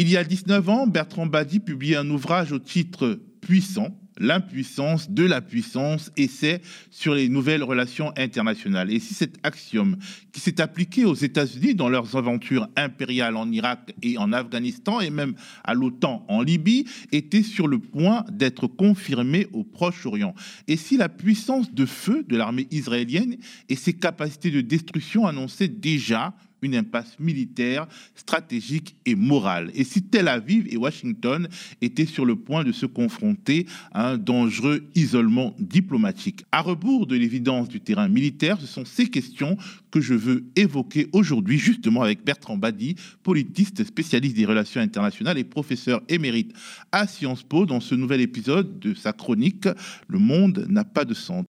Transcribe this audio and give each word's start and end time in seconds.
Il 0.00 0.08
y 0.08 0.16
a 0.16 0.22
19 0.22 0.68
ans, 0.68 0.86
Bertrand 0.86 1.26
Badi 1.26 1.58
publiait 1.58 1.96
un 1.96 2.08
ouvrage 2.08 2.52
au 2.52 2.60
titre 2.60 3.18
Puissant, 3.40 3.98
l'impuissance 4.16 5.10
de 5.10 5.24
la 5.24 5.40
puissance, 5.40 6.12
essai 6.16 6.62
sur 6.88 7.14
les 7.14 7.28
nouvelles 7.28 7.64
relations 7.64 8.12
internationales. 8.16 8.92
Et 8.92 9.00
si 9.00 9.14
cet 9.14 9.38
axiome 9.42 9.96
qui 10.30 10.38
s'est 10.38 10.60
appliqué 10.60 11.04
aux 11.04 11.16
États-Unis 11.16 11.74
dans 11.74 11.88
leurs 11.88 12.14
aventures 12.14 12.68
impériales 12.76 13.36
en 13.36 13.50
Irak 13.50 13.92
et 14.02 14.18
en 14.18 14.32
Afghanistan 14.32 15.00
et 15.00 15.10
même 15.10 15.34
à 15.64 15.74
l'OTAN 15.74 16.24
en 16.28 16.42
Libye 16.42 16.84
était 17.10 17.42
sur 17.42 17.66
le 17.66 17.80
point 17.80 18.24
d'être 18.30 18.68
confirmé 18.68 19.48
au 19.52 19.64
Proche-Orient. 19.64 20.34
Et 20.68 20.76
si 20.76 20.96
la 20.96 21.08
puissance 21.08 21.74
de 21.74 21.86
feu 21.86 22.24
de 22.28 22.36
l'armée 22.36 22.68
israélienne 22.70 23.36
et 23.68 23.74
ses 23.74 23.94
capacités 23.94 24.52
de 24.52 24.60
destruction 24.60 25.26
annonçaient 25.26 25.66
déjà 25.66 26.34
une 26.62 26.74
impasse 26.74 27.18
militaire, 27.18 27.86
stratégique 28.14 28.96
et 29.06 29.14
morale. 29.14 29.70
Et 29.74 29.84
si 29.84 30.02
Tel 30.02 30.28
Aviv 30.28 30.66
et 30.70 30.76
Washington 30.76 31.48
étaient 31.80 32.06
sur 32.06 32.24
le 32.24 32.36
point 32.36 32.64
de 32.64 32.72
se 32.72 32.86
confronter 32.86 33.66
à 33.92 34.10
un 34.10 34.18
dangereux 34.18 34.84
isolement 34.94 35.54
diplomatique. 35.58 36.44
À 36.52 36.60
rebours 36.60 37.06
de 37.06 37.16
l'évidence 37.16 37.68
du 37.68 37.80
terrain 37.80 38.08
militaire, 38.08 38.60
ce 38.60 38.66
sont 38.66 38.84
ces 38.84 39.08
questions 39.08 39.56
que 39.90 40.00
je 40.00 40.14
veux 40.14 40.44
évoquer 40.56 41.08
aujourd'hui 41.12 41.58
justement 41.58 42.02
avec 42.02 42.24
Bertrand 42.24 42.56
Badi, 42.56 42.96
politiste 43.22 43.84
spécialiste 43.84 44.36
des 44.36 44.44
relations 44.44 44.80
internationales 44.80 45.38
et 45.38 45.44
professeur 45.44 46.02
émérite 46.08 46.52
à 46.92 47.06
Sciences 47.06 47.42
Po 47.42 47.66
dans 47.66 47.80
ce 47.80 47.94
nouvel 47.94 48.20
épisode 48.20 48.78
de 48.78 48.94
sa 48.94 49.12
chronique 49.12 49.68
Le 50.08 50.18
monde 50.18 50.66
n'a 50.68 50.84
pas 50.84 51.04
de 51.04 51.14
centre. 51.14 51.46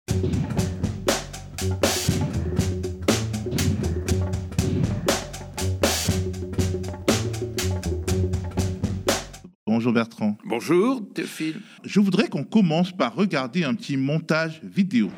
Bonjour 9.88 9.94
Bertrand. 9.94 10.36
Bonjour 10.44 11.02
Théophile. 11.14 11.62
Je 11.82 11.98
voudrais 11.98 12.28
qu'on 12.28 12.44
commence 12.44 12.92
par 12.92 13.14
regarder 13.14 13.64
un 13.64 13.74
petit 13.74 13.96
montage 13.96 14.60
vidéo 14.62 15.08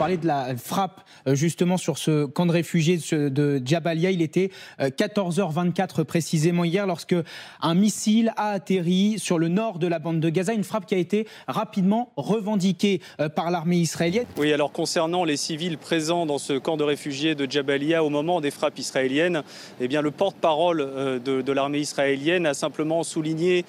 parler 0.00 0.16
de 0.16 0.26
la 0.26 0.56
frappe 0.56 1.02
euh, 1.26 1.34
justement 1.34 1.76
sur 1.76 1.98
ce 1.98 2.24
camp 2.24 2.46
de 2.46 2.52
réfugiés 2.52 2.98
de 3.12 3.60
Jabalia. 3.62 4.10
Il 4.10 4.22
était 4.22 4.50
14h24 4.80 6.00
euh, 6.00 6.04
précisément 6.04 6.64
hier 6.64 6.86
lorsque 6.86 7.14
un 7.60 7.74
missile 7.74 8.32
a 8.38 8.52
atterri 8.52 9.18
sur 9.18 9.38
le 9.38 9.48
nord 9.48 9.78
de 9.78 9.86
la 9.86 9.98
bande 9.98 10.18
de 10.18 10.30
Gaza. 10.30 10.54
Une 10.54 10.64
frappe 10.64 10.86
qui 10.86 10.94
a 10.94 10.98
été 10.98 11.28
rapidement 11.46 12.14
revendiquée 12.16 13.02
euh, 13.20 13.28
par 13.28 13.50
l'armée 13.50 13.76
israélienne. 13.76 14.24
Oui, 14.38 14.54
alors 14.54 14.72
concernant 14.72 15.22
les 15.24 15.36
civils 15.36 15.76
présents 15.76 16.24
dans 16.24 16.38
ce 16.38 16.54
camp 16.54 16.78
de 16.78 16.84
réfugiés 16.84 17.34
de 17.34 17.46
Jabalia 17.50 18.02
au 18.02 18.08
moment 18.08 18.40
des 18.40 18.50
frappes 18.50 18.78
israéliennes, 18.78 19.42
eh 19.82 19.88
bien 19.88 20.00
le 20.00 20.10
porte-parole 20.10 21.20
de, 21.22 21.52
l'armée 21.52 21.80
israélienne 21.80 22.46
a 22.46 22.54
simplement 22.54 23.02
souligné 23.02 23.66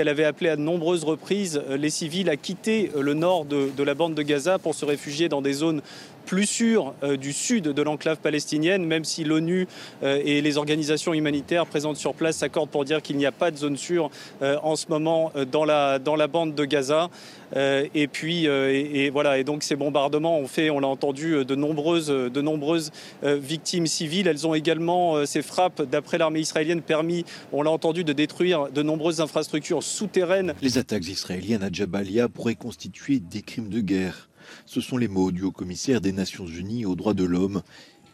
qu'elle 0.00 0.08
avait 0.08 0.24
appelé 0.24 0.48
à 0.48 0.56
de 0.56 0.62
nombreuses 0.62 1.04
reprises 1.04 1.60
les 1.68 1.90
civils 1.90 2.30
à 2.30 2.36
quitter 2.36 2.90
le 2.98 3.12
nord 3.12 3.44
de 3.44 3.82
la 3.82 3.92
bande 3.92 4.14
de 4.14 4.22
Gaza 4.22 4.58
pour 4.58 4.74
se 4.74 4.86
réfugier 4.86 5.28
dans 5.28 5.42
des 5.42 5.52
zones 5.52 5.82
plus 6.30 6.46
sûre 6.46 6.94
euh, 7.02 7.16
du 7.16 7.32
sud 7.32 7.64
de 7.64 7.82
l'enclave 7.82 8.18
palestinienne, 8.18 8.84
même 8.84 9.04
si 9.04 9.24
l'ONU 9.24 9.66
euh, 10.04 10.22
et 10.24 10.40
les 10.40 10.58
organisations 10.58 11.12
humanitaires 11.12 11.66
présentes 11.66 11.96
sur 11.96 12.14
place 12.14 12.36
s'accordent 12.36 12.70
pour 12.70 12.84
dire 12.84 13.02
qu'il 13.02 13.16
n'y 13.16 13.26
a 13.26 13.32
pas 13.32 13.50
de 13.50 13.56
zone 13.56 13.76
sûre 13.76 14.12
euh, 14.40 14.56
en 14.62 14.76
ce 14.76 14.86
moment 14.90 15.32
dans 15.50 15.64
la, 15.64 15.98
dans 15.98 16.14
la 16.14 16.28
bande 16.28 16.54
de 16.54 16.64
Gaza. 16.64 17.10
et 17.56 18.06
puis, 18.06 18.44
et, 18.44 19.10
voilà, 19.10 19.38
et 19.38 19.44
donc 19.44 19.64
ces 19.64 19.74
bombardements 19.74 20.38
ont 20.38 20.46
fait, 20.46 20.70
on 20.70 20.78
l'a 20.78 20.86
entendu, 20.86 21.44
de 21.44 21.54
nombreuses, 21.56 22.06
de 22.06 22.40
nombreuses 22.40 22.92
victimes 23.24 23.88
civiles. 23.88 24.28
Elles 24.28 24.46
ont 24.46 24.54
également, 24.54 25.26
ces 25.26 25.42
frappes, 25.42 25.82
d'après 25.82 26.16
l'armée 26.16 26.38
israélienne, 26.38 26.80
permis, 26.80 27.24
on 27.50 27.62
l'a 27.62 27.72
entendu, 27.72 28.04
de 28.04 28.12
détruire 28.12 28.70
de 28.70 28.82
nombreuses 28.82 29.20
infrastructures 29.20 29.82
souterraines. 29.82 30.54
Les 30.62 30.78
attaques 30.78 31.08
israéliennes 31.08 31.64
à 31.64 31.72
Jabalia 31.72 32.28
pourraient 32.28 32.54
constituer 32.54 33.18
des 33.18 33.42
crimes 33.42 33.68
de 33.68 33.80
guerre. 33.80 34.29
Ce 34.66 34.80
sont 34.80 34.96
les 34.96 35.08
mots 35.08 35.30
du 35.30 35.42
haut-commissaire 35.42 36.00
des 36.00 36.12
Nations 36.12 36.46
Unies 36.46 36.86
aux 36.86 36.96
droits 36.96 37.14
de 37.14 37.24
l'homme. 37.24 37.62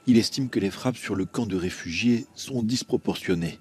Il 0.06 0.18
estime 0.18 0.48
que 0.48 0.60
les 0.60 0.70
frappes 0.70 0.96
sur 0.96 1.14
le 1.14 1.24
camp 1.24 1.46
de 1.46 1.56
réfugiés 1.56 2.26
sont 2.34 2.62
disproportionnées. 2.62 3.58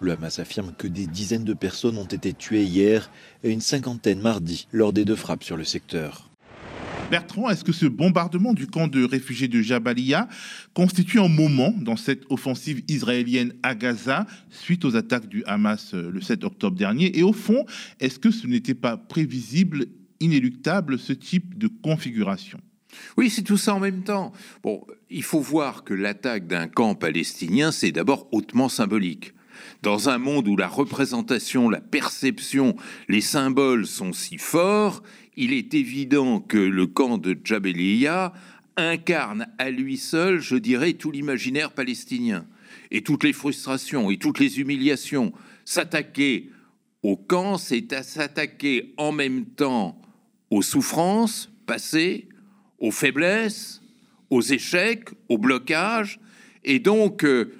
Le 0.00 0.12
Hamas 0.12 0.38
affirme 0.38 0.72
que 0.76 0.86
des 0.86 1.06
dizaines 1.06 1.44
de 1.44 1.54
personnes 1.54 1.96
ont 1.98 2.04
été 2.04 2.34
tuées 2.34 2.64
hier 2.64 3.10
et 3.42 3.50
une 3.50 3.60
cinquantaine 3.60 4.20
mardi 4.20 4.68
lors 4.72 4.92
des 4.92 5.04
deux 5.04 5.16
frappes 5.16 5.44
sur 5.44 5.56
le 5.56 5.64
secteur. 5.64 6.30
Bertrand, 7.10 7.48
est-ce 7.50 7.62
que 7.62 7.72
ce 7.72 7.86
bombardement 7.86 8.52
du 8.52 8.66
camp 8.66 8.88
de 8.88 9.04
réfugiés 9.04 9.46
de 9.46 9.62
Jabalia 9.62 10.28
constitue 10.74 11.20
un 11.20 11.28
moment 11.28 11.72
dans 11.80 11.96
cette 11.96 12.24
offensive 12.30 12.82
israélienne 12.88 13.54
à 13.62 13.76
Gaza 13.76 14.26
suite 14.50 14.84
aux 14.84 14.96
attaques 14.96 15.28
du 15.28 15.44
Hamas 15.44 15.94
euh, 15.94 16.10
le 16.10 16.20
7 16.20 16.42
octobre 16.42 16.76
dernier? 16.76 17.16
Et 17.16 17.22
au 17.22 17.32
fond, 17.32 17.64
est-ce 18.00 18.18
que 18.18 18.32
ce 18.32 18.48
n'était 18.48 18.74
pas 18.74 18.96
prévisible 18.96 19.86
inéluctable 20.20 20.98
ce 20.98 21.12
type 21.12 21.58
de 21.58 21.68
configuration. 21.68 22.60
Oui, 23.16 23.30
c'est 23.30 23.42
tout 23.42 23.56
ça 23.56 23.74
en 23.74 23.80
même 23.80 24.02
temps. 24.02 24.32
Bon, 24.62 24.86
il 25.10 25.22
faut 25.22 25.40
voir 25.40 25.84
que 25.84 25.94
l'attaque 25.94 26.46
d'un 26.46 26.68
camp 26.68 26.94
palestinien, 26.94 27.72
c'est 27.72 27.92
d'abord 27.92 28.28
hautement 28.32 28.68
symbolique. 28.68 29.32
Dans 29.82 30.08
un 30.08 30.18
monde 30.18 30.48
où 30.48 30.56
la 30.56 30.68
représentation, 30.68 31.70
la 31.70 31.80
perception, 31.80 32.76
les 33.08 33.20
symboles 33.20 33.86
sont 33.86 34.12
si 34.12 34.38
forts, 34.38 35.02
il 35.36 35.52
est 35.52 35.74
évident 35.74 36.40
que 36.40 36.58
le 36.58 36.86
camp 36.86 37.18
de 37.18 37.38
Jabalia 37.42 38.32
incarne 38.76 39.46
à 39.58 39.70
lui 39.70 39.96
seul, 39.96 40.40
je 40.40 40.56
dirais, 40.56 40.94
tout 40.94 41.10
l'imaginaire 41.10 41.72
palestinien 41.72 42.46
et 42.90 43.02
toutes 43.02 43.24
les 43.24 43.32
frustrations 43.32 44.10
et 44.10 44.18
toutes 44.18 44.38
les 44.38 44.60
humiliations. 44.60 45.32
S'attaquer 45.64 46.50
au 47.02 47.16
camp, 47.16 47.56
c'est 47.56 47.92
à 47.92 48.02
s'attaquer 48.02 48.94
en 48.96 49.12
même 49.12 49.46
temps 49.46 50.00
aux 50.50 50.62
souffrances 50.62 51.50
passées, 51.66 52.28
aux 52.78 52.90
faiblesses, 52.90 53.82
aux 54.30 54.42
échecs, 54.42 55.08
aux 55.28 55.38
blocages, 55.38 56.20
et 56.64 56.78
donc 56.78 57.24
euh, 57.24 57.52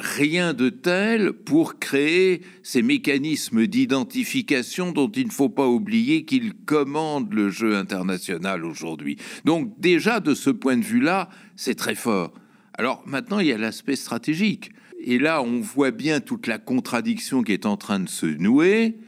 rien 0.00 0.54
de 0.54 0.68
tel 0.68 1.32
pour 1.32 1.78
créer 1.78 2.42
ces 2.62 2.82
mécanismes 2.82 3.66
d'identification 3.66 4.92
dont 4.92 5.10
il 5.10 5.26
ne 5.26 5.32
faut 5.32 5.48
pas 5.48 5.66
oublier 5.66 6.24
qu'ils 6.24 6.54
commandent 6.54 7.32
le 7.32 7.50
jeu 7.50 7.76
international 7.76 8.64
aujourd'hui. 8.64 9.16
Donc 9.44 9.78
déjà 9.78 10.20
de 10.20 10.34
ce 10.34 10.50
point 10.50 10.76
de 10.76 10.84
vue-là, 10.84 11.28
c'est 11.56 11.74
très 11.74 11.94
fort. 11.94 12.32
Alors 12.74 13.02
maintenant, 13.06 13.40
il 13.40 13.48
y 13.48 13.52
a 13.52 13.58
l'aspect 13.58 13.96
stratégique. 13.96 14.70
Et 15.02 15.18
là, 15.18 15.42
on 15.42 15.60
voit 15.60 15.90
bien 15.90 16.20
toute 16.20 16.46
la 16.46 16.58
contradiction 16.58 17.42
qui 17.42 17.52
est 17.52 17.66
en 17.66 17.76
train 17.76 18.00
de 18.00 18.08
se 18.08 18.26
nouer. 18.26 18.98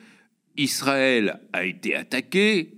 Israël 0.56 1.40
a 1.52 1.64
été 1.64 1.94
attaqué, 1.94 2.71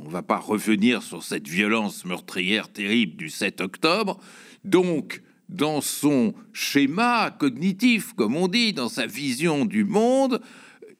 on 0.00 0.04
ne 0.04 0.10
va 0.10 0.22
pas 0.22 0.38
revenir 0.38 1.02
sur 1.02 1.22
cette 1.22 1.48
violence 1.48 2.04
meurtrière 2.04 2.68
terrible 2.68 3.16
du 3.16 3.30
7 3.30 3.60
octobre. 3.60 4.18
Donc, 4.64 5.22
dans 5.48 5.80
son 5.80 6.34
schéma 6.52 7.30
cognitif, 7.30 8.12
comme 8.14 8.36
on 8.36 8.48
dit, 8.48 8.72
dans 8.72 8.88
sa 8.88 9.06
vision 9.06 9.64
du 9.64 9.84
monde, 9.84 10.40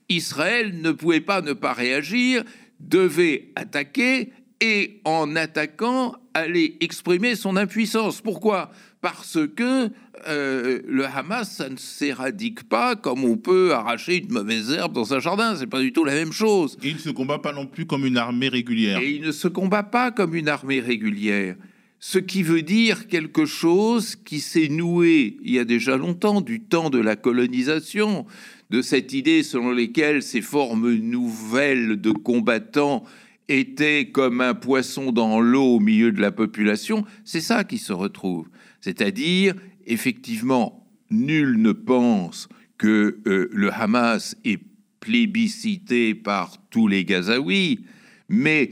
Israël 0.09 0.81
ne 0.81 0.93
pouvait 0.93 1.21
pas 1.21 1.41
ne 1.41 1.55
pas 1.55 1.73
réagir, 1.73 2.45
devait 2.81 3.53
attaquer 3.57 4.33
et 4.61 5.01
en 5.05 5.35
attaquant, 5.37 6.15
aller 6.35 6.77
exprimer 6.81 7.37
son 7.37 7.57
impuissance. 7.57 8.21
Pourquoi? 8.21 8.71
Parce 9.01 9.39
que 9.57 9.91
euh, 10.29 10.81
le 10.87 11.05
Hamas, 11.07 11.51
ça 11.51 11.69
ne 11.69 11.77
s'éradique 11.77 12.69
pas 12.69 12.97
comme 12.97 13.25
on 13.25 13.37
peut 13.37 13.73
arracher 13.75 14.17
une 14.19 14.33
mauvaise 14.33 14.71
herbe 14.71 14.93
dans 14.93 15.15
un 15.15 15.21
jardin. 15.21 15.57
C'est 15.57 15.67
pas 15.67 15.81
du 15.81 15.93
tout 15.93 16.05
la 16.05 16.15
même 16.15 16.33
chose. 16.33 16.77
Et 16.83 16.89
il 16.89 16.95
ne 16.95 17.01
se 17.01 17.11
combat 17.11 17.39
pas 17.39 17.53
non 17.53 17.67
plus 17.67 17.87
comme 17.87 18.07
une 18.07 18.17
armée 18.17 18.49
régulière. 18.49 18.99
Et 19.01 19.11
il 19.11 19.23
ne 19.23 19.33
se 19.33 19.49
combat 19.49 19.83
pas 19.83 20.11
comme 20.11 20.35
une 20.35 20.49
armée 20.49 20.81
régulière. 20.81 21.57
Ce 22.01 22.19
qui 22.19 22.43
veut 22.43 22.63
dire 22.63 23.09
quelque 23.09 23.47
chose 23.47 24.17
qui 24.17 24.41
s'est 24.41 24.69
noué 24.69 25.39
il 25.43 25.55
y 25.55 25.59
a 25.59 25.65
déjà 25.65 25.97
longtemps, 25.97 26.43
du 26.43 26.61
temps 26.61 26.91
de 26.91 26.99
la 26.99 27.17
colonisation, 27.17 28.27
de 28.71 28.83
cette 28.83 29.13
idée 29.13 29.43
selon 29.43 29.71
laquelle 29.71 30.23
ces 30.23 30.43
formes 30.43 30.93
nouvelles 30.93 32.01
de 32.01 32.11
combattants 32.11 33.05
étaient 33.49 34.11
comme 34.11 34.41
un 34.41 34.55
poisson 34.55 35.13
dans 35.13 35.41
l'eau 35.41 35.77
au 35.77 35.81
milieu 35.81 36.13
de 36.13 36.21
la 36.21 36.33
population, 36.33 37.05
c'est 37.25 37.41
ça 37.41 37.65
qui 37.65 37.79
se 37.79 37.93
retrouve. 37.93 38.49
C'est-à-dire, 38.81 39.55
effectivement, 39.87 40.87
nul 41.11 41.61
ne 41.61 41.73
pense 41.73 42.49
que 42.79 43.19
euh, 43.27 43.49
le 43.53 43.73
Hamas 43.73 44.37
est 44.45 44.61
plébiscité 45.01 46.15
par 46.15 46.57
tous 46.71 46.89
les 46.89 47.05
Gazaouis, 47.05 47.85
mais 48.29 48.71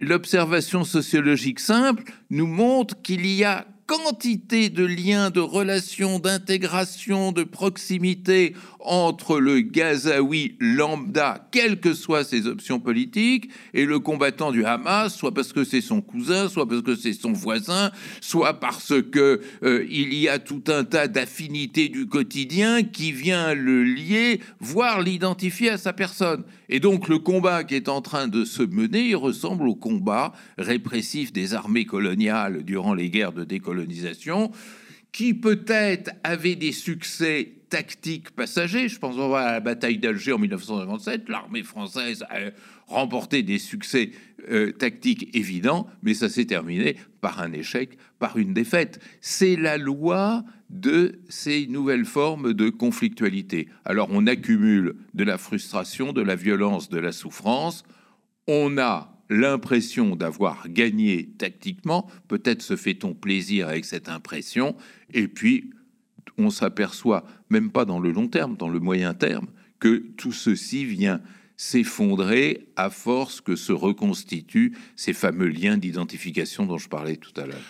l'observation 0.00 0.84
sociologique 0.84 1.60
simple 1.60 2.04
nous 2.30 2.46
montre 2.46 3.00
qu'il 3.02 3.26
y 3.26 3.44
a 3.44 3.66
quantité 3.90 4.68
de 4.68 4.84
liens, 4.84 5.30
de 5.30 5.40
relations, 5.40 6.20
d'intégration, 6.20 7.32
de 7.32 7.42
proximité 7.42 8.54
entre 8.78 9.40
le 9.40 9.60
Gazaoui 9.62 10.54
lambda, 10.60 11.48
quelles 11.50 11.80
que 11.80 11.92
soient 11.92 12.22
ses 12.22 12.46
options 12.46 12.78
politiques, 12.78 13.50
et 13.74 13.84
le 13.84 13.98
combattant 13.98 14.52
du 14.52 14.64
Hamas, 14.64 15.14
soit 15.14 15.34
parce 15.34 15.52
que 15.52 15.64
c'est 15.64 15.80
son 15.80 16.00
cousin, 16.00 16.48
soit 16.48 16.68
parce 16.68 16.82
que 16.82 16.94
c'est 16.94 17.12
son 17.12 17.32
voisin, 17.32 17.90
soit 18.20 18.60
parce 18.60 18.94
que 19.10 19.40
euh, 19.64 19.84
il 19.90 20.14
y 20.14 20.28
a 20.28 20.38
tout 20.38 20.62
un 20.68 20.84
tas 20.84 21.08
d'affinités 21.08 21.88
du 21.88 22.06
quotidien 22.06 22.84
qui 22.84 23.10
vient 23.10 23.54
le 23.54 23.82
lier, 23.82 24.40
voire 24.60 25.02
l'identifier 25.02 25.70
à 25.70 25.78
sa 25.78 25.92
personne. 25.92 26.44
Et 26.68 26.78
donc 26.78 27.08
le 27.08 27.18
combat 27.18 27.64
qui 27.64 27.74
est 27.74 27.88
en 27.88 28.00
train 28.00 28.28
de 28.28 28.44
se 28.44 28.62
mener, 28.62 29.08
il 29.08 29.16
ressemble 29.16 29.66
au 29.66 29.74
combat 29.74 30.32
répressif 30.56 31.32
des 31.32 31.54
armées 31.54 31.84
coloniales 31.84 32.62
durant 32.62 32.94
les 32.94 33.10
guerres 33.10 33.32
de 33.32 33.42
décolonisation, 33.42 33.79
qui 35.12 35.34
peut-être 35.34 36.12
avait 36.22 36.56
des 36.56 36.72
succès 36.72 37.52
tactiques 37.68 38.30
passagers. 38.30 38.88
Je 38.88 38.98
pense 38.98 39.16
à 39.18 39.52
la 39.52 39.60
bataille 39.60 39.98
d'Alger 39.98 40.32
en 40.32 40.38
1957. 40.38 41.28
L'armée 41.28 41.62
française 41.62 42.24
a 42.28 42.50
remporté 42.86 43.42
des 43.42 43.58
succès 43.58 44.10
euh, 44.50 44.72
tactiques 44.72 45.34
évidents, 45.34 45.86
mais 46.02 46.14
ça 46.14 46.28
s'est 46.28 46.44
terminé 46.44 46.96
par 47.20 47.40
un 47.40 47.52
échec, 47.52 47.96
par 48.18 48.36
une 48.36 48.52
défaite. 48.52 49.00
C'est 49.20 49.56
la 49.56 49.78
loi 49.78 50.44
de 50.68 51.20
ces 51.28 51.66
nouvelles 51.66 52.04
formes 52.04 52.52
de 52.52 52.68
conflictualité. 52.68 53.68
Alors 53.84 54.08
on 54.10 54.26
accumule 54.26 54.96
de 55.14 55.24
la 55.24 55.38
frustration, 55.38 56.12
de 56.12 56.22
la 56.22 56.36
violence, 56.36 56.88
de 56.88 56.98
la 56.98 57.12
souffrance. 57.12 57.84
On 58.46 58.78
a 58.78 59.19
l'impression 59.30 60.16
d'avoir 60.16 60.68
gagné 60.68 61.30
tactiquement, 61.38 62.10
peut-être 62.28 62.60
se 62.60 62.76
fait-on 62.76 63.14
plaisir 63.14 63.68
avec 63.68 63.86
cette 63.86 64.08
impression, 64.08 64.76
et 65.14 65.28
puis 65.28 65.70
on 66.36 66.50
s'aperçoit, 66.50 67.24
même 67.48 67.70
pas 67.70 67.84
dans 67.84 68.00
le 68.00 68.10
long 68.10 68.28
terme, 68.28 68.56
dans 68.56 68.68
le 68.68 68.80
moyen 68.80 69.14
terme, 69.14 69.46
que 69.78 70.04
tout 70.16 70.32
ceci 70.32 70.84
vient 70.84 71.20
s'effondrer 71.56 72.68
à 72.76 72.90
force 72.90 73.40
que 73.40 73.54
se 73.54 73.72
reconstituent 73.72 74.76
ces 74.96 75.12
fameux 75.12 75.48
liens 75.48 75.78
d'identification 75.78 76.66
dont 76.66 76.78
je 76.78 76.88
parlais 76.88 77.16
tout 77.16 77.38
à 77.40 77.46
l'heure. 77.46 77.60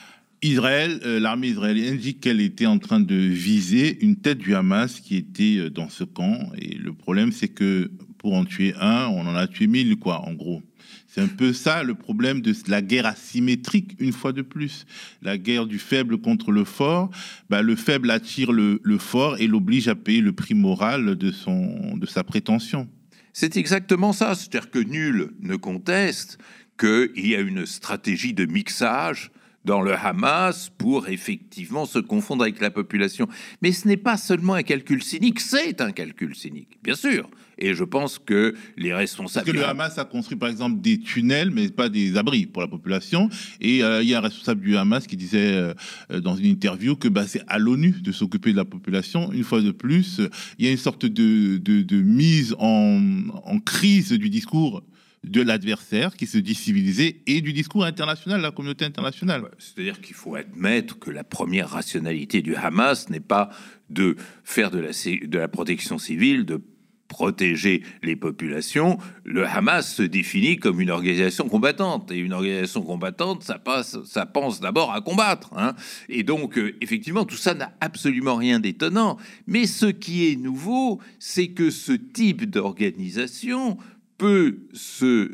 Israël, 0.43 1.01
euh, 1.05 1.21
l'armée 1.21 1.49
israélienne 1.49 1.99
dit 1.99 2.15
qu'elle 2.15 2.41
était 2.41 2.67
en 2.67 2.79
train 2.79 3.01
de 3.01 3.15
viser 3.15 4.03
une 4.03 4.17
tête 4.17 4.39
du 4.39 4.55
Hamas 4.55 5.01
qui 5.01 5.17
était 5.17 5.59
euh, 5.59 5.71
dans 5.71 5.91
ce 5.91 6.05
camp. 6.05 6.51
Et 6.57 6.77
le 6.77 6.95
problème, 6.95 7.31
c'est 7.31 7.49
que 7.49 7.91
pour 8.17 8.35
en 8.35 8.45
tuer 8.45 8.75
un, 8.81 9.09
on 9.09 9.27
en 9.27 9.35
a 9.35 9.47
tué 9.47 9.67
mille, 9.67 9.97
quoi, 9.97 10.21
en 10.21 10.33
gros. 10.33 10.63
C'est 11.13 11.21
un 11.21 11.27
peu 11.27 11.53
ça 11.53 11.83
le 11.83 11.97
problème 11.97 12.41
de 12.41 12.55
la 12.69 12.83
guerre 12.83 13.07
asymétrique, 13.07 13.97
une 13.99 14.13
fois 14.13 14.33
de 14.33 14.43
plus. 14.43 14.87
La 15.23 15.39
guerre 15.39 15.67
du 15.67 15.81
faible 15.81 16.19
contre 16.19 16.53
le 16.53 16.65
fort. 16.65 17.11
Bah, 17.49 17.63
le 17.63 17.75
faible 17.75 18.13
attire 18.13 18.53
le, 18.53 18.81
fort 18.99 19.41
et 19.41 19.49
l'oblige 19.49 19.89
à 19.89 19.97
payer 19.97 20.21
le 20.21 20.33
prix 20.33 20.55
moral 20.55 21.17
de, 21.17 21.33
son, 21.33 21.97
de 21.97 22.07
sa 22.07 22.23
prétention. 22.23 22.89
C'est 23.33 23.57
exactement 23.57 24.13
ça. 24.13 24.37
C'est-à-dire 24.37 24.71
que 24.71 24.79
nul 24.79 25.33
ne 25.41 25.57
conteste 25.57 26.39
qu'il 26.79 27.27
y 27.27 27.35
a 27.35 27.41
une 27.41 27.67
stratégie 27.67 28.33
de 28.33 28.47
mixage 28.47 29.33
dans 29.65 29.83
le 29.83 29.95
Hamas 29.95 30.71
pour 30.79 31.09
effectivement 31.09 31.85
se 31.87 31.99
confondre 31.99 32.43
avec 32.43 32.61
la 32.61 32.71
population. 32.71 33.29
Mais 33.63 33.73
ce 33.73 33.87
n'est 33.87 33.97
pas 33.97 34.17
seulement 34.17 34.55
un 34.55 34.63
calcul 34.63 35.03
cynique, 35.03 35.41
c'est 35.41 35.81
un 35.81 35.93
calcul 35.93 36.35
cynique, 36.35 36.79
bien 36.83 36.95
sûr. 36.95 37.29
Et 37.63 37.75
je 37.75 37.85
pense 37.85 38.19
que 38.19 38.55
les 38.79 38.95
responsables... 38.95 39.45
Parce 39.45 39.57
que 39.57 39.61
le 39.63 39.69
Hamas 39.69 39.99
a 39.99 40.07
construit 40.07 40.39
par 40.39 40.49
exemple 40.49 40.81
des 40.81 40.99
tunnels, 40.99 41.51
mais 41.51 41.69
pas 41.69 41.91
des 41.91 42.17
abris 42.17 42.47
pour 42.47 42.63
la 42.63 42.69
population. 42.69 43.29
Et 43.61 43.85
euh, 43.85 44.03
il 44.03 44.09
y 44.09 44.15
a 44.15 44.19
un 44.19 44.23
responsable 44.23 44.63
du 44.63 44.79
Hamas 44.79 45.07
qui 45.07 45.17
disait 45.17 45.53
euh, 46.11 46.21
dans 46.21 46.37
une 46.37 46.47
interview 46.47 46.97
que 46.97 47.09
bah, 47.09 47.27
c'est 47.27 47.43
à 47.49 47.59
l'ONU 47.59 47.97
de 48.01 48.13
s'occuper 48.13 48.53
de 48.53 48.57
la 48.57 48.65
population. 48.65 49.31
Une 49.33 49.45
fois 49.45 49.61
de 49.61 49.73
plus, 49.73 50.23
il 50.59 50.65
y 50.65 50.69
a 50.69 50.73
une 50.73 50.79
sorte 50.79 51.05
de, 51.05 52.01
mise 52.01 52.57
en 52.59 53.61
crise 53.65 54.13
du 54.13 54.31
discours 54.31 54.83
de 55.25 55.43
l'adversaire 55.43 56.17
qui 56.17 56.27
se 56.27 56.39
dit 56.39 56.55
civilisé 56.55 57.23
et 57.27 57.41
du 57.41 57.53
discours 57.53 57.85
international, 57.85 58.41
la 58.41 58.51
communauté 58.51 58.85
internationale. 58.85 59.51
C'est-à-dire 59.59 60.01
qu'il 60.01 60.15
faut 60.15 60.35
admettre 60.35 60.99
que 60.99 61.11
la 61.11 61.25
première 61.25 61.69
rationalité 61.69 62.41
du 62.41 62.55
Hamas 62.55 63.11
n'est 63.11 63.21
pas 63.21 63.51
de 63.91 64.17
faire 64.45 64.71
de 64.71 64.79
la, 65.37 65.49
protection 65.49 65.99
civile, 65.99 66.47
de 66.47 66.63
protéger 67.09 67.83
les 68.03 68.15
populations, 68.15 68.97
le 69.25 69.45
Hamas 69.45 69.95
se 69.95 70.03
définit 70.03 70.59
comme 70.59 70.81
une 70.81 70.91
organisation 70.91 71.49
combattante. 71.49 72.13
Et 72.13 72.19
une 72.19 72.33
organisation 72.33 72.83
combattante, 72.83 73.43
ça, 73.43 73.59
passe, 73.59 73.99
ça 74.05 74.27
pense 74.27 74.61
d'abord 74.61 74.93
à 74.93 75.01
combattre. 75.01 75.51
Hein. 75.57 75.75
Et 76.09 76.23
donc, 76.23 76.57
euh, 76.57 76.77
effectivement, 76.81 77.25
tout 77.25 77.37
ça 77.37 77.53
n'a 77.55 77.73
absolument 77.81 78.37
rien 78.37 78.61
d'étonnant. 78.61 79.19
Mais 79.49 79.67
ce 79.67 79.87
qui 79.87 80.31
est 80.31 80.37
nouveau, 80.37 81.01
c'est 81.19 81.49
que 81.49 81.71
ce 81.71 81.93
type 81.93 82.49
d'organisation 82.49 83.77
peut 84.21 84.59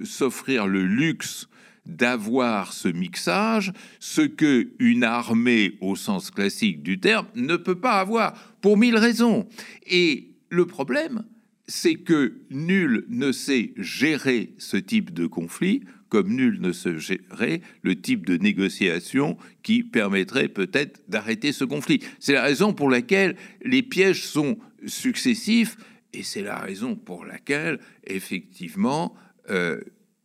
s'offrir 0.05 0.69
le 0.69 0.85
luxe 0.85 1.49
d'avoir 1.87 2.73
ce 2.73 2.87
mixage, 2.87 3.73
ce 3.99 4.23
que 4.23 4.69
une 4.79 5.03
armée 5.03 5.77
au 5.81 5.97
sens 5.97 6.31
classique 6.31 6.85
du 6.85 7.01
terme 7.01 7.27
ne 7.35 7.57
peut 7.57 7.81
pas 7.81 7.99
avoir 7.99 8.35
pour 8.61 8.77
mille 8.77 8.97
raisons. 8.97 9.49
Et 9.89 10.29
le 10.51 10.67
problème, 10.67 11.25
c'est 11.67 11.97
que 11.97 12.39
nul 12.51 13.05
ne 13.09 13.33
sait 13.33 13.73
gérer 13.77 14.55
ce 14.59 14.77
type 14.77 15.13
de 15.13 15.27
conflit, 15.27 15.83
comme 16.09 16.33
nul 16.33 16.61
ne 16.61 16.71
sait 16.71 17.01
gérer 17.01 17.63
le 17.83 18.01
type 18.01 18.25
de 18.25 18.37
négociation 18.37 19.37
qui 19.65 19.83
permettrait 19.83 20.47
peut-être 20.47 21.01
d'arrêter 21.09 21.51
ce 21.51 21.65
conflit. 21.65 22.05
C'est 22.21 22.35
la 22.35 22.43
raison 22.43 22.73
pour 22.73 22.89
laquelle 22.89 23.35
les 23.65 23.83
pièges 23.83 24.23
sont 24.23 24.59
successifs 24.87 25.77
et 26.17 26.23
c'est 26.23 26.43
la 26.43 26.59
raison 26.59 26.97
pour 26.97 27.27
laquelle, 27.27 27.79
effectivement, 28.05 29.15
euh, 29.51 29.81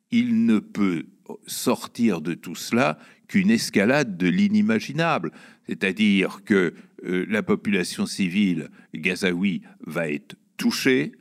il 0.09 0.45
ne 0.45 0.59
peut 0.59 1.05
sortir 1.45 2.21
de 2.21 2.33
tout 2.33 2.55
cela 2.55 2.97
qu'une 3.27 3.51
escalade 3.51 4.17
de 4.17 4.27
l'inimaginable. 4.27 5.31
C'est-à-dire 5.67 6.43
que 6.45 6.73
euh, 7.03 7.25
la 7.29 7.43
population 7.43 8.05
civile 8.05 8.69
gazaoui 8.93 9.63
va 9.85 10.09
être 10.09 10.35
touchée, 10.57 11.11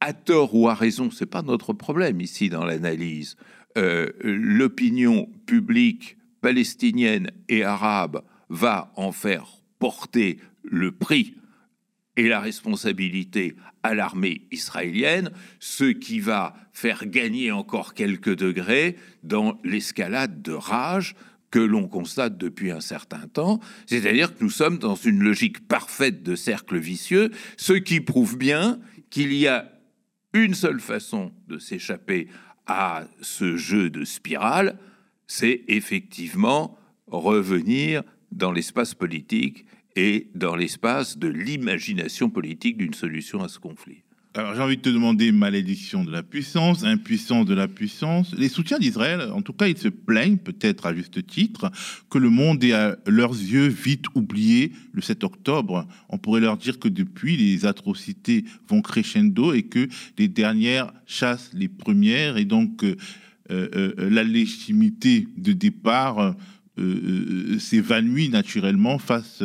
à 0.00 0.12
tort 0.12 0.54
ou 0.54 0.68
à 0.68 0.74
raison, 0.74 1.10
c'est 1.10 1.26
pas 1.26 1.42
notre 1.42 1.72
problème 1.72 2.20
ici 2.20 2.50
dans 2.50 2.64
l'analyse. 2.64 3.36
Euh, 3.76 4.10
l'opinion 4.20 5.28
publique 5.46 6.16
palestinienne 6.40 7.30
et 7.48 7.64
arabe 7.64 8.22
va 8.48 8.92
en 8.96 9.12
faire 9.12 9.46
porter 9.78 10.38
le 10.62 10.92
prix 10.92 11.34
et 12.18 12.28
la 12.28 12.40
responsabilité 12.40 13.54
à 13.84 13.94
l'armée 13.94 14.42
israélienne, 14.50 15.30
ce 15.60 15.84
qui 15.84 16.18
va 16.18 16.54
faire 16.72 17.06
gagner 17.06 17.52
encore 17.52 17.94
quelques 17.94 18.36
degrés 18.36 18.96
dans 19.22 19.58
l'escalade 19.62 20.42
de 20.42 20.52
rage 20.52 21.14
que 21.52 21.60
l'on 21.60 21.86
constate 21.86 22.36
depuis 22.36 22.72
un 22.72 22.80
certain 22.80 23.28
temps, 23.28 23.60
c'est-à-dire 23.86 24.34
que 24.34 24.42
nous 24.42 24.50
sommes 24.50 24.78
dans 24.78 24.96
une 24.96 25.22
logique 25.22 25.66
parfaite 25.68 26.24
de 26.24 26.34
cercle 26.34 26.76
vicieux, 26.76 27.30
ce 27.56 27.72
qui 27.72 28.00
prouve 28.00 28.36
bien 28.36 28.80
qu'il 29.10 29.32
y 29.32 29.46
a 29.46 29.72
une 30.34 30.54
seule 30.54 30.80
façon 30.80 31.32
de 31.46 31.58
s'échapper 31.58 32.28
à 32.66 33.04
ce 33.22 33.56
jeu 33.56 33.90
de 33.90 34.04
spirale, 34.04 34.76
c'est 35.28 35.62
effectivement 35.68 36.76
revenir 37.06 38.02
dans 38.32 38.50
l'espace 38.50 38.94
politique 38.94 39.66
et 39.98 40.28
dans 40.36 40.54
l'espace 40.54 41.18
de 41.18 41.26
l'imagination 41.26 42.30
politique 42.30 42.76
d'une 42.76 42.94
solution 42.94 43.42
à 43.42 43.48
ce 43.48 43.58
conflit. 43.58 44.04
Alors 44.34 44.54
j'ai 44.54 44.62
envie 44.62 44.76
de 44.76 44.82
te 44.82 44.88
demander 44.90 45.32
malédiction 45.32 46.04
de 46.04 46.12
la 46.12 46.22
puissance, 46.22 46.84
impuissance 46.84 47.46
de 47.46 47.54
la 47.54 47.66
puissance. 47.66 48.32
Les 48.38 48.48
soutiens 48.48 48.78
d'Israël, 48.78 49.20
en 49.32 49.42
tout 49.42 49.52
cas, 49.52 49.66
ils 49.66 49.76
se 49.76 49.88
plaignent, 49.88 50.36
peut-être 50.36 50.86
à 50.86 50.94
juste 50.94 51.26
titre, 51.26 51.72
que 52.08 52.18
le 52.18 52.30
monde 52.30 52.62
ait 52.62 52.74
à 52.74 52.96
leurs 53.08 53.32
yeux 53.32 53.66
vite 53.66 54.04
oublié 54.14 54.70
le 54.92 55.02
7 55.02 55.24
octobre. 55.24 55.88
On 56.10 56.18
pourrait 56.18 56.42
leur 56.42 56.58
dire 56.58 56.78
que 56.78 56.88
depuis, 56.88 57.36
les 57.36 57.66
atrocités 57.66 58.44
vont 58.68 58.82
crescendo 58.82 59.52
et 59.52 59.64
que 59.64 59.88
les 60.16 60.28
dernières 60.28 60.92
chassent 61.06 61.50
les 61.54 61.68
premières 61.68 62.36
et 62.36 62.44
donc 62.44 62.84
euh, 62.84 62.94
euh, 63.50 63.68
euh, 63.98 64.10
la 64.10 64.22
légitimité 64.22 65.26
de 65.36 65.52
départ 65.52 66.36
s'évanouit 67.58 68.28
naturellement 68.28 69.00
face 69.00 69.42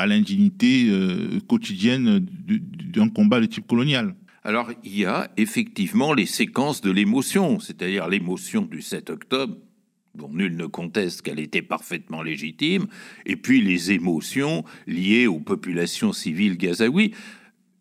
à 0.00 0.06
l'indignité 0.06 0.86
euh, 0.88 1.40
quotidienne 1.46 2.26
d'un 2.48 3.10
combat 3.10 3.38
de 3.38 3.46
type 3.46 3.66
colonial. 3.66 4.14
Alors 4.44 4.70
il 4.82 4.98
y 4.98 5.04
a 5.04 5.30
effectivement 5.36 6.14
les 6.14 6.24
séquences 6.24 6.80
de 6.80 6.90
l'émotion, 6.90 7.60
c'est-à-dire 7.60 8.08
l'émotion 8.08 8.62
du 8.62 8.80
7 8.80 9.10
octobre, 9.10 9.58
dont 10.14 10.30
nul 10.30 10.56
ne 10.56 10.64
conteste 10.64 11.20
qu'elle 11.20 11.38
était 11.38 11.60
parfaitement 11.60 12.22
légitime, 12.22 12.86
et 13.26 13.36
puis 13.36 13.60
les 13.60 13.92
émotions 13.92 14.64
liées 14.86 15.26
aux 15.26 15.38
populations 15.38 16.14
civiles 16.14 16.56
gazaouis. 16.56 17.12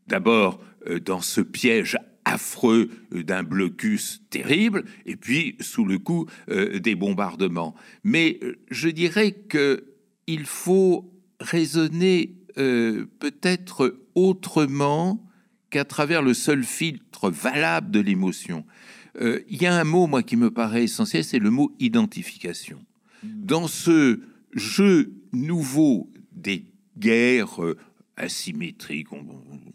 D'abord, 0.07 0.59
euh, 0.88 0.99
dans 0.99 1.21
ce 1.21 1.39
piège 1.39 1.97
affreux 2.25 2.89
euh, 3.13 3.23
d'un 3.23 3.43
blocus 3.43 4.23
terrible, 4.29 4.83
et 5.05 5.15
puis 5.15 5.55
sous 5.61 5.85
le 5.85 5.97
coup 5.97 6.25
des 6.49 6.95
bombardements. 6.95 7.75
Mais 8.03 8.41
je 8.69 8.89
dirais 8.89 9.31
que 9.31 9.85
il 10.27 10.45
faut 10.45 11.18
raisonner 11.39 12.36
euh, 12.58 13.05
peut-être 13.19 14.00
autrement 14.15 15.25
qu'à 15.69 15.86
travers 15.86 16.22
le 16.22 16.34
seul 16.34 16.63
filtre 16.63 17.29
valable 17.29 17.91
de 17.91 18.00
l'émotion. 18.00 18.65
Euh, 19.22 19.41
il 19.48 19.62
y 19.62 19.65
a 19.65 19.75
un 19.75 19.84
mot, 19.84 20.08
moi, 20.08 20.24
qui 20.24 20.36
me 20.36 20.51
paraît 20.51 20.84
essentiel, 20.84 21.24
c'est 21.24 21.39
le 21.39 21.51
mot 21.51 21.75
identification. 21.79 22.79
Dans 23.24 23.67
ce 23.67 24.22
jeu 24.53 25.13
nouveau 25.34 26.10
des 26.31 26.65
guerres 26.98 27.60
asymétriques, 28.19 29.07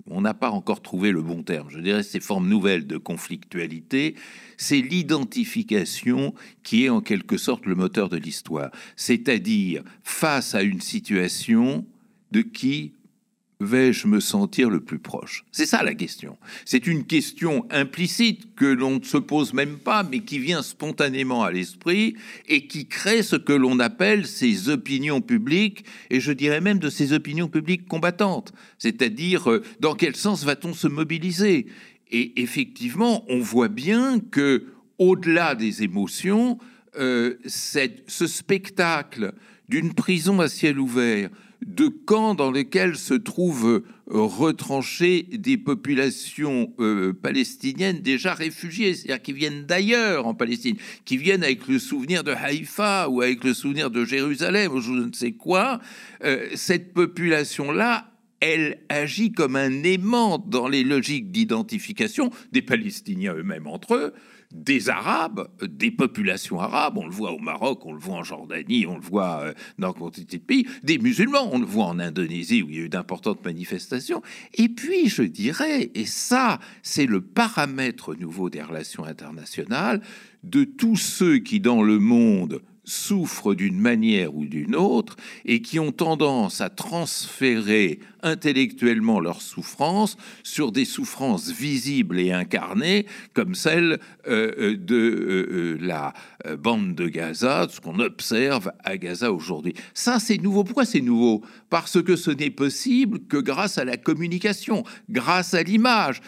on 0.06 0.20
n'a 0.20 0.34
pas 0.34 0.50
encore 0.50 0.82
trouvé 0.82 1.10
le 1.10 1.22
bon 1.22 1.42
terme, 1.42 1.68
je 1.70 1.80
dirais 1.80 2.02
ces 2.02 2.20
formes 2.20 2.48
nouvelles 2.48 2.86
de 2.86 2.98
conflictualité, 2.98 4.14
c'est 4.56 4.80
l'identification 4.80 6.34
qui 6.62 6.84
est 6.84 6.90
en 6.90 7.00
quelque 7.00 7.36
sorte 7.36 7.66
le 7.66 7.74
moteur 7.74 8.08
de 8.08 8.16
l'histoire. 8.16 8.70
C'est-à-dire, 8.94 9.82
face 10.02 10.54
à 10.54 10.62
une 10.62 10.80
situation, 10.80 11.84
de 12.34 12.42
qui 12.42 12.92
vais-je 13.64 14.06
me 14.06 14.20
sentir 14.20 14.70
le 14.70 14.80
plus 14.80 14.98
proche? 14.98 15.44
C'est 15.50 15.66
ça 15.66 15.82
la 15.82 15.94
question. 15.94 16.36
C'est 16.64 16.86
une 16.86 17.04
question 17.04 17.66
implicite 17.70 18.54
que 18.54 18.64
l'on 18.64 18.98
ne 18.98 19.04
se 19.04 19.16
pose 19.16 19.52
même 19.52 19.78
pas, 19.78 20.02
mais 20.04 20.20
qui 20.20 20.38
vient 20.38 20.62
spontanément 20.62 21.42
à 21.42 21.50
l'esprit 21.50 22.16
et 22.48 22.66
qui 22.66 22.86
crée 22.86 23.22
ce 23.22 23.36
que 23.36 23.52
l'on 23.52 23.80
appelle 23.80 24.26
ces 24.26 24.68
opinions 24.68 25.20
publiques, 25.20 25.84
et 26.10 26.20
je 26.20 26.32
dirais 26.32 26.60
même 26.60 26.78
de 26.78 26.90
ces 26.90 27.12
opinions 27.12 27.48
publiques 27.48 27.88
combattantes. 27.88 28.52
C'est-à-dire, 28.78 29.50
euh, 29.50 29.62
dans 29.80 29.94
quel 29.94 30.14
sens 30.14 30.44
va-t-on 30.44 30.74
se 30.74 30.88
mobiliser? 30.88 31.66
Et 32.10 32.40
effectivement, 32.42 33.24
on 33.28 33.40
voit 33.40 33.68
bien 33.68 34.20
que, 34.20 34.66
au-delà 34.98 35.54
des 35.54 35.82
émotions, 35.82 36.58
euh, 36.98 37.34
ce 37.46 38.26
spectacle 38.26 39.32
d'une 39.68 39.94
prison 39.94 40.40
à 40.40 40.48
ciel 40.48 40.78
ouvert, 40.78 41.30
de 41.66 41.88
camps 41.88 42.34
dans 42.34 42.50
lesquels 42.50 42.96
se 42.96 43.14
trouvent 43.14 43.66
euh, 43.66 44.20
retranchées 44.20 45.26
des 45.32 45.56
populations 45.56 46.72
euh, 46.78 47.12
palestiniennes 47.12 48.00
déjà 48.00 48.34
réfugiées, 48.34 48.94
c'est-à-dire 48.94 49.22
qui 49.22 49.32
viennent 49.32 49.64
d'ailleurs 49.64 50.26
en 50.26 50.34
Palestine, 50.34 50.76
qui 51.04 51.16
viennent 51.16 51.42
avec 51.42 51.66
le 51.66 51.78
souvenir 51.78 52.22
de 52.24 52.32
Haïfa 52.32 53.08
ou 53.08 53.22
avec 53.22 53.44
le 53.44 53.54
souvenir 53.54 53.90
de 53.90 54.04
Jérusalem 54.04 54.72
ou 54.72 54.80
je 54.80 54.92
ne 54.92 55.12
sais 55.12 55.32
quoi, 55.32 55.80
euh, 56.24 56.48
cette 56.54 56.92
population-là 56.92 58.10
elle 58.40 58.80
agit 58.90 59.32
comme 59.32 59.56
un 59.56 59.82
aimant 59.84 60.36
dans 60.38 60.68
les 60.68 60.84
logiques 60.84 61.30
d'identification 61.30 62.30
des 62.52 62.60
Palestiniens 62.60 63.34
eux-mêmes 63.34 63.66
entre 63.66 63.94
eux, 63.94 64.12
des 64.54 64.88
Arabes, 64.88 65.48
des 65.62 65.90
populations 65.90 66.60
arabes, 66.60 66.96
on 66.96 67.06
le 67.06 67.12
voit 67.12 67.32
au 67.32 67.38
Maroc, 67.38 67.84
on 67.84 67.92
le 67.92 67.98
voit 67.98 68.16
en 68.16 68.22
Jordanie, 68.22 68.86
on 68.86 68.94
le 68.94 69.02
voit 69.02 69.40
euh, 69.42 69.54
dans 69.78 69.92
quantité 69.92 70.38
de 70.38 70.42
pays, 70.42 70.66
des 70.84 70.98
musulmans, 70.98 71.48
on 71.52 71.58
le 71.58 71.66
voit 71.66 71.86
en 71.86 71.98
Indonésie 71.98 72.62
où 72.62 72.70
il 72.70 72.76
y 72.76 72.78
a 72.78 72.84
eu 72.84 72.88
d'importantes 72.88 73.44
manifestations. 73.44 74.22
Et 74.54 74.68
puis, 74.68 75.08
je 75.08 75.22
dirais, 75.22 75.90
et 75.94 76.06
ça, 76.06 76.60
c'est 76.82 77.06
le 77.06 77.20
paramètre 77.20 78.14
nouveau 78.14 78.48
des 78.48 78.62
relations 78.62 79.04
internationales, 79.04 80.00
de 80.44 80.64
tous 80.64 80.96
ceux 80.96 81.38
qui 81.38 81.58
dans 81.58 81.82
le 81.82 81.98
monde 81.98 82.62
souffrent 82.84 83.54
d'une 83.54 83.80
manière 83.80 84.34
ou 84.36 84.44
d'une 84.44 84.76
autre 84.76 85.16
et 85.44 85.62
qui 85.62 85.80
ont 85.80 85.92
tendance 85.92 86.60
à 86.60 86.68
transférer 86.68 87.98
intellectuellement 88.24 89.20
leurs 89.20 89.42
souffrances 89.42 90.16
sur 90.42 90.72
des 90.72 90.84
souffrances 90.84 91.50
visibles 91.50 92.18
et 92.18 92.32
incarnées 92.32 93.06
comme 93.34 93.54
celle 93.54 93.98
euh, 94.26 94.52
euh, 94.58 94.76
de 94.76 94.94
euh, 94.96 95.78
la 95.80 96.12
bande 96.58 96.94
de 96.94 97.08
Gaza, 97.08 97.66
ce 97.70 97.80
qu'on 97.80 97.98
observe 98.00 98.72
à 98.82 98.96
Gaza 98.96 99.32
aujourd'hui. 99.32 99.74
Ça, 99.92 100.18
c'est 100.18 100.38
nouveau. 100.38 100.64
Pourquoi 100.64 100.84
c'est 100.84 101.00
nouveau? 101.00 101.42
Parce 101.70 102.02
que 102.02 102.16
ce 102.16 102.30
n'est 102.30 102.50
possible 102.50 103.20
que 103.26 103.36
grâce 103.36 103.78
à 103.78 103.84
la 103.84 103.96
communication, 103.96 104.84
grâce 105.10 105.54
à 105.54 105.62
l'image. 105.62 106.20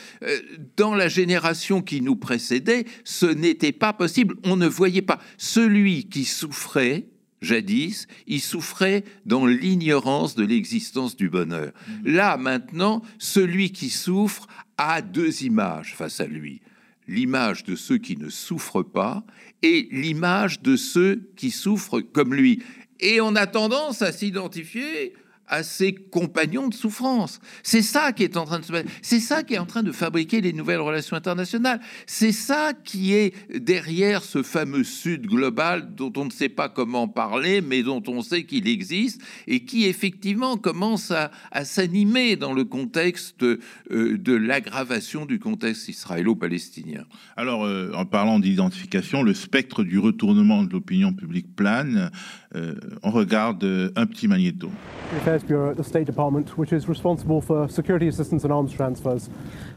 Dans 0.76 0.94
la 0.94 1.08
génération 1.08 1.82
qui 1.82 2.00
nous 2.00 2.16
précédait, 2.16 2.84
ce 3.04 3.26
n'était 3.26 3.72
pas 3.72 3.92
possible. 3.92 4.36
On 4.44 4.56
ne 4.56 4.66
voyait 4.66 5.02
pas 5.02 5.18
celui 5.36 6.08
qui 6.08 6.24
souffrait 6.24 7.06
jadis, 7.46 8.06
il 8.26 8.40
souffrait 8.40 9.04
dans 9.24 9.46
l'ignorance 9.46 10.34
de 10.34 10.44
l'existence 10.44 11.16
du 11.16 11.30
bonheur. 11.30 11.72
Mmh. 11.72 12.10
Là, 12.10 12.36
maintenant, 12.36 13.02
celui 13.18 13.72
qui 13.72 13.88
souffre 13.88 14.46
a 14.76 15.00
deux 15.00 15.42
images 15.44 15.94
face 15.94 16.20
à 16.20 16.26
lui. 16.26 16.60
L'image 17.08 17.64
de 17.64 17.76
ceux 17.76 17.98
qui 17.98 18.16
ne 18.16 18.28
souffrent 18.28 18.82
pas 18.82 19.24
et 19.62 19.88
l'image 19.92 20.60
de 20.60 20.76
ceux 20.76 21.30
qui 21.36 21.50
souffrent 21.50 22.00
comme 22.00 22.34
lui. 22.34 22.62
Et 23.00 23.20
on 23.20 23.36
a 23.36 23.46
tendance 23.46 24.02
à 24.02 24.12
s'identifier 24.12 25.14
à 25.48 25.62
ses 25.62 25.94
compagnons 25.94 26.68
de 26.68 26.74
souffrance. 26.74 27.40
C'est 27.62 27.82
ça 27.82 28.12
qui 28.12 28.24
est 28.24 28.36
en 28.36 28.44
train 28.44 28.58
de 28.58 28.64
se 28.64 28.72
C'est 29.02 29.20
ça 29.20 29.42
qui 29.42 29.54
est 29.54 29.58
en 29.58 29.66
train 29.66 29.82
de 29.82 29.92
fabriquer 29.92 30.40
les 30.40 30.52
nouvelles 30.52 30.80
relations 30.80 31.16
internationales. 31.16 31.80
C'est 32.06 32.32
ça 32.32 32.72
qui 32.72 33.14
est 33.14 33.34
derrière 33.58 34.22
ce 34.22 34.42
fameux 34.42 34.84
Sud 34.84 35.26
global 35.26 35.94
dont 35.94 36.12
on 36.16 36.24
ne 36.24 36.30
sait 36.30 36.48
pas 36.48 36.68
comment 36.68 37.08
parler, 37.08 37.60
mais 37.60 37.82
dont 37.82 38.02
on 38.08 38.22
sait 38.22 38.44
qu'il 38.44 38.68
existe 38.68 39.20
et 39.46 39.64
qui 39.64 39.84
effectivement 39.84 40.56
commence 40.56 41.10
à, 41.10 41.30
s'animer 41.64 42.36
dans 42.36 42.52
le 42.52 42.64
contexte 42.64 43.42
euh, 43.42 43.58
de 43.90 44.32
l'aggravation 44.34 45.26
du 45.26 45.38
contexte 45.38 45.88
israélo-palestinien. 45.88 47.04
Alors, 47.36 47.64
euh, 47.64 47.90
en 47.94 48.04
parlant 48.04 48.38
d'identification, 48.38 49.22
le 49.22 49.34
spectre 49.34 49.82
du 49.82 49.98
retournement 49.98 50.62
de 50.62 50.72
l'opinion 50.72 51.12
publique 51.12 51.54
plane. 51.54 52.10
Euh, 52.54 52.74
on 53.02 53.10
regarde 53.10 53.92
un 53.96 54.06
petit 54.06 54.28
magnéto. 54.28 54.70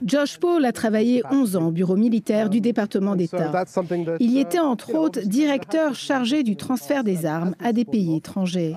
Josh 0.06 0.38
Paul 0.40 0.66
a 0.66 0.72
travaillé 0.72 1.24
11 1.32 1.56
ans 1.56 1.68
au 1.68 1.72
bureau 1.72 1.96
militaire 1.96 2.50
du 2.50 2.62
département 2.62 3.16
d'État. 3.16 3.52
Il 4.20 4.32
y 4.32 4.40
était 4.40 4.60
entre 4.60 4.96
autres 4.96 5.22
directeur 5.22 5.96
chargé 5.96 6.44
du 6.44 6.56
transfert 6.56 7.04
des 7.04 7.26
armes 7.26 7.56
à 7.64 7.74
des 7.74 7.86
pays 7.86 8.16
étrangers. 8.16 8.76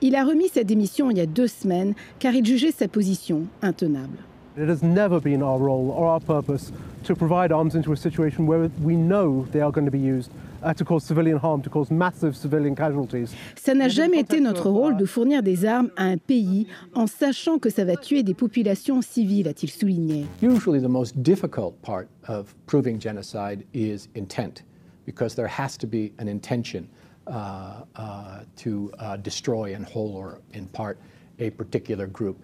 Il 0.00 0.14
a 0.14 0.24
remis 0.24 0.48
sa 0.48 0.62
démission 0.62 1.10
il 1.10 1.18
y 1.18 1.20
a 1.20 1.26
deux 1.26 1.48
semaines 1.48 1.94
car 2.18 2.34
il 2.34 2.44
jugeait 2.44 2.72
sa 2.72 2.86
position 2.86 3.42
intenable. 3.62 4.18
It 4.56 4.68
has 4.68 4.82
never 4.82 5.20
been 5.20 5.42
our 5.42 5.58
role 5.58 5.90
or 5.90 6.08
our 6.08 6.20
purpose 6.20 6.72
to 7.04 7.14
provide 7.14 7.52
arms 7.52 7.76
into 7.76 7.92
a 7.92 7.96
situation 7.96 8.46
where 8.46 8.68
we 8.82 8.96
know 8.96 9.46
they 9.52 9.60
are 9.60 9.70
going 9.70 9.84
to 9.84 9.90
be 9.90 9.98
used 9.98 10.30
ça 13.56 13.74
n'a 13.74 13.88
jamais 13.88 14.18
été 14.18 14.40
notre 14.40 14.70
rôle 14.70 14.96
de 14.96 15.04
fournir 15.04 15.42
des 15.42 15.64
armes 15.64 15.90
à 15.96 16.04
un 16.04 16.16
pays 16.16 16.66
en 16.94 17.06
sachant 17.06 17.58
que 17.58 17.70
ça 17.70 17.84
va 17.84 17.96
tuer 17.96 18.22
des 18.22 18.34
populations 18.34 19.00
civiles, 19.02 19.48
a-t-il 19.48 19.70
souligné. 19.70 20.26
Usually 20.42 20.80
the 20.80 20.88
most 20.88 21.16
difficult 21.22 21.80
part 21.82 22.08
of 22.26 22.54
proving 22.66 23.00
genocide 23.00 23.64
is 23.72 24.08
intent, 24.14 24.64
because 25.06 25.34
there 25.34 25.48
has 25.48 25.76
to 25.78 25.86
be 25.86 26.12
an 26.18 26.28
intention 26.28 26.88
uh, 27.28 27.82
uh, 27.96 28.40
to 28.56 28.90
uh, 28.98 29.16
destroy 29.16 29.74
in 29.74 29.84
whole 29.84 30.16
or 30.16 30.40
in 30.54 30.66
part 30.66 30.98
a 31.38 31.50
particular 31.50 32.06
group. 32.06 32.36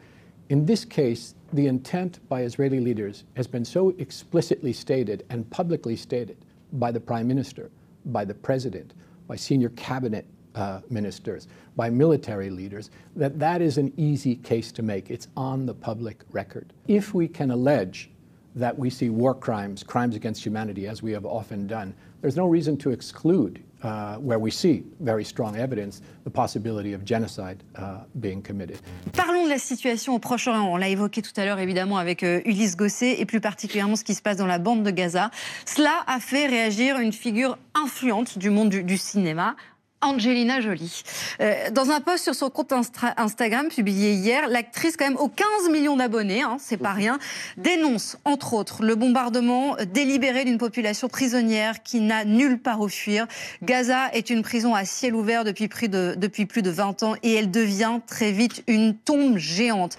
In 0.50 0.66
this 0.66 0.84
case, 0.84 1.34
the 1.52 1.66
intent 1.66 2.20
by 2.28 2.42
Israeli 2.42 2.80
leaders 2.80 3.24
has 3.34 3.46
been 3.46 3.64
so 3.64 3.94
explicitly 3.98 4.72
stated 4.72 5.24
and 5.30 5.48
publicly 5.50 5.96
stated 5.96 6.36
by 6.72 6.92
the 6.92 7.00
prime 7.00 7.26
minister 7.26 7.70
by 8.06 8.24
the 8.24 8.34
president, 8.34 8.94
by 9.26 9.36
senior 9.36 9.70
cabinet 9.70 10.26
uh, 10.54 10.80
ministers, 10.90 11.48
by 11.76 11.90
military 11.90 12.50
leaders, 12.50 12.90
that 13.16 13.38
that 13.38 13.60
is 13.60 13.78
an 13.78 13.92
easy 13.96 14.36
case 14.36 14.70
to 14.72 14.82
make. 14.82 15.10
It's 15.10 15.28
on 15.36 15.66
the 15.66 15.74
public 15.74 16.22
record. 16.30 16.72
If 16.86 17.14
we 17.14 17.26
can 17.26 17.50
allege 17.50 18.10
that 18.54 18.78
we 18.78 18.88
see 18.88 19.10
war 19.10 19.34
crimes, 19.34 19.82
crimes 19.82 20.14
against 20.14 20.44
humanity, 20.44 20.86
as 20.86 21.02
we 21.02 21.10
have 21.12 21.26
often 21.26 21.66
done, 21.66 21.94
there's 22.20 22.36
no 22.36 22.46
reason 22.46 22.76
to 22.78 22.90
exclude 22.90 23.62
uh, 23.84 24.16
where 24.18 24.38
we 24.38 24.50
see 24.50 24.84
very 25.00 25.24
strong 25.24 25.56
evidence 25.56 26.00
the 26.24 26.30
possibility 26.30 26.94
of 26.94 27.04
genocide 27.04 27.62
uh, 27.76 27.98
being 28.14 28.42
committed. 28.42 28.78
Parlons 29.12 29.44
de 29.44 29.50
la 29.50 29.58
situation 29.58 30.14
au 30.14 30.18
Proche-Orient. 30.18 30.64
On 30.64 30.76
l'a 30.76 30.88
évoqué 30.88 31.22
tout 31.22 31.32
à 31.36 31.44
l'heure, 31.44 31.58
évidemment, 31.58 31.98
avec 31.98 32.22
euh, 32.22 32.40
Ulysse 32.44 32.76
Gosset, 32.76 33.20
et 33.20 33.26
plus 33.26 33.40
particulièrement 33.40 33.96
ce 33.96 34.04
qui 34.04 34.14
se 34.14 34.22
passe 34.22 34.36
dans 34.36 34.46
la 34.46 34.58
bande 34.58 34.82
de 34.82 34.90
Gaza. 34.90 35.30
Cela 35.66 35.92
a 36.06 36.20
fait 36.20 36.46
réagir 36.46 36.98
une 36.98 37.12
figure 37.12 37.58
influente 37.74 38.38
du 38.38 38.50
monde 38.50 38.70
du 38.70 38.96
cinéma, 38.96 39.56
Angelina 40.04 40.60
Jolie. 40.60 41.02
Euh, 41.40 41.70
dans 41.70 41.90
un 41.90 42.00
post 42.00 42.24
sur 42.24 42.34
son 42.34 42.50
compte 42.50 42.72
Instagram 43.16 43.68
publié 43.68 44.12
hier, 44.12 44.48
l'actrice, 44.48 44.96
quand 44.96 45.06
même 45.06 45.16
aux 45.16 45.28
15 45.28 45.70
millions 45.70 45.96
d'abonnés, 45.96 46.42
hein, 46.42 46.56
c'est 46.60 46.76
pas 46.76 46.92
rien, 46.92 47.18
dénonce 47.56 48.18
entre 48.24 48.54
autres 48.54 48.82
le 48.82 48.94
bombardement 48.94 49.76
délibéré 49.92 50.44
d'une 50.44 50.58
population 50.58 51.08
prisonnière 51.08 51.82
qui 51.82 52.00
n'a 52.00 52.24
nulle 52.24 52.58
part 52.58 52.80
où 52.80 52.88
fuir. 52.88 53.26
Gaza 53.62 54.10
est 54.12 54.30
une 54.30 54.42
prison 54.42 54.74
à 54.74 54.84
ciel 54.84 55.14
ouvert 55.14 55.44
depuis, 55.44 55.68
de, 55.88 56.14
depuis 56.16 56.46
plus 56.46 56.62
de 56.62 56.70
20 56.70 57.02
ans 57.02 57.14
et 57.22 57.34
elle 57.34 57.50
devient 57.50 58.00
très 58.06 58.32
vite 58.32 58.62
une 58.66 58.94
tombe 58.94 59.38
géante. 59.38 59.96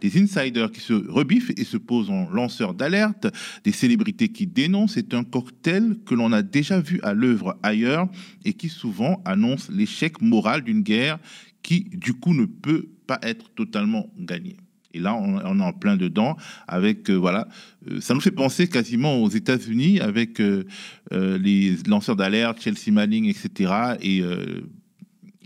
Des 0.00 0.20
insiders 0.20 0.70
qui 0.70 0.80
se 0.80 0.92
rebiffent 0.92 1.50
et 1.56 1.64
se 1.64 1.76
posent 1.76 2.10
en 2.10 2.28
lanceurs 2.30 2.74
d'alerte, 2.74 3.26
des 3.64 3.72
célébrités 3.72 4.28
qui 4.28 4.46
dénoncent. 4.46 4.94
C'est 4.94 5.14
un 5.14 5.24
cocktail 5.24 5.98
que 6.06 6.14
l'on 6.14 6.32
a 6.32 6.42
déjà 6.42 6.80
vu 6.80 7.00
à 7.02 7.14
l'œuvre 7.14 7.58
ailleurs 7.62 8.08
et 8.44 8.52
qui 8.52 8.68
souvent 8.68 9.22
annonce 9.24 9.70
l'échec 9.70 10.20
moral 10.20 10.62
d'une 10.62 10.82
guerre 10.82 11.18
qui, 11.62 11.86
du 11.92 12.14
coup, 12.14 12.34
ne 12.34 12.46
peut 12.46 12.88
pas 13.06 13.18
être 13.22 13.50
totalement 13.54 14.10
gagnée. 14.18 14.56
Et 14.92 14.98
là, 14.98 15.14
on, 15.14 15.38
est 15.38 15.62
en 15.62 15.72
plein 15.72 15.96
dedans 15.96 16.36
avec, 16.66 17.10
euh, 17.10 17.14
voilà, 17.14 17.48
euh, 17.88 18.00
ça 18.00 18.14
nous 18.14 18.20
fait 18.20 18.30
penser 18.32 18.68
quasiment 18.68 19.22
aux 19.22 19.28
États-Unis 19.28 20.00
avec 20.00 20.40
euh, 20.40 20.64
les 21.10 21.76
lanceurs 21.86 22.16
d'alerte, 22.16 22.60
Chelsea 22.60 22.90
Manning, 22.90 23.26
etc. 23.26 23.72
Et 24.02 24.22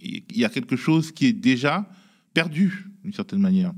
il 0.02 0.38
y 0.38 0.44
a 0.44 0.49
quelque 0.49 0.76
chose 0.76 1.12
qui 1.12 1.26
est 1.26 1.32
déjà 1.32 1.88
perdu 2.32 2.87
d'une 3.02 3.12
certaine 3.12 3.40
manière. 3.40 3.73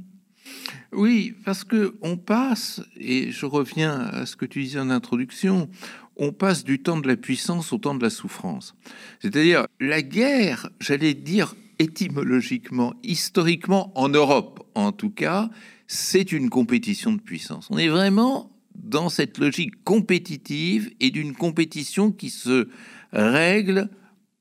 Oui, 0.92 1.34
parce 1.44 1.64
que 1.64 1.96
on 2.02 2.16
passe, 2.16 2.82
et 2.96 3.30
je 3.30 3.46
reviens 3.46 3.98
à 4.00 4.26
ce 4.26 4.36
que 4.36 4.46
tu 4.46 4.62
disais 4.62 4.78
en 4.78 4.90
introduction, 4.90 5.68
on 6.16 6.32
passe 6.32 6.64
du 6.64 6.80
temps 6.80 6.98
de 6.98 7.08
la 7.08 7.16
puissance 7.16 7.72
au 7.72 7.78
temps 7.78 7.94
de 7.94 8.02
la 8.02 8.10
souffrance. 8.10 8.74
C'est-à-dire, 9.20 9.66
la 9.80 10.02
guerre, 10.02 10.70
j'allais 10.80 11.14
dire 11.14 11.54
étymologiquement, 11.78 12.94
historiquement, 13.02 13.92
en 13.98 14.08
Europe 14.08 14.66
en 14.74 14.92
tout 14.92 15.10
cas, 15.10 15.50
c'est 15.86 16.32
une 16.32 16.50
compétition 16.50 17.12
de 17.12 17.20
puissance. 17.20 17.68
On 17.70 17.78
est 17.78 17.88
vraiment 17.88 18.50
dans 18.74 19.08
cette 19.08 19.38
logique 19.38 19.82
compétitive 19.84 20.90
et 21.00 21.10
d'une 21.10 21.34
compétition 21.34 22.12
qui 22.12 22.30
se 22.30 22.68
règle 23.12 23.88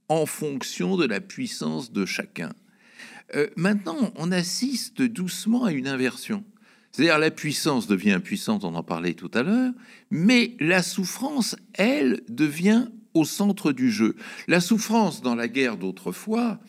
en 0.09 0.25
fonction 0.25 0.97
de 0.97 1.05
la 1.05 1.21
puissance 1.21 1.91
de 1.91 2.05
chacun. 2.05 2.51
Euh, 3.33 3.47
maintenant, 3.55 4.13
on 4.15 4.31
assiste 4.31 5.01
doucement 5.01 5.65
à 5.65 5.71
une 5.71 5.87
inversion. 5.87 6.43
C'est-à-dire 6.91 7.17
la 7.17 7.31
puissance 7.31 7.87
devient 7.87 8.13
impuissante, 8.13 8.63
on 8.63 8.75
en 8.75 8.83
parlait 8.83 9.15
tout 9.15 9.31
à 9.33 9.43
l'heure, 9.43 9.73
mais 10.11 10.55
la 10.59 10.81
souffrance, 10.81 11.55
elle, 11.73 12.21
devient 12.29 12.87
au 13.13 13.25
centre 13.25 13.71
du 13.71 13.91
jeu. 13.91 14.15
La 14.47 14.61
souffrance 14.61 15.21
dans 15.21 15.35
la 15.35 15.47
guerre 15.47 15.77
d'autrefois, 15.77 16.59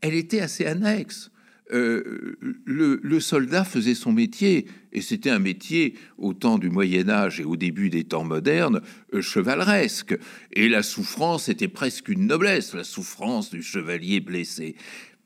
elle 0.00 0.14
était 0.14 0.40
assez 0.40 0.66
annexe. 0.66 1.30
Euh, 1.72 2.38
le, 2.64 3.20
soldat 3.20 3.64
faisait 3.64 3.96
son 3.96 4.12
métier, 4.12 4.66
et 4.92 5.00
c'était 5.00 5.30
un 5.30 5.40
métier 5.40 5.94
au 6.16 6.32
temps 6.32 6.58
du 6.58 6.70
Moyen 6.70 7.08
Âge 7.08 7.40
et 7.40 7.44
au 7.44 7.56
début 7.56 7.90
des 7.90 8.04
temps 8.04 8.22
modernes, 8.22 8.80
euh, 9.14 9.20
chevaleresque. 9.20 10.16
Et 10.52 10.68
la 10.68 10.84
souffrance 10.84 11.48
était 11.48 11.68
presque 11.68 12.08
une 12.08 12.26
noblesse, 12.26 12.72
la 12.74 12.84
souffrance 12.84 13.50
du 13.50 13.62
chevalier 13.62 14.20
blessé. 14.20 14.76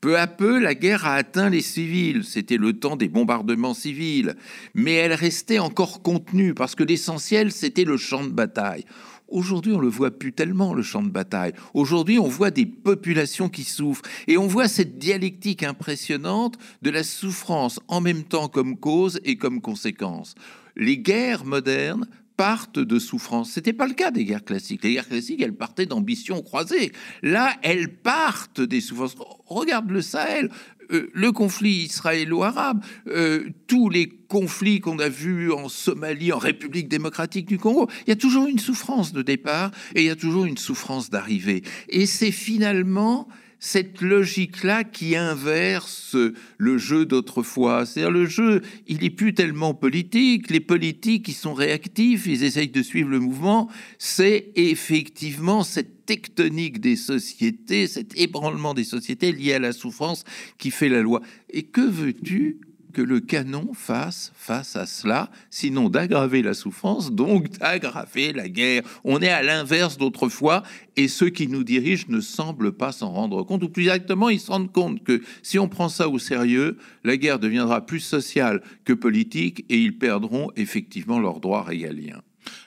Peu 0.01 0.17
à 0.17 0.25
peu, 0.25 0.59
la 0.59 0.73
guerre 0.73 1.05
a 1.05 1.13
atteint 1.13 1.49
les 1.51 1.61
civils. 1.61 2.23
C'était 2.23 2.57
le 2.57 2.73
temps 2.73 2.95
des 2.95 3.07
bombardements 3.07 3.75
civils. 3.75 4.35
Mais 4.73 4.95
elle 4.95 5.13
restait 5.13 5.59
encore 5.59 6.01
contenue 6.01 6.55
parce 6.55 6.73
que 6.73 6.83
l'essentiel, 6.83 7.51
c'était 7.51 7.83
le 7.83 7.97
champ 7.97 8.23
de 8.23 8.31
bataille. 8.31 8.83
Aujourd'hui, 9.27 9.73
on 9.73 9.79
le 9.79 9.87
voit 9.87 10.09
plus 10.09 10.33
tellement, 10.33 10.73
le 10.73 10.81
champ 10.81 11.03
de 11.03 11.09
bataille. 11.09 11.53
Aujourd'hui, 11.75 12.17
on 12.17 12.27
voit 12.27 12.49
des 12.49 12.65
populations 12.65 13.47
qui 13.47 13.63
souffrent. 13.63 14.01
Et 14.27 14.39
on 14.39 14.47
voit 14.47 14.67
cette 14.67 14.97
dialectique 14.97 15.61
impressionnante 15.61 16.57
de 16.81 16.89
la 16.89 17.03
souffrance 17.03 17.79
en 17.87 18.01
même 18.01 18.23
temps 18.23 18.47
comme 18.47 18.77
cause 18.77 19.21
et 19.23 19.37
comme 19.37 19.61
conséquence. 19.61 20.33
Les 20.75 20.97
guerres 20.97 21.45
modernes 21.45 22.07
partent 22.41 22.79
de 22.79 22.97
souffrance. 22.97 23.51
C'était 23.51 23.71
pas 23.71 23.85
le 23.85 23.93
cas 23.93 24.09
des 24.09 24.25
guerres 24.25 24.43
classiques. 24.43 24.83
Les 24.83 24.93
guerres 24.93 25.07
classiques, 25.07 25.41
elles 25.43 25.53
partaient 25.53 25.85
d'ambitions 25.85 26.41
croisées. 26.41 26.91
Là, 27.21 27.53
elles 27.61 27.93
partent 27.93 28.61
des 28.61 28.81
souffrances. 28.81 29.15
Regarde 29.45 29.91
le 29.91 30.01
Sahel. 30.01 30.49
Euh, 30.91 31.11
le 31.13 31.31
conflit 31.31 31.83
israélo-arabe, 31.83 32.83
euh, 33.07 33.47
tous 33.67 33.89
les 33.89 34.09
conflits 34.09 34.79
qu'on 34.79 34.97
a 34.97 35.07
vus 35.07 35.51
en 35.51 35.69
Somalie, 35.69 36.33
en 36.33 36.39
République 36.39 36.89
démocratique 36.89 37.45
du 37.45 37.59
Congo, 37.59 37.87
il 38.07 38.09
y 38.09 38.11
a 38.11 38.15
toujours 38.15 38.47
une 38.47 38.59
souffrance 38.59 39.13
de 39.13 39.21
départ 39.21 39.69
et 39.93 40.01
il 40.01 40.07
y 40.07 40.09
a 40.09 40.15
toujours 40.15 40.45
une 40.45 40.57
souffrance 40.57 41.11
d'arrivée. 41.11 41.61
Et 41.89 42.07
c'est 42.07 42.31
finalement 42.31 43.27
cette 43.63 44.01
logique-là 44.01 44.83
qui 44.83 45.15
inverse 45.15 46.17
le 46.57 46.77
jeu 46.79 47.05
d'autrefois. 47.05 47.85
C'est-à-dire 47.85 48.11
le 48.11 48.25
jeu, 48.25 48.63
il 48.87 49.01
n'est 49.01 49.11
plus 49.11 49.35
tellement 49.35 49.75
politique. 49.75 50.49
Les 50.49 50.59
politiques, 50.59 51.27
ils 51.27 51.35
sont 51.35 51.53
réactifs, 51.53 52.25
ils 52.25 52.43
essayent 52.43 52.69
de 52.69 52.81
suivre 52.81 53.11
le 53.11 53.19
mouvement. 53.19 53.69
C'est 53.99 54.51
effectivement 54.55 55.63
cette 55.63 56.07
tectonique 56.07 56.81
des 56.81 56.95
sociétés, 56.95 57.85
cet 57.85 58.19
ébranlement 58.19 58.73
des 58.73 58.83
sociétés 58.83 59.31
lié 59.31 59.53
à 59.53 59.59
la 59.59 59.73
souffrance 59.73 60.23
qui 60.57 60.71
fait 60.71 60.89
la 60.89 61.03
loi. 61.03 61.21
Et 61.51 61.61
que 61.61 61.81
veux-tu 61.81 62.61
que 62.91 63.01
le 63.01 63.19
canon 63.19 63.73
fasse 63.73 64.31
face 64.35 64.75
à 64.75 64.85
cela, 64.85 65.29
sinon 65.49 65.89
d'aggraver 65.89 66.41
la 66.41 66.53
souffrance, 66.53 67.11
donc 67.11 67.49
d'aggraver 67.57 68.33
la 68.33 68.49
guerre. 68.49 68.83
On 69.03 69.21
est 69.21 69.29
à 69.29 69.43
l'inverse 69.43 69.97
d'autrefois, 69.97 70.63
et 70.97 71.07
ceux 71.07 71.29
qui 71.29 71.47
nous 71.47 71.63
dirigent 71.63 72.05
ne 72.09 72.21
semblent 72.21 72.73
pas 72.73 72.91
s'en 72.91 73.11
rendre 73.11 73.43
compte, 73.43 73.63
ou 73.63 73.69
plus 73.69 73.83
exactement, 73.83 74.29
ils 74.29 74.39
se 74.39 74.51
rendent 74.51 74.71
compte 74.71 75.03
que 75.03 75.21
si 75.41 75.57
on 75.59 75.67
prend 75.67 75.89
ça 75.89 76.09
au 76.09 76.19
sérieux, 76.19 76.77
la 77.03 77.17
guerre 77.17 77.39
deviendra 77.39 77.85
plus 77.85 77.99
sociale 77.99 78.61
que 78.85 78.93
politique, 78.93 79.65
et 79.69 79.77
ils 79.77 79.97
perdront 79.97 80.51
effectivement 80.55 81.19
leurs 81.19 81.39
droits 81.39 81.63
régaliens. 81.63 82.21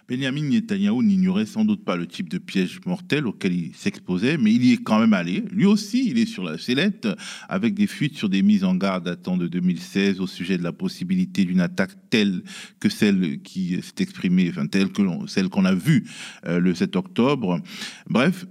Benjamin 0.07 0.43
Netanyahu 0.43 1.03
n'ignorait 1.03 1.47
sans 1.47 1.65
doute 1.65 1.85
pas 1.85 1.97
le 1.97 2.07
type 2.07 2.29
de 2.29 2.37
piège 2.39 2.81
mortel 2.85 3.27
auquel 3.27 3.55
il 3.55 3.75
s'exposait, 3.75 4.37
mais 4.37 4.53
il 4.53 4.65
y 4.65 4.73
est 4.73 4.83
quand 4.83 4.99
même 4.99 5.15
allé. 5.15 5.43
Lui 5.51 5.65
aussi, 5.65 6.09
il 6.09 6.19
est 6.19 6.27
sur 6.27 6.45
la 6.45 6.59
sellette, 6.59 7.09
avec 7.49 7.75
des 7.75 7.87
fuites 7.87 8.17
sur 8.17 8.29
des 8.29 8.43
mises 8.43 8.65
en 8.65 8.75
garde 8.75 9.05
datant 9.05 9.37
de 9.37 9.47
2016 9.47 10.21
au 10.21 10.27
sujet 10.27 10.59
de 10.59 10.63
la 10.63 10.73
possibilité 10.73 11.45
d'une 11.45 11.61
attaque 11.61 11.93
telle 12.11 12.43
que 12.81 12.91
celle 12.91 13.41
qui 13.43 13.81
s'est 13.83 14.03
exprimée, 14.03 14.51
enfin 14.51 14.67
telle 14.67 14.91
que 14.91 15.03
celle 15.27 15.49
qu'on 15.49 15.65
a 15.65 15.75
vue 15.75 16.05
euh, 16.47 16.59
le 16.59 16.75
7 16.75 16.97
octobre. 16.97 17.61
Bref, 18.09 18.47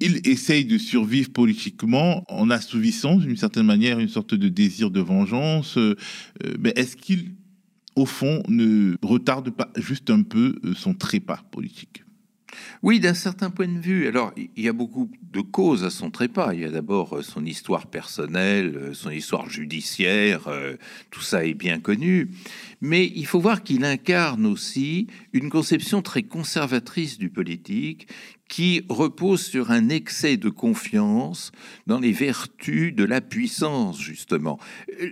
il 0.00 0.26
essaye 0.26 0.64
de 0.64 0.78
survivre 0.78 1.30
politiquement 1.30 2.24
en 2.28 2.50
assouvissant 2.50 3.16
d'une 3.16 3.36
certaine 3.36 3.66
manière 3.66 3.98
une 4.00 4.08
sorte 4.08 4.34
de 4.34 4.48
désir 4.48 4.90
de 4.90 5.00
vengeance. 5.00 5.76
Euh, 5.76 5.94
mais 6.58 6.72
est-ce 6.74 6.96
qu'il 6.96 7.34
au 7.96 8.06
fond, 8.06 8.42
ne 8.48 8.96
retarde 9.02 9.50
pas 9.50 9.70
juste 9.76 10.10
un 10.10 10.22
peu 10.22 10.56
euh, 10.64 10.74
son 10.74 10.94
trépas 10.94 11.42
politique. 11.50 12.04
Oui, 12.82 13.00
d'un 13.00 13.14
certain 13.14 13.48
point 13.48 13.68
de 13.68 13.78
vue. 13.78 14.06
Alors, 14.08 14.32
il 14.36 14.62
y 14.62 14.68
a 14.68 14.74
beaucoup 14.74 15.10
de 15.32 15.40
causes 15.40 15.84
à 15.84 15.90
son 15.90 16.10
trépas. 16.10 16.52
Il 16.52 16.60
y 16.60 16.64
a 16.64 16.70
d'abord 16.70 17.16
euh, 17.16 17.22
son 17.22 17.46
histoire 17.46 17.86
personnelle, 17.86 18.76
euh, 18.76 18.94
son 18.94 19.10
histoire 19.10 19.48
judiciaire, 19.48 20.50
tout 21.10 21.22
ça 21.22 21.46
est 21.46 21.54
bien 21.54 21.80
connu. 21.80 22.30
Mais 22.80 23.10
il 23.14 23.26
faut 23.26 23.40
voir 23.40 23.62
qu'il 23.62 23.84
incarne 23.84 24.44
aussi 24.44 25.06
une 25.32 25.48
conception 25.48 26.02
très 26.02 26.22
conservatrice 26.22 27.18
du 27.18 27.30
politique 27.30 28.08
qui 28.48 28.84
repose 28.90 29.46
sur 29.46 29.70
un 29.70 29.88
excès 29.88 30.36
de 30.36 30.50
confiance 30.50 31.52
dans 31.86 31.98
les 31.98 32.12
vertus 32.12 32.94
de 32.94 33.04
la 33.04 33.22
puissance, 33.22 33.98
justement. 33.98 34.58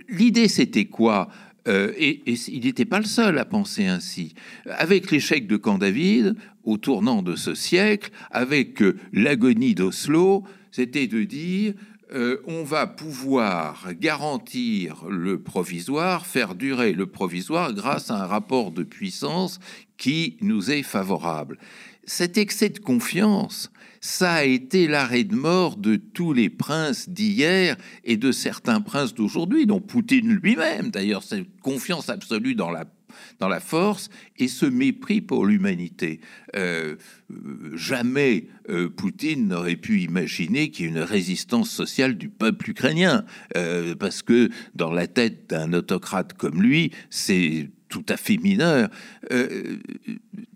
L'idée, 0.09 0.47
c'était 0.47 0.85
quoi? 0.85 1.27
Euh, 1.67 1.93
et, 1.97 2.21
il 2.47 2.65
n'était 2.65 2.85
pas 2.85 2.99
le 2.99 3.05
seul 3.05 3.37
à 3.37 3.45
penser 3.45 3.85
ainsi. 3.85 4.33
Avec 4.65 5.11
l'échec 5.11 5.47
de 5.47 5.57
Camp 5.57 5.77
David, 5.77 6.35
au 6.63 6.77
tournant 6.77 7.21
de 7.21 7.35
ce 7.35 7.53
siècle, 7.53 8.11
avec 8.31 8.81
euh, 8.81 8.97
l'agonie 9.13 9.75
d'Oslo, 9.75 10.43
c'était 10.71 11.07
de 11.07 11.23
dire 11.23 11.73
euh, 12.13 12.41
on 12.45 12.63
va 12.63 12.87
pouvoir 12.87 13.87
garantir 13.93 15.05
le 15.07 15.41
provisoire, 15.41 16.25
faire 16.25 16.55
durer 16.55 16.91
le 16.91 17.05
provisoire 17.05 17.73
grâce 17.73 18.11
à 18.11 18.15
un 18.15 18.25
rapport 18.25 18.71
de 18.71 18.83
puissance 18.83 19.59
qui 19.97 20.37
nous 20.41 20.71
est 20.71 20.83
favorable. 20.83 21.57
Cet 22.03 22.37
excès 22.37 22.69
de 22.69 22.79
confiance, 22.79 23.71
ça 24.01 24.33
a 24.33 24.43
été 24.43 24.87
l'arrêt 24.87 25.23
de 25.23 25.35
mort 25.35 25.77
de 25.77 25.95
tous 25.95 26.33
les 26.33 26.49
princes 26.49 27.07
d'hier 27.07 27.77
et 28.03 28.17
de 28.17 28.31
certains 28.31 28.81
princes 28.81 29.13
d'aujourd'hui, 29.13 29.67
dont 29.67 29.79
Poutine 29.79 30.33
lui-même, 30.33 30.89
d'ailleurs, 30.89 31.23
cette 31.23 31.47
confiance 31.61 32.09
absolue 32.09 32.55
dans 32.55 32.71
la 32.71 32.85
dans 33.39 33.47
la 33.47 33.59
force 33.59 34.09
et 34.37 34.47
ce 34.47 34.65
mépris 34.65 35.21
pour 35.21 35.45
l'humanité. 35.45 36.21
Euh, 36.55 36.95
jamais 37.73 38.47
euh, 38.69 38.89
Poutine 38.89 39.47
n'aurait 39.47 39.75
pu 39.75 40.01
imaginer 40.01 40.71
qu'il 40.71 40.85
y 40.85 40.87
ait 40.87 40.91
une 40.91 40.99
résistance 40.99 41.69
sociale 41.69 42.17
du 42.17 42.29
peuple 42.29 42.69
ukrainien, 42.69 43.25
euh, 43.57 43.95
parce 43.95 44.21
que 44.21 44.49
dans 44.75 44.91
la 44.91 45.07
tête 45.07 45.49
d'un 45.49 45.73
autocrate 45.73 46.33
comme 46.33 46.61
lui, 46.61 46.91
c'est 47.09 47.69
tout 47.91 48.05
à 48.09 48.17
fait 48.17 48.37
mineur. 48.37 48.89
Euh, 49.31 49.77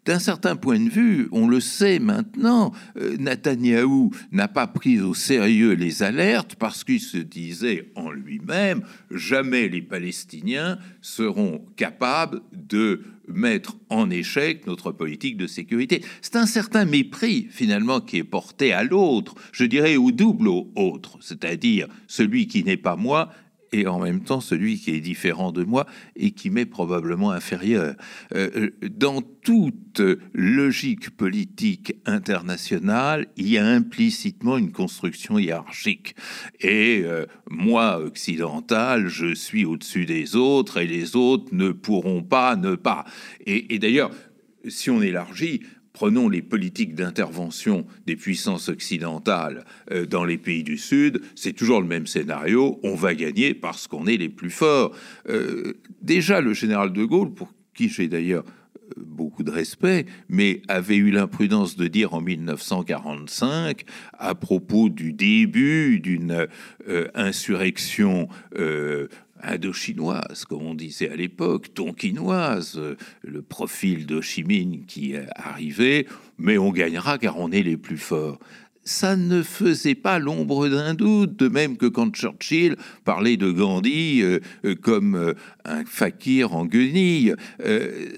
d'un 0.05 0.19
certain 0.19 0.55
point 0.55 0.79
de 0.79 0.89
vue, 0.89 1.27
on 1.31 1.47
le 1.47 1.59
sait 1.59 1.99
maintenant, 1.99 2.71
euh, 2.97 3.17
Netanyahou 3.17 4.11
n'a 4.31 4.47
pas 4.47 4.67
pris 4.67 5.01
au 5.01 5.13
sérieux 5.13 5.73
les 5.73 6.01
alertes 6.01 6.55
parce 6.55 6.83
qu'il 6.83 7.01
se 7.01 7.17
disait 7.17 7.91
en 7.95 8.11
lui-même 8.11 8.81
jamais 9.11 9.67
les 9.67 9.81
Palestiniens 9.81 10.79
seront 11.01 11.65
capables 11.75 12.41
de 12.53 13.01
mettre 13.27 13.75
en 13.89 14.09
échec 14.09 14.67
notre 14.67 14.91
politique 14.91 15.37
de 15.37 15.47
sécurité. 15.47 16.03
C'est 16.21 16.35
un 16.35 16.45
certain 16.45 16.85
mépris 16.85 17.47
finalement 17.49 17.99
qui 17.99 18.17
est 18.17 18.23
porté 18.23 18.71
à 18.71 18.83
l'autre, 18.83 19.35
je 19.51 19.65
dirais 19.65 19.97
au 19.97 20.11
double 20.11 20.47
au 20.47 20.71
autre, 20.75 21.17
c'est-à-dire 21.21 21.87
celui 22.07 22.47
qui 22.47 22.63
n'est 22.63 22.77
pas 22.77 22.95
moi 22.95 23.31
et 23.79 23.87
en 23.87 23.99
même 23.99 24.21
temps 24.21 24.41
celui 24.41 24.79
qui 24.79 24.91
est 24.91 24.99
différent 24.99 25.51
de 25.51 25.63
moi 25.63 25.85
et 26.15 26.31
qui 26.31 26.49
m'est 26.49 26.65
probablement 26.65 27.31
inférieur. 27.31 27.95
Euh, 28.33 28.69
dans 28.81 29.21
toute 29.21 30.01
logique 30.33 31.11
politique 31.11 31.95
internationale, 32.05 33.27
il 33.37 33.49
y 33.49 33.57
a 33.57 33.65
implicitement 33.65 34.57
une 34.57 34.71
construction 34.71 35.37
hiérarchique. 35.37 36.15
Et 36.61 37.03
moi, 37.49 37.99
occidental, 37.99 39.07
je 39.07 39.35
suis 39.35 39.65
au-dessus 39.65 40.05
des 40.05 40.35
autres 40.35 40.77
et 40.77 40.87
les 40.87 41.15
autres 41.15 41.53
ne 41.53 41.71
pourront 41.71 42.23
pas 42.23 42.55
ne 42.55 42.75
pas. 42.75 43.05
Et 43.45 43.77
d'ailleurs, 43.77 44.11
si 44.67 44.89
on 44.89 45.01
élargit, 45.01 45.61
Prenons 45.95 46.27
les 46.27 46.41
politiques 46.41 46.93
d'intervention 46.93 47.85
des 48.05 48.17
puissances 48.17 48.67
occidentales 48.67 49.63
euh, 49.91 50.05
dans 50.05 50.25
les 50.25 50.37
pays 50.37 50.61
du 50.61 50.77
Sud, 50.77 51.21
c'est 51.35 51.53
toujours 51.53 51.79
le 51.79 51.87
même 51.87 52.05
scénario, 52.05 52.81
on 52.83 52.95
va 52.95 53.15
gagner 53.15 53.53
parce 53.53 53.87
qu'on 53.87 54.05
est 54.05 54.17
les 54.17 54.27
plus 54.27 54.49
forts. 54.49 54.93
Euh, 55.29 55.75
déjà, 56.01 56.41
le 56.41 56.53
général 56.53 56.91
de 56.91 57.05
Gaulle, 57.05 57.33
pour 57.33 57.53
qui 57.73 57.87
j'ai 57.87 58.09
d'ailleurs 58.09 58.43
euh, 58.43 58.93
beaucoup 58.97 59.43
de 59.43 59.51
respect, 59.51 60.05
mais 60.27 60.61
avait 60.67 60.97
eu 60.97 61.11
l'imprudence 61.11 61.77
de 61.77 61.87
dire 61.87 62.13
en 62.13 62.19
1945, 62.19 63.85
à 64.19 64.35
propos 64.35 64.89
du 64.89 65.13
début 65.13 66.01
d'une 66.01 66.47
insurrection 67.13 68.27
indochinoise, 69.45 70.45
comme 70.45 70.63
on 70.63 70.73
disait 70.73 71.09
à 71.09 71.15
l'époque, 71.15 71.73
tonkinoise, 71.73 72.79
le 73.21 73.41
profil 73.41 74.05
d'Ho 74.05 74.21
Chi 74.21 74.43
Minh 74.43 74.85
qui 74.85 75.15
arrivé, 75.35 76.07
mais 76.37 76.57
on 76.57 76.71
gagnera 76.71 77.17
car 77.17 77.37
on 77.39 77.51
est 77.51 77.63
les 77.63 77.77
plus 77.77 77.97
forts. 77.97 78.39
Ça 78.87 79.15
ne 79.15 79.41
faisait 79.41 79.95
pas 79.95 80.19
l'ombre 80.19 80.69
d'un 80.69 80.93
doute, 80.93 81.35
de 81.37 81.47
même 81.47 81.75
que 81.75 81.87
quand 81.87 82.15
Churchill 82.15 82.75
parlait 83.03 83.35
de 83.35 83.51
Gandhi 83.51 84.21
euh, 84.21 84.39
euh, 84.63 84.75
comme 84.75 85.15
euh, 85.15 85.33
un 85.65 85.83
fakir 85.85 86.53
en 86.53 86.65
guenille. 86.67 87.33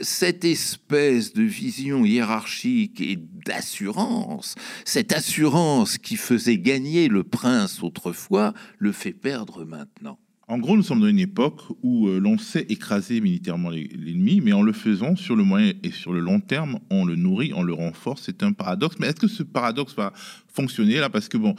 cette 0.01 0.43
espèce 0.43 1.33
de 1.33 1.43
vision 1.43 2.03
hiérarchique 2.03 2.99
et 2.99 3.17
d'assurance, 3.45 4.55
cette 4.83 5.13
assurance 5.13 5.97
qui 5.97 6.17
faisait 6.17 6.57
gagner 6.57 7.07
le 7.07 7.23
prince 7.23 7.81
autrefois, 7.81 8.53
le 8.77 8.91
fait 8.91 9.13
perdre 9.13 9.63
maintenant. 9.63 10.19
En 10.49 10.59
gros, 10.59 10.77
nous 10.77 10.83
sommes 10.83 11.01
dans 11.01 11.07
une 11.07 11.19
époque 11.19 11.61
où 11.83 12.07
euh, 12.07 12.19
l'on 12.19 12.37
sait 12.37 12.65
écraser 12.69 13.19
militairement 13.19 13.69
l'ennemi, 13.69 14.39
mais 14.39 14.53
en 14.53 14.61
le 14.61 14.71
faisant 14.71 15.17
sur 15.17 15.35
le 15.35 15.43
moyen 15.43 15.73
et 15.83 15.91
sur 15.91 16.13
le 16.13 16.21
long 16.21 16.39
terme, 16.39 16.79
on 16.89 17.03
le 17.03 17.17
nourrit, 17.17 17.51
on 17.53 17.63
le 17.63 17.73
renforce. 17.73 18.23
C'est 18.25 18.43
un 18.43 18.53
paradoxe. 18.53 18.95
Mais 18.97 19.07
est-ce 19.07 19.19
que 19.19 19.27
ce 19.27 19.43
paradoxe 19.43 19.93
va 19.95 20.13
fonctionner 20.47 20.99
là? 20.99 21.09
Parce 21.09 21.27
que 21.27 21.35
bon, 21.35 21.53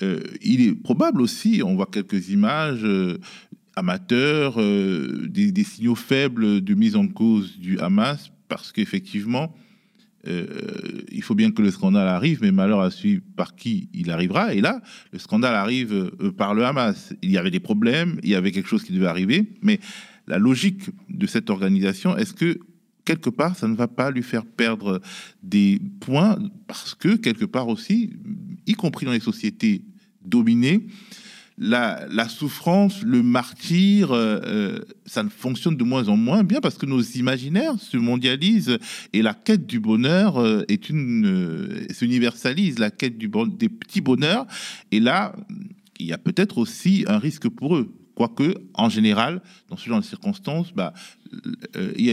euh, 0.00 0.22
il 0.40 0.62
est 0.62 0.72
probable 0.72 1.20
aussi, 1.20 1.60
on 1.62 1.74
voit 1.74 1.88
quelques 1.92 2.30
images 2.30 2.82
euh, 2.82 3.18
amateurs, 3.76 4.56
des, 4.56 5.52
des, 5.52 5.64
signaux 5.64 5.94
faibles 5.94 6.62
de 6.62 6.74
mise 6.74 6.96
en 6.96 7.08
cause 7.08 7.58
du 7.58 7.78
Hamas, 7.78 8.30
parce 8.48 8.72
qu'effectivement, 8.72 9.54
euh, 10.26 10.46
il 11.10 11.22
faut 11.22 11.34
bien 11.34 11.50
que 11.50 11.62
le 11.62 11.70
scandale 11.70 12.08
arrive, 12.08 12.40
mais 12.42 12.52
malheur 12.52 12.80
à 12.80 12.90
celui 12.90 13.20
par 13.20 13.54
qui 13.54 13.88
il 13.94 14.10
arrivera. 14.10 14.54
Et 14.54 14.60
là, 14.60 14.80
le 15.12 15.18
scandale 15.18 15.54
arrive 15.54 15.92
euh, 15.92 16.30
par 16.32 16.54
le 16.54 16.64
Hamas. 16.64 17.14
Il 17.22 17.30
y 17.30 17.38
avait 17.38 17.50
des 17.50 17.60
problèmes, 17.60 18.20
il 18.22 18.30
y 18.30 18.34
avait 18.34 18.52
quelque 18.52 18.68
chose 18.68 18.82
qui 18.82 18.92
devait 18.92 19.06
arriver, 19.06 19.52
mais 19.62 19.80
la 20.26 20.38
logique 20.38 20.90
de 21.08 21.26
cette 21.26 21.50
organisation, 21.50 22.16
est-ce 22.16 22.34
que 22.34 22.58
quelque 23.04 23.30
part, 23.30 23.56
ça 23.56 23.66
ne 23.66 23.74
va 23.74 23.88
pas 23.88 24.10
lui 24.10 24.22
faire 24.22 24.44
perdre 24.44 25.00
des 25.42 25.80
points, 26.00 26.38
parce 26.66 26.94
que 26.94 27.16
quelque 27.16 27.44
part 27.44 27.68
aussi, 27.68 28.12
y 28.66 28.74
compris 28.74 29.06
dans 29.06 29.12
les 29.12 29.20
sociétés 29.20 29.82
dominées, 30.24 30.86
la, 31.60 32.28
souffrance, 32.28 33.02
le 33.02 33.22
martyr, 33.22 34.12
euh, 34.12 34.40
euh, 34.44 34.78
ça 35.04 35.22
ne 35.22 35.28
fonctionne 35.28 35.76
de 35.76 35.84
moins 35.84 36.08
en 36.08 36.16
moins 36.16 36.42
bien 36.42 36.60
parce 36.60 36.78
que 36.78 36.86
nos 36.86 37.02
imaginaires 37.02 37.74
se 37.78 37.98
mondialisent 37.98 38.78
et 39.12 39.20
la 39.20 39.34
quête 39.34 39.66
du 39.66 39.78
bonheur 39.78 40.38
euh, 40.38 40.62
est 40.68 40.88
une, 40.88 41.86
s'universalise, 41.90 42.78
la 42.78 42.90
quête 42.90 43.18
du 43.18 43.30
des 43.58 43.68
petits 43.68 44.00
bonheurs. 44.00 44.46
Et 44.90 45.00
là, 45.00 45.36
il 45.98 46.06
y 46.06 46.12
a 46.14 46.18
peut-être 46.18 46.56
aussi 46.56 47.04
un 47.06 47.18
risque 47.18 47.48
pour 47.48 47.76
eux. 47.76 47.94
Quoique, 48.14 48.54
en 48.74 48.88
général, 48.88 49.42
dans 49.68 49.76
ce 49.76 49.88
genre 49.88 50.00
de 50.00 50.04
circonstances, 50.04 50.72
bah, 50.74 50.92
il 51.96 52.04
y 52.04 52.10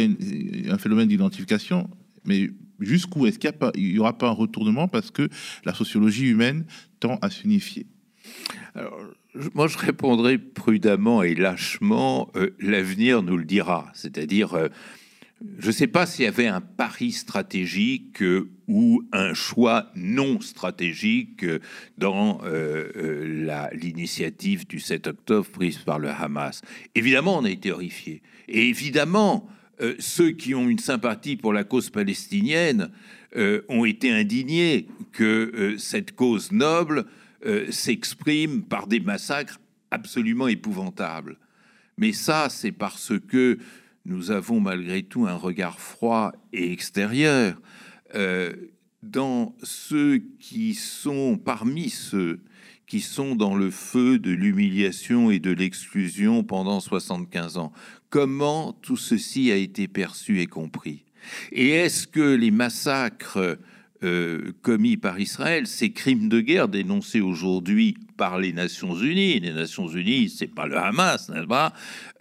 a 0.69 0.73
un 0.73 0.77
phénomène 0.77 1.07
d'identification, 1.07 1.89
mais 2.23 2.49
jusqu'où 2.79 3.25
est-ce 3.25 3.39
qu'il 3.39 3.51
n'y 3.75 3.99
aura 3.99 4.17
pas 4.17 4.27
un 4.27 4.31
retournement 4.31 4.87
parce 4.87 5.11
que 5.11 5.27
la 5.65 5.73
sociologie 5.73 6.27
humaine 6.27 6.65
tend 6.99 7.17
à 7.21 7.29
s'unifier? 7.29 7.87
Moi, 9.53 9.67
je 9.67 9.77
répondrai 9.77 10.37
prudemment 10.37 11.23
et 11.23 11.35
lâchement, 11.35 12.31
euh, 12.35 12.51
l'avenir 12.59 13.23
nous 13.23 13.37
le 13.37 13.45
dira. 13.45 13.91
C'est-à-dire, 13.93 14.53
euh, 14.53 14.67
je 15.59 15.67
ne 15.67 15.71
sais 15.71 15.87
pas 15.87 16.05
s'il 16.05 16.25
y 16.25 16.27
avait 16.27 16.47
un 16.47 16.61
pari 16.61 17.11
stratégique 17.11 18.21
euh, 18.21 18.49
ou 18.67 19.03
un 19.11 19.33
choix 19.33 19.91
non 19.95 20.41
stratégique 20.41 21.45
dans 21.97 22.41
l'initiative 23.71 24.67
du 24.67 24.79
7 24.79 25.07
octobre 25.07 25.47
prise 25.47 25.77
par 25.77 25.99
le 25.99 26.09
Hamas. 26.09 26.61
Évidemment, 26.95 27.37
on 27.37 27.45
a 27.45 27.49
été 27.49 27.71
horrifiés. 27.71 28.21
Et 28.49 28.67
évidemment, 28.67 29.47
ceux 29.99 30.31
qui 30.31 30.53
ont 30.53 30.67
une 30.67 30.79
sympathie 30.79 31.37
pour 31.37 31.53
la 31.53 31.63
cause 31.63 31.89
palestinienne 31.89 32.89
ont 33.69 33.85
été 33.85 34.11
indignés 34.11 34.89
que 35.13 35.75
cette 35.77 36.13
cause 36.13 36.51
noble 36.51 37.05
euh, 37.45 37.71
s'exprime 37.71 38.63
par 38.63 38.87
des 38.87 38.99
massacres 38.99 39.59
absolument 39.91 40.47
épouvantables. 40.47 41.37
Mais 41.97 42.13
ça, 42.13 42.49
c'est 42.49 42.71
parce 42.71 43.13
que 43.27 43.57
nous 44.05 44.31
avons 44.31 44.59
malgré 44.59 45.03
tout 45.03 45.27
un 45.27 45.35
regard 45.35 45.79
froid 45.79 46.31
et 46.53 46.71
extérieur. 46.71 47.59
Euh, 48.15 48.53
dans 49.03 49.55
ceux 49.63 50.17
qui 50.39 50.73
sont 50.73 51.37
parmi 51.37 51.89
ceux 51.89 52.39
qui 52.87 53.01
sont 53.01 53.35
dans 53.35 53.55
le 53.55 53.69
feu 53.69 54.17
de 54.17 54.31
l'humiliation 54.31 55.29
et 55.29 55.39
de 55.39 55.51
l'exclusion 55.51 56.43
pendant 56.43 56.79
75 56.79 57.57
ans. 57.57 57.73
Comment 58.09 58.71
tout 58.81 58.95
ceci 58.95 59.51
a 59.51 59.57
été 59.57 59.89
perçu 59.89 60.39
et 60.39 60.47
compris? 60.47 61.03
Et 61.51 61.69
est-ce 61.69 62.07
que 62.07 62.35
les 62.35 62.51
massacres 62.51 63.59
euh, 64.03 64.51
commis 64.61 64.97
par 64.97 65.19
Israël, 65.19 65.65
ces 65.65 65.91
crimes 65.91 66.29
de 66.29 66.39
guerre 66.39 66.67
dénoncés 66.67 67.21
aujourd'hui 67.21 67.95
par 68.15 68.37
les 68.37 68.53
Nations 68.53 68.95
Unies, 68.95 69.39
les 69.39 69.53
Nations 69.53 69.87
Unies, 69.87 70.29
c'est 70.29 70.53
pas 70.53 70.67
le 70.67 70.77
Hamas, 70.77 71.29
n'est-ce 71.29 71.47
pas, 71.47 71.73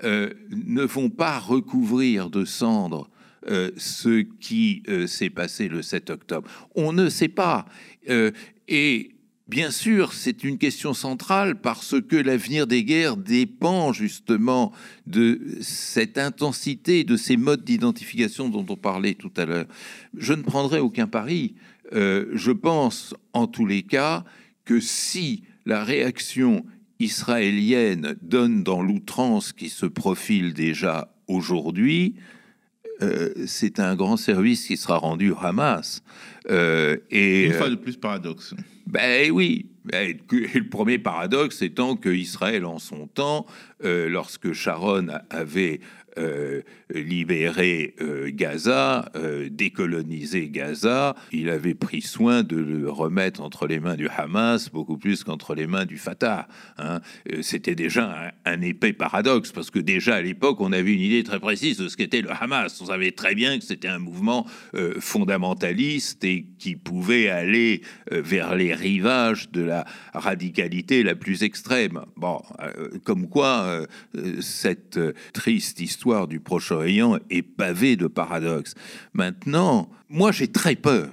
euh, 0.05 0.31
ne 0.51 0.83
vont 0.83 1.11
pas 1.11 1.39
recouvrir 1.39 2.31
de 2.31 2.45
cendres 2.45 3.11
euh, 3.49 3.71
ce 3.77 4.23
qui 4.41 4.83
s'est 5.07 5.31
passé 5.31 5.69
le 5.69 5.83
7 5.83 6.11
octobre. 6.11 6.49
On 6.75 6.93
ne 6.93 7.09
sait 7.09 7.29
pas. 7.29 7.67
et 8.69 9.16
Bien 9.49 9.71
sûr, 9.71 10.13
c'est 10.13 10.43
une 10.43 10.59
question 10.59 10.93
centrale 10.93 11.61
parce 11.61 12.01
que 12.01 12.17
l'avenir 12.17 12.67
des 12.67 12.83
guerres 12.83 13.17
dépend 13.17 13.93
justement 13.93 14.73
de 15.07 15.41
cette 15.61 16.19
intensité, 16.19 17.05
de 17.05 17.17
ces 17.17 17.37
modes 17.37 17.63
d'identification 17.63 18.49
dont 18.49 18.67
on 18.69 18.77
parlait 18.77 19.15
tout 19.15 19.31
à 19.37 19.45
l'heure. 19.45 19.67
Je 20.17 20.33
ne 20.33 20.43
prendrai 20.43 20.81
aucun 20.81 21.07
pari. 21.07 21.55
Euh, 21.93 22.27
je 22.33 22.51
pense 22.51 23.15
en 23.35 23.47
tous 23.47 23.67
les 23.67 23.85
cas 23.85 24.25
que 24.65 24.81
si 24.81 25.45
la 25.65 25.85
réaction 25.85 26.67
israélienne 26.99 28.17
donne 28.23 28.65
dans 28.65 28.83
l'outrance 28.83 29.53
qui 29.53 29.69
se 29.69 29.87
profile 29.87 30.55
déjà 30.55 31.15
aujourd'hui, 31.29 32.17
euh, 33.03 33.33
c'est 33.47 33.79
un 33.79 33.95
grand 33.95 34.17
service 34.17 34.67
qui 34.67 34.77
sera 34.77 34.97
rendu 34.97 35.31
au 35.31 35.37
Hamas. 35.39 36.03
Euh, 36.51 36.97
et, 37.11 37.45
Une 37.45 37.53
fois 37.53 37.71
de 37.71 37.77
plus 37.77 37.97
paradoxe. 37.97 38.55
Ben 38.87 39.31
oui. 39.31 39.67
Et 39.93 40.17
le 40.31 40.69
premier 40.69 40.99
paradoxe 40.99 41.63
étant 41.63 41.97
que 41.97 42.09
Israël, 42.09 42.65
en 42.65 42.79
son 42.79 43.07
temps, 43.07 43.47
lorsque 43.81 44.53
Sharon 44.53 45.09
avait 45.31 45.81
euh, 46.19 46.63
libérer 46.95 47.95
euh, 48.01 48.31
Gaza, 48.33 49.11
euh, 49.17 49.49
décoloniser 49.51 50.49
Gaza, 50.49 51.15
il 51.31 51.51
avait 51.51 51.75
pris 51.75 52.01
soin 52.01 52.43
de 52.43 52.57
le 52.57 52.89
remettre 52.89 53.43
entre 53.43 53.67
les 53.67 53.81
mains 53.81 53.97
du 53.97 54.09
Hamas 54.09 54.71
beaucoup 54.71 54.97
plus 54.97 55.25
qu'entre 55.25 55.55
les 55.55 55.67
mains 55.67 55.85
du 55.85 55.99
Fatah. 55.99 56.49
Hein. 56.79 57.01
C'était 57.43 57.75
déjà 57.75 58.33
un, 58.45 58.61
épais 58.63 58.93
paradoxe 58.93 59.53
parce 59.53 59.71
que 59.71 59.79
déjà 59.79 60.15
à 60.15 60.23
l'époque 60.23 60.61
on 60.61 60.73
avait 60.73 60.95
une 60.95 61.01
idée 61.01 61.23
très 61.23 61.41
précise 61.41 61.77
de 61.77 61.89
ce 61.89 61.97
qu'était 61.97 62.23
le 62.23 62.31
Hamas. 62.31 62.81
On 62.81 62.87
savait 62.87 63.11
très 63.11 63.35
bien 63.35 63.59
que 63.59 63.65
c'était 63.65 63.89
un 63.89 63.99
mouvement 63.99 64.47
fondamentaliste 65.01 66.25
et 66.25 66.47
qui 66.59 66.77
pouvait 66.77 67.29
aller 67.29 67.83
vers 68.11 68.55
les 68.55 68.75
rivages 68.75 69.51
de 69.51 69.63
la 69.63 69.85
radicalité 70.15 71.03
la 71.03 71.15
plus 71.15 71.43
extrême. 71.43 72.01
Bon, 72.17 72.41
comme 73.05 73.29
quoi 73.29 73.87
cette 74.41 75.01
triste 75.33 75.81
histoire 75.81 76.06
du 76.29 76.41
Proche-Orient 76.41 77.19
est 77.31 77.43
pavé 77.43 77.97
de 77.97 78.07
paradoxes. 78.07 78.75
Maintenant, 79.13 79.91
moi 80.09 80.31
j'ai 80.31 80.49
très 80.49 80.77
peur 80.77 81.11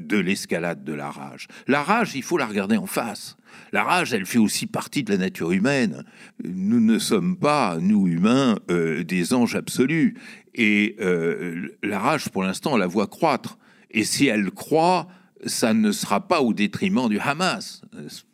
de 0.00 0.18
l'escalade 0.18 0.84
de 0.84 0.92
la 0.92 1.10
rage. 1.10 1.46
La 1.66 1.82
rage, 1.82 2.14
il 2.14 2.22
faut 2.22 2.36
la 2.36 2.46
regarder 2.46 2.76
en 2.76 2.86
face. 2.86 3.36
La 3.72 3.84
rage, 3.84 4.12
elle 4.12 4.26
fait 4.26 4.38
aussi 4.38 4.66
partie 4.66 5.04
de 5.04 5.12
la 5.12 5.18
nature 5.18 5.52
humaine. 5.52 6.04
Nous 6.44 6.80
ne 6.80 6.98
sommes 6.98 7.36
pas, 7.36 7.78
nous 7.80 8.06
humains, 8.06 8.58
euh, 8.70 9.04
des 9.04 9.32
anges 9.32 9.54
absolus. 9.54 10.16
Et 10.54 10.96
euh, 11.00 11.68
la 11.82 11.98
rage, 11.98 12.28
pour 12.28 12.42
l'instant, 12.42 12.74
on 12.74 12.76
la 12.76 12.86
voit 12.86 13.06
croître. 13.06 13.58
Et 13.90 14.04
si 14.04 14.26
elle 14.26 14.50
croît, 14.50 15.06
ça 15.46 15.72
ne 15.72 15.92
sera 15.92 16.26
pas 16.26 16.40
au 16.40 16.52
détriment 16.52 17.08
du 17.08 17.18
Hamas. 17.18 17.82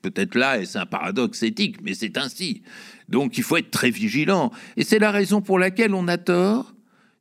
Peut-être 0.00 0.34
là, 0.34 0.64
c'est 0.64 0.78
un 0.78 0.86
paradoxe 0.86 1.42
éthique, 1.42 1.76
mais 1.82 1.94
c'est 1.94 2.16
ainsi. 2.16 2.62
Donc 3.08 3.38
il 3.38 3.44
faut 3.44 3.56
être 3.56 3.70
très 3.70 3.90
vigilant. 3.90 4.50
Et 4.76 4.84
c'est 4.84 4.98
la 4.98 5.10
raison 5.10 5.40
pour 5.40 5.58
laquelle 5.58 5.94
on 5.94 6.08
a 6.08 6.18
tort 6.18 6.74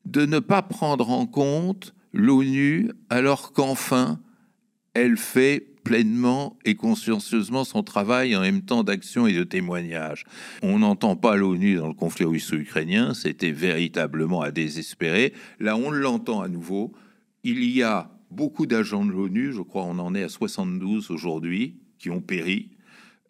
de 0.05 0.25
ne 0.25 0.39
pas 0.39 0.61
prendre 0.61 1.09
en 1.09 1.25
compte 1.25 1.93
l'ONU 2.13 2.91
alors 3.09 3.53
qu'enfin, 3.53 4.19
elle 4.93 5.17
fait 5.17 5.67
pleinement 5.83 6.57
et 6.63 6.75
consciencieusement 6.75 7.63
son 7.63 7.83
travail 7.83 8.35
en 8.35 8.41
même 8.41 8.61
temps 8.61 8.83
d'action 8.83 9.27
et 9.27 9.33
de 9.33 9.43
témoignage. 9.43 10.25
On 10.61 10.79
n'entend 10.79 11.15
pas 11.15 11.35
l'ONU 11.35 11.75
dans 11.75 11.87
le 11.87 11.93
conflit 11.93 12.25
russo-ukrainien, 12.25 13.13
c'était 13.13 13.51
véritablement 13.51 14.41
à 14.41 14.51
désespérer. 14.51 15.33
Là, 15.59 15.75
on 15.75 15.89
l'entend 15.91 16.41
à 16.41 16.47
nouveau. 16.47 16.91
Il 17.43 17.63
y 17.63 17.81
a 17.81 18.11
beaucoup 18.29 18.65
d'agents 18.65 19.05
de 19.05 19.11
l'ONU, 19.11 19.53
je 19.53 19.61
crois 19.61 19.83
on 19.83 19.99
en 19.99 20.13
est 20.13 20.23
à 20.23 20.29
72 20.29 21.09
aujourd'hui, 21.11 21.77
qui 21.97 22.09
ont 22.09 22.21
péri. 22.21 22.69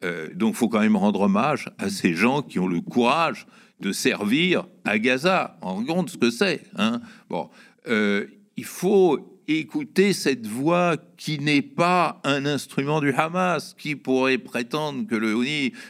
Euh, 0.03 0.29
donc, 0.33 0.53
il 0.53 0.57
faut 0.57 0.69
quand 0.69 0.79
même 0.79 0.95
rendre 0.95 1.21
hommage 1.21 1.69
à 1.77 1.89
ces 1.89 2.13
gens 2.13 2.41
qui 2.41 2.59
ont 2.59 2.67
le 2.67 2.81
courage 2.81 3.45
de 3.79 3.91
servir 3.91 4.67
à 4.85 4.99
Gaza. 4.99 5.57
On 5.61 5.83
compte 5.83 6.09
ce 6.11 6.17
que 6.17 6.29
c'est. 6.29 6.63
Hein 6.75 7.01
bon, 7.29 7.49
euh, 7.87 8.25
il 8.57 8.65
faut 8.65 9.31
écouter 9.59 10.13
cette 10.13 10.47
voix 10.47 10.97
qui 11.17 11.39
n'est 11.39 11.61
pas 11.61 12.21
un 12.23 12.45
instrument 12.45 13.01
du 13.01 13.11
Hamas, 13.11 13.75
qui 13.77 13.95
pourrait 13.95 14.37
prétendre 14.37 15.07
que 15.07 15.15
le 15.15 15.31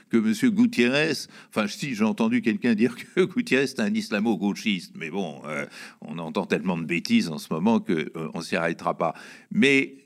que 0.09 0.17
M. 0.17 0.51
Gutiérrez, 0.51 1.27
enfin 1.49 1.67
si 1.67 1.95
j'ai 1.95 2.03
entendu 2.03 2.41
quelqu'un 2.41 2.73
dire 2.73 2.95
que 2.95 3.25
Gutiérrez 3.25 3.63
est 3.63 3.79
un 3.79 3.93
islamo-gauchiste, 3.93 4.93
mais 4.95 5.09
bon, 5.09 5.41
euh, 5.45 5.65
on 6.01 6.17
entend 6.17 6.45
tellement 6.45 6.77
de 6.77 6.85
bêtises 6.85 7.29
en 7.29 7.37
ce 7.37 7.51
moment 7.51 7.79
que 7.79 8.11
euh, 8.15 8.29
on 8.33 8.41
s'y 8.41 8.55
arrêtera 8.55 8.97
pas. 8.97 9.13
Mais 9.51 9.97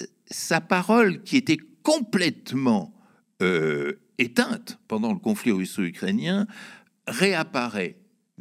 euh, 0.00 0.06
sa 0.26 0.60
parole 0.60 1.22
qui 1.22 1.36
était 1.36 1.58
complètement 1.82 2.94
éteinte 4.18 4.78
pendant 4.86 5.12
le 5.12 5.18
conflit 5.18 5.52
russo-ukrainien 5.52 6.46
réapparaît 7.06 7.96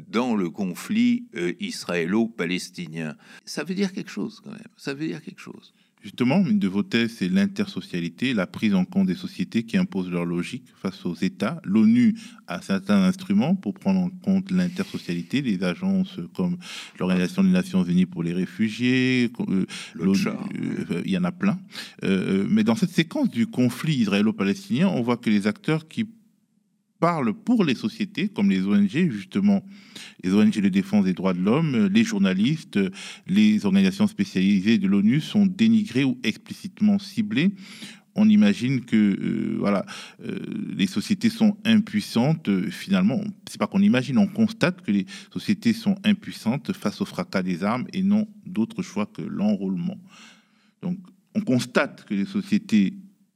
dans 0.07 0.35
le 0.35 0.49
conflit 0.49 1.27
euh, 1.35 1.53
israélo-palestinien. 1.59 3.15
Ça 3.45 3.63
veut 3.63 3.75
dire 3.75 3.93
quelque 3.93 4.11
chose 4.11 4.39
quand 4.43 4.51
même. 4.51 4.61
Ça 4.77 4.93
veut 4.93 5.07
dire 5.07 5.21
quelque 5.21 5.41
chose. 5.41 5.73
Justement, 6.01 6.45
une 6.47 6.59
de 6.59 6.67
vos 6.69 6.83
thèses, 6.83 7.15
c'est 7.17 7.27
l'intersocialité, 7.27 8.33
la 8.33 8.47
prise 8.47 8.73
en 8.73 8.85
compte 8.85 9.07
des 9.07 9.15
sociétés 9.15 9.63
qui 9.63 9.75
imposent 9.75 10.09
leur 10.09 10.23
logique 10.23 10.63
face 10.81 11.05
aux 11.05 11.15
États. 11.15 11.59
L'ONU 11.65 12.15
a 12.47 12.61
certains 12.61 13.03
instruments 13.03 13.53
pour 13.53 13.73
prendre 13.73 13.99
en 13.99 14.09
compte 14.09 14.49
l'intersocialité, 14.49 15.41
les 15.41 15.61
agences 15.61 16.17
comme 16.33 16.57
l'Organisation 16.99 17.43
des 17.43 17.49
Nations 17.49 17.83
Unies 17.83 18.05
pour 18.05 18.23
les 18.23 18.31
réfugiés, 18.31 19.29
euh, 19.49 19.65
euh, 19.99 21.01
il 21.03 21.11
y 21.11 21.17
en 21.17 21.25
a 21.25 21.33
plein. 21.33 21.59
mais 22.01 22.63
dans 22.63 22.75
cette 22.75 22.91
séquence 22.91 23.29
du 23.29 23.47
conflit 23.47 23.95
israélo-palestinien, 23.95 24.87
on 24.87 25.01
voit 25.01 25.17
que 25.17 25.29
les 25.29 25.47
acteurs 25.47 25.89
qui 25.89 26.07
parlent 26.99 27.33
pour 27.33 27.63
les 27.63 27.75
sociétés, 27.75 28.29
comme 28.29 28.49
les 28.49 28.65
ONG, 28.65 29.09
justement, 29.11 29.63
les 30.23 30.33
ONG 30.33 30.59
de 30.59 30.69
défense 30.69 31.05
des 31.05 31.13
droits 31.13 31.33
de 31.33 31.41
l'homme, 31.41 31.87
les 31.87 32.03
journalistes, 32.03 32.79
les 33.27 33.65
organisations 33.65 34.07
spécialisées 34.07 34.77
de 34.77 34.87
l'ONU 34.87 35.21
sont 35.21 35.45
dénigrés 35.45 36.03
ou 36.03 36.19
explicitement 36.23 36.99
ciblés. 36.99 37.51
On 38.15 38.27
imagine 38.27 38.83
que 38.83 38.95
euh, 38.95 39.55
voilà, 39.59 39.85
euh, 40.25 40.39
les 40.75 40.87
sociétés 40.87 41.29
sont 41.29 41.55
impuissantes. 41.63 42.49
finalement, 42.69 43.23
c'est 43.47 43.59
pas 43.59 43.67
qu'on 43.67 43.81
imagine, 43.81 44.17
on 44.17 44.27
constate 44.27 44.81
que 44.81 44.91
les 44.91 45.05
sociétés 45.31 45.73
sont 45.73 45.95
impuissantes 46.03 46.73
face 46.73 46.99
au 47.01 47.05
fracas 47.05 47.43
des 47.43 47.63
armes 47.63 47.85
et 47.93 48.03
n'ont 48.03 48.27
d'autre 48.45 48.81
choix 48.81 49.05
que 49.05 49.21
l'enrôlement. 49.21 49.97
Donc, 50.81 50.97
on 51.35 51.41
constate 51.41 52.05
que 52.05 52.13
les 52.13 52.25
sociétés, 52.25 52.95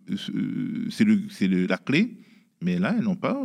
euh, 0.10 0.88
c'est 0.90 1.48
la 1.48 1.78
clé, 1.78 2.18
mais 2.64 2.80
là, 2.80 2.96
elles 2.98 3.04
n'ont 3.04 3.16
pas 3.16 3.38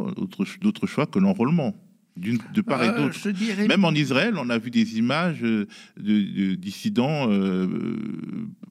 d'autre 0.63 0.87
choix 0.87 1.07
que 1.07 1.19
l'enrôlement. 1.19 1.75
De 2.17 2.63
part 2.63 2.83
et 2.83 2.89
ah, 2.89 3.01
d'autre. 3.01 3.69
Même 3.69 3.85
en 3.85 3.93
Israël, 3.93 4.35
on 4.39 4.51
a 4.51 4.59
vu 4.59 4.71
des 4.71 4.99
images 4.99 5.41
de, 5.41 6.55
dissidents 6.55 7.31
euh, 7.31 7.69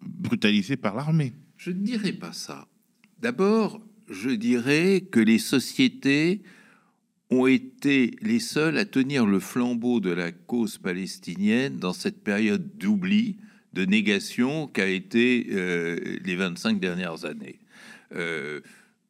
brutalisés 0.02 0.76
par 0.76 0.96
l'armée. 0.96 1.34
Je 1.56 1.72
ne 1.72 1.80
dirais 1.80 2.12
pas 2.12 2.34
ça. 2.34 2.68
D'abord, 3.22 3.82
je 4.10 4.30
dirais 4.30 5.06
que 5.10 5.20
les 5.20 5.40
sociétés 5.40 6.42
ont 7.30 7.48
été 7.48 8.16
les 8.22 8.40
seules 8.40 8.78
à 8.78 8.86
tenir 8.86 9.26
le 9.26 9.40
flambeau 9.40 10.00
de 10.00 10.12
la 10.12 10.32
cause 10.32 10.78
palestinienne 10.78 11.78
dans 11.78 11.94
cette 11.94 12.24
période 12.24 12.78
d'oubli, 12.78 13.38
de 13.74 13.86
négation 13.86 14.68
qu'a 14.68 14.88
été 14.88 15.48
euh, 15.52 16.18
les 16.24 16.36
25 16.36 16.80
dernières 16.80 17.26
années. 17.26 17.60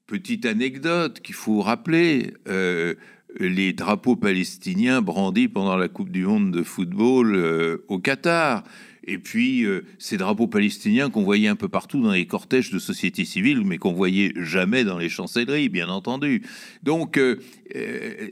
Petite 0.07 0.45
anecdote 0.45 1.19
qu'il 1.19 1.35
faut 1.35 1.59
rappeler, 1.59 2.33
euh, 2.47 2.93
les 3.41 3.73
drapeaux 3.73 4.15
palestiniens 4.15 5.01
brandis 5.01 5.49
pendant 5.49 5.75
la 5.75 5.89
Coupe 5.89 6.11
du 6.11 6.25
Monde 6.25 6.51
de 6.51 6.63
football 6.63 7.35
euh, 7.35 7.83
au 7.89 7.99
Qatar. 7.99 8.63
Et 9.03 9.17
puis, 9.17 9.65
euh, 9.65 9.81
ces 9.99 10.15
drapeaux 10.15 10.47
palestiniens 10.47 11.09
qu'on 11.09 11.23
voyait 11.23 11.49
un 11.49 11.57
peu 11.57 11.67
partout 11.67 12.01
dans 12.01 12.13
les 12.13 12.25
cortèges 12.25 12.71
de 12.71 12.79
société 12.79 13.25
civile, 13.25 13.65
mais 13.65 13.77
qu'on 13.77 13.91
voyait 13.91 14.31
jamais 14.37 14.85
dans 14.85 14.97
les 14.97 15.09
chancelleries, 15.09 15.67
bien 15.67 15.89
entendu. 15.89 16.41
Donc, 16.83 17.19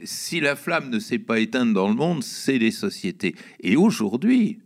si 0.06 0.40
la 0.40 0.56
flamme 0.56 0.90
ne 0.90 1.00
s'est 1.00 1.20
pas 1.20 1.40
éteinte 1.40 1.74
dans 1.74 1.90
le 1.90 1.96
monde, 1.96 2.24
c'est 2.24 2.58
les 2.58 2.72
sociétés. 2.72 3.36
Et 3.60 3.76
aujourd'hui, 3.76 4.60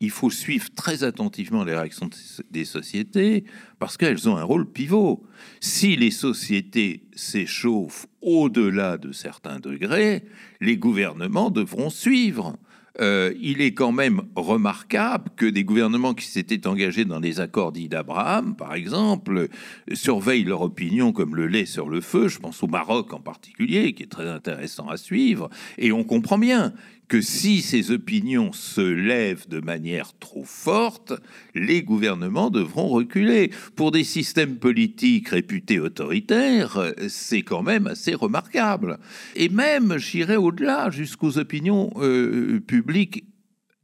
il 0.00 0.10
faut 0.10 0.30
suivre 0.30 0.68
très 0.74 1.04
attentivement 1.04 1.64
les 1.64 1.74
réactions 1.74 2.10
des 2.50 2.64
sociétés 2.64 3.44
parce 3.78 3.96
qu'elles 3.96 4.28
ont 4.28 4.36
un 4.36 4.42
rôle 4.42 4.70
pivot. 4.70 5.24
Si 5.60 5.96
les 5.96 6.10
sociétés 6.10 7.04
s'échauffent 7.14 8.06
au-delà 8.20 8.98
de 8.98 9.12
certains 9.12 9.60
degrés, 9.60 10.24
les 10.60 10.76
gouvernements 10.76 11.50
devront 11.50 11.90
suivre. 11.90 12.56
Euh, 13.00 13.34
il 13.40 13.60
est 13.60 13.74
quand 13.74 13.90
même 13.90 14.22
remarquable 14.36 15.30
que 15.34 15.46
des 15.46 15.64
gouvernements 15.64 16.14
qui 16.14 16.26
s'étaient 16.26 16.68
engagés 16.68 17.04
dans 17.04 17.18
les 17.18 17.40
accords 17.40 17.72
dits 17.72 17.88
d'Abraham, 17.88 18.54
par 18.54 18.74
exemple, 18.74 19.48
surveillent 19.92 20.44
leur 20.44 20.62
opinion 20.62 21.12
comme 21.12 21.34
le 21.34 21.48
lait 21.48 21.66
sur 21.66 21.88
le 21.88 22.00
feu. 22.00 22.28
Je 22.28 22.38
pense 22.38 22.62
au 22.62 22.68
Maroc 22.68 23.12
en 23.12 23.18
particulier, 23.18 23.94
qui 23.94 24.04
est 24.04 24.10
très 24.10 24.28
intéressant 24.28 24.88
à 24.88 24.96
suivre. 24.96 25.50
Et 25.76 25.90
on 25.90 26.04
comprend 26.04 26.38
bien 26.38 26.72
que 27.08 27.20
si 27.20 27.60
ces 27.60 27.90
opinions 27.90 28.52
se 28.52 28.80
lèvent 28.80 29.48
de 29.48 29.60
manière 29.60 30.12
trop 30.18 30.44
forte, 30.44 31.12
les 31.54 31.82
gouvernements 31.82 32.50
devront 32.50 32.88
reculer. 32.88 33.50
Pour 33.76 33.90
des 33.90 34.04
systèmes 34.04 34.56
politiques 34.56 35.28
réputés 35.28 35.80
autoritaires, 35.80 36.92
c'est 37.08 37.42
quand 37.42 37.62
même 37.62 37.86
assez 37.86 38.14
remarquable. 38.14 38.98
Et 39.36 39.48
même, 39.48 39.98
j'irai 39.98 40.36
au-delà, 40.36 40.90
jusqu'aux 40.90 41.38
opinions 41.38 41.90
euh, 41.96 42.60
publiques 42.60 43.24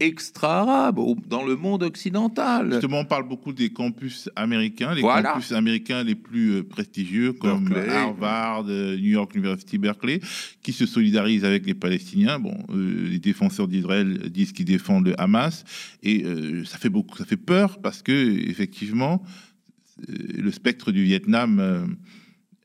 extra-arabe 0.01 0.99
dans 1.29 1.45
le 1.45 1.57
monde 1.57 1.83
occidental. 1.83 2.73
Justement, 2.73 3.01
on 3.01 3.05
parle 3.05 3.29
beaucoup 3.29 3.53
des 3.53 3.71
campus 3.71 4.31
américains, 4.35 4.95
les 4.95 5.03
campus 5.03 5.53
américains 5.53 6.03
les 6.03 6.15
plus 6.15 6.55
euh, 6.55 6.63
prestigieux 6.63 7.35
comme 7.35 7.73
Harvard, 7.89 8.65
euh, 8.69 8.97
New 8.97 9.11
York 9.11 9.35
University, 9.35 9.79
Berkeley, 9.79 10.21
qui 10.63 10.73
se 10.73 10.87
solidarisent 10.87 11.45
avec 11.45 11.67
les 11.67 11.75
Palestiniens. 11.75 12.39
Bon, 12.39 12.57
euh, 12.71 13.09
les 13.11 13.19
défenseurs 13.19 13.69
d'Israël 13.69 14.31
disent 14.31 14.53
qu'ils 14.53 14.65
défendent 14.65 15.07
le 15.07 15.21
Hamas 15.21 15.65
et 16.03 16.25
ça 16.65 16.79
fait 16.79 16.89
beaucoup, 16.89 17.17
ça 17.19 17.25
fait 17.25 17.37
peur 17.37 17.79
parce 17.81 18.03
que 18.03 18.49
effectivement, 18.49 19.23
le 20.09 20.51
spectre 20.51 20.93
du 20.93 21.05
Vietnam 21.05 21.97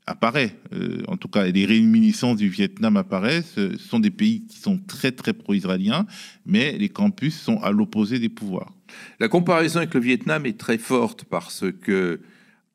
apparaît. 0.08 0.56
Euh, 0.74 1.02
en 1.08 1.18
tout 1.18 1.28
cas, 1.28 1.46
les 1.46 1.66
réminiscences 1.66 2.38
du 2.38 2.50
Vietnam 2.50 2.98
apparaissent. 2.98 3.54
Ce 3.56 3.78
sont 3.78 4.00
des 4.00 4.12
pays 4.12 4.46
qui 4.46 4.60
sont 4.60 4.78
très 4.78 5.12
très 5.12 5.34
pro-israéliens, 5.34 6.06
mais 6.46 6.78
les 6.78 6.90
campus 6.90 7.40
sont 7.40 7.58
à 7.62 7.72
l'opposé 7.72 8.20
des 8.20 8.30
pouvoirs. 8.30 8.74
La 9.20 9.28
comparaison 9.28 9.78
avec 9.78 9.94
le 9.94 10.00
Vietnam 10.00 10.46
est 10.46 10.58
très 10.58 10.78
forte 10.78 11.26
parce 11.26 11.66
que, 11.82 12.22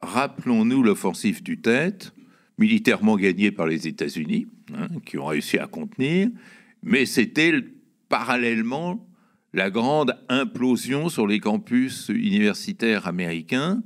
rappelons-nous 0.03 0.83
l'offensive 0.83 1.43
du 1.43 1.61
Tête, 1.61 2.13
militairement 2.59 3.17
gagnée 3.17 3.51
par 3.51 3.67
les 3.67 3.87
États-Unis, 3.87 4.47
hein, 4.75 4.89
qui 5.05 5.19
ont 5.19 5.27
réussi 5.27 5.59
à 5.59 5.67
contenir, 5.67 6.29
mais 6.83 7.07
c'était 7.07 7.53
parallèlement 8.09 9.07
la 9.53 9.71
grande 9.71 10.17
implosion 10.29 11.09
sur 11.09 11.27
les 11.27 11.41
campus 11.41 12.09
universitaires 12.09 13.07
américains. 13.07 13.83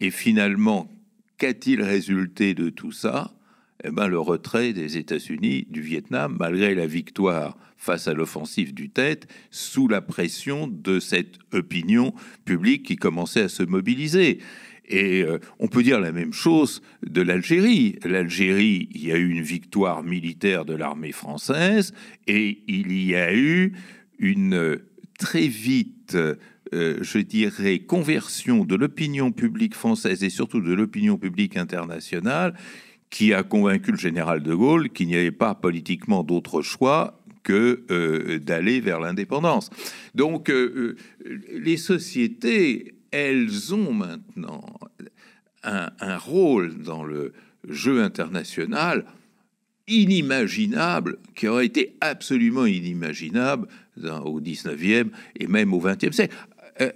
Et 0.00 0.10
finalement, 0.10 0.90
Qu'a-t-il 1.38 1.82
résulté 1.82 2.54
de 2.54 2.70
tout 2.70 2.92
ça? 2.92 3.34
Eh 3.82 3.90
ben, 3.90 4.06
le 4.06 4.18
retrait 4.18 4.72
des 4.72 4.96
États-Unis 4.96 5.66
du 5.68 5.82
Vietnam, 5.82 6.36
malgré 6.38 6.74
la 6.74 6.86
victoire 6.86 7.58
face 7.76 8.08
à 8.08 8.14
l'offensive 8.14 8.72
du 8.72 8.88
Tête, 8.88 9.26
sous 9.50 9.88
la 9.88 10.00
pression 10.00 10.68
de 10.68 11.00
cette 11.00 11.38
opinion 11.52 12.14
publique 12.44 12.84
qui 12.84 12.96
commençait 12.96 13.42
à 13.42 13.48
se 13.48 13.62
mobiliser. 13.62 14.38
Et 14.86 15.22
euh, 15.22 15.38
on 15.58 15.68
peut 15.68 15.82
dire 15.82 16.00
la 16.00 16.12
même 16.12 16.32
chose 16.32 16.82
de 17.04 17.20
l'Algérie. 17.20 17.98
L'Algérie, 18.04 18.88
il 18.92 19.06
y 19.06 19.12
a 19.12 19.16
eu 19.16 19.30
une 19.30 19.42
victoire 19.42 20.02
militaire 20.02 20.64
de 20.64 20.74
l'armée 20.74 21.12
française 21.12 21.92
et 22.26 22.62
il 22.68 22.92
y 22.92 23.16
a 23.16 23.34
eu 23.34 23.72
une 24.18 24.54
euh, 24.54 24.86
très 25.18 25.46
vite, 25.46 26.16
euh, 26.74 26.98
je 27.00 27.18
dirais, 27.18 27.78
conversion 27.78 28.64
de 28.64 28.74
l'opinion 28.74 29.32
publique 29.32 29.74
française 29.74 30.22
et 30.24 30.30
surtout 30.30 30.60
de 30.60 30.72
l'opinion 30.72 31.16
publique 31.16 31.56
internationale 31.56 32.54
qui 33.10 33.32
a 33.32 33.42
convaincu 33.42 33.92
le 33.92 33.98
général 33.98 34.42
de 34.42 34.54
Gaulle 34.54 34.90
qu'il 34.90 35.06
n'y 35.06 35.16
avait 35.16 35.30
pas 35.30 35.54
politiquement 35.54 36.24
d'autre 36.24 36.62
choix 36.62 37.20
que 37.44 38.38
d'aller 38.38 38.80
vers 38.80 38.98
l'indépendance. 39.00 39.68
Donc 40.14 40.50
les 41.52 41.76
sociétés 41.76 42.94
elles 43.14 43.72
ont 43.72 43.92
maintenant 43.92 44.64
un, 45.62 46.18
rôle 46.18 46.82
dans 46.82 47.04
le 47.04 47.32
jeu 47.68 48.02
international 48.02 49.04
inimaginable, 49.86 51.18
qui 51.34 51.46
aurait 51.46 51.66
été 51.66 51.96
absolument 52.00 52.66
inimaginable 52.66 53.68
au 54.24 54.40
19e 54.40 55.10
et 55.38 55.46
même 55.46 55.72
au 55.72 55.80
20e 55.80 56.12
siècle. 56.12 56.34
Euh, 56.80 56.90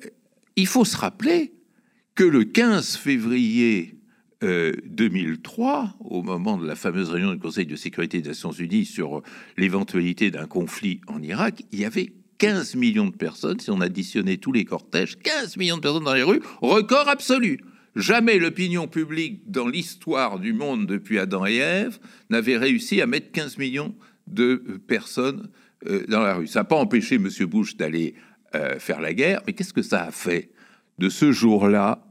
il 0.56 0.66
faut 0.66 0.84
se 0.84 0.96
rappeler 0.96 1.52
que 2.14 2.24
le 2.24 2.44
15 2.44 2.96
février 2.96 3.98
2003, 4.40 5.82
euh, 5.82 6.04
au 6.04 6.22
moment 6.22 6.56
de 6.56 6.66
la 6.66 6.76
fameuse 6.76 7.10
réunion 7.10 7.32
du 7.32 7.40
Conseil 7.40 7.66
de 7.66 7.76
sécurité 7.76 8.20
des 8.20 8.28
Nations 8.28 8.52
Unies 8.52 8.84
sur 8.84 9.22
l'éventualité 9.56 10.30
d'un 10.30 10.46
conflit 10.46 11.00
en 11.08 11.22
Irak, 11.22 11.64
il 11.72 11.80
y 11.80 11.84
avait 11.84 12.12
15 12.38 12.76
millions 12.76 13.06
de 13.06 13.16
personnes, 13.16 13.58
si 13.58 13.70
on 13.70 13.80
additionnait 13.80 14.36
tous 14.36 14.52
les 14.52 14.64
cortèges, 14.64 15.18
15 15.18 15.56
millions 15.56 15.76
de 15.76 15.82
personnes 15.82 16.04
dans 16.04 16.14
les 16.14 16.22
rues, 16.22 16.40
record 16.60 17.08
absolu. 17.08 17.60
Jamais 17.96 18.38
l'opinion 18.38 18.86
publique 18.86 19.50
dans 19.50 19.66
l'histoire 19.66 20.38
du 20.38 20.52
monde 20.52 20.86
depuis 20.86 21.18
Adam 21.18 21.46
et 21.46 21.56
Ève 21.56 21.98
n'avait 22.30 22.56
réussi 22.56 23.00
à 23.00 23.06
mettre 23.06 23.32
15 23.32 23.58
millions 23.58 23.94
de 24.28 24.80
personnes 24.86 25.48
euh, 25.86 26.06
dans 26.06 26.20
la 26.20 26.34
rue. 26.34 26.46
Ça 26.46 26.60
n'a 26.60 26.64
pas 26.64 26.76
empêché 26.76 27.16
M. 27.16 27.28
Bush 27.46 27.76
d'aller 27.76 28.14
euh, 28.54 28.78
faire 28.78 29.00
la 29.00 29.14
guerre, 29.14 29.42
mais 29.46 29.52
qu'est-ce 29.52 29.72
que 29.72 29.82
ça 29.82 30.04
a 30.04 30.10
fait 30.10 30.50
De 30.98 31.08
ce 31.08 31.32
jour-là, 31.32 32.04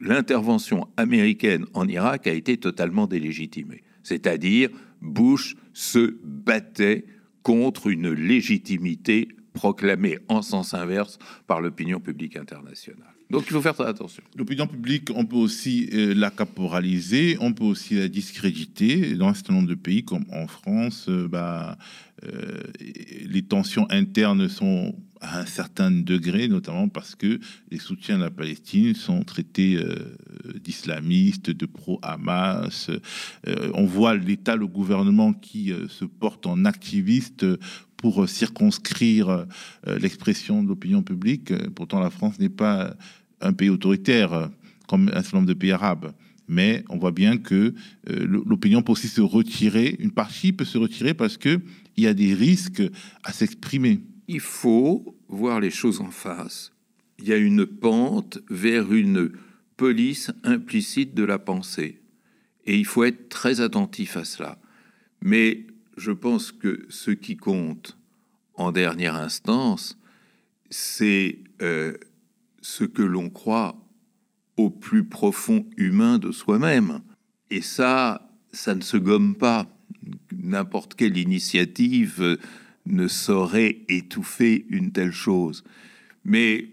l'intervention 0.00 0.88
américaine 0.96 1.66
en 1.74 1.86
Irak 1.88 2.26
a 2.26 2.32
été 2.32 2.56
totalement 2.56 3.06
délégitimée? 3.06 3.82
C'est-à-dire, 4.02 4.70
Bush 5.00 5.56
se 5.72 6.16
battait 6.22 7.04
contre 7.42 7.88
une 7.88 8.10
légitimité 8.12 9.28
proclamée 9.52 10.18
en 10.28 10.42
sens 10.42 10.74
inverse 10.74 11.18
par 11.46 11.60
l'opinion 11.60 12.00
publique 12.00 12.36
internationale. 12.36 13.19
Donc 13.30 13.44
il 13.46 13.52
faut 13.52 13.62
faire 13.62 13.80
attention. 13.80 14.22
L'opinion 14.36 14.66
publique, 14.66 15.08
on 15.14 15.24
peut 15.24 15.36
aussi 15.36 15.88
euh, 15.92 16.14
la 16.14 16.30
caporaliser, 16.30 17.36
on 17.40 17.52
peut 17.52 17.64
aussi 17.64 17.94
la 17.94 18.08
discréditer. 18.08 19.14
Dans 19.14 19.28
un 19.28 19.34
certain 19.34 19.54
nombre 19.54 19.68
de 19.68 19.76
pays, 19.76 20.04
comme 20.04 20.24
en 20.32 20.48
France, 20.48 21.06
euh, 21.08 21.28
bah, 21.28 21.78
euh, 22.24 22.58
les 23.24 23.42
tensions 23.42 23.86
internes 23.88 24.48
sont 24.48 24.96
à 25.20 25.40
un 25.40 25.46
certain 25.46 25.92
degré, 25.92 26.48
notamment 26.48 26.88
parce 26.88 27.14
que 27.14 27.38
les 27.70 27.78
soutiens 27.78 28.18
de 28.18 28.24
la 28.24 28.30
Palestine 28.30 28.94
sont 28.94 29.22
traités 29.22 29.78
d'islamistes, 30.64 31.50
de 31.50 31.66
pro-Hamas. 31.66 32.90
on 33.74 33.84
voit 33.84 34.16
l'État, 34.16 34.56
le 34.56 34.66
gouvernement 34.66 35.34
qui 35.34 35.74
se 35.88 36.06
porte 36.06 36.46
en 36.46 36.64
activiste 36.64 37.44
pour 37.98 38.26
circonscrire 38.30 39.44
l'expression 39.86 40.62
de 40.62 40.68
l'opinion 40.68 41.02
publique. 41.02 41.52
Pourtant, 41.74 42.00
la 42.00 42.08
France 42.08 42.38
n'est 42.38 42.48
pas 42.48 42.96
un 43.40 43.52
pays 43.52 43.70
autoritaire 43.70 44.50
comme 44.88 45.08
un 45.08 45.22
certain 45.22 45.38
nombre 45.38 45.48
de 45.48 45.54
pays 45.54 45.72
arabes. 45.72 46.12
Mais 46.48 46.84
on 46.88 46.98
voit 46.98 47.12
bien 47.12 47.36
que 47.38 47.74
euh, 48.08 48.42
l'opinion 48.44 48.82
peut 48.82 48.92
aussi 48.92 49.06
se 49.06 49.20
retirer, 49.20 49.96
une 50.00 50.10
partie 50.10 50.52
peut 50.52 50.64
se 50.64 50.78
retirer 50.78 51.14
parce 51.14 51.36
qu'il 51.36 51.60
y 51.96 52.08
a 52.08 52.14
des 52.14 52.34
risques 52.34 52.82
à 53.22 53.32
s'exprimer. 53.32 54.00
Il 54.26 54.40
faut 54.40 55.16
voir 55.28 55.60
les 55.60 55.70
choses 55.70 56.00
en 56.00 56.10
face. 56.10 56.72
Il 57.20 57.28
y 57.28 57.32
a 57.32 57.36
une 57.36 57.66
pente 57.66 58.40
vers 58.50 58.92
une 58.92 59.30
police 59.76 60.32
implicite 60.42 61.14
de 61.14 61.22
la 61.22 61.38
pensée. 61.38 62.00
Et 62.64 62.76
il 62.76 62.84
faut 62.84 63.04
être 63.04 63.28
très 63.28 63.60
attentif 63.60 64.16
à 64.16 64.24
cela. 64.24 64.58
Mais 65.22 65.66
je 65.96 66.10
pense 66.10 66.50
que 66.50 66.86
ce 66.88 67.10
qui 67.12 67.36
compte 67.36 67.96
en 68.54 68.72
dernière 68.72 69.14
instance, 69.14 69.98
c'est 70.68 71.38
euh, 71.62 71.94
ce 72.60 72.84
que 72.84 73.02
l'on 73.02 73.30
croit 73.30 73.76
au 74.56 74.70
plus 74.70 75.04
profond 75.04 75.66
humain 75.76 76.18
de 76.18 76.32
soi-même. 76.32 77.00
Et 77.50 77.62
ça, 77.62 78.30
ça 78.52 78.74
ne 78.74 78.82
se 78.82 78.96
gomme 78.96 79.34
pas. 79.34 79.66
N'importe 80.32 80.94
quelle 80.94 81.16
initiative 81.16 82.38
ne 82.86 83.08
saurait 83.08 83.78
étouffer 83.88 84.66
une 84.68 84.92
telle 84.92 85.12
chose. 85.12 85.64
Mais 86.24 86.70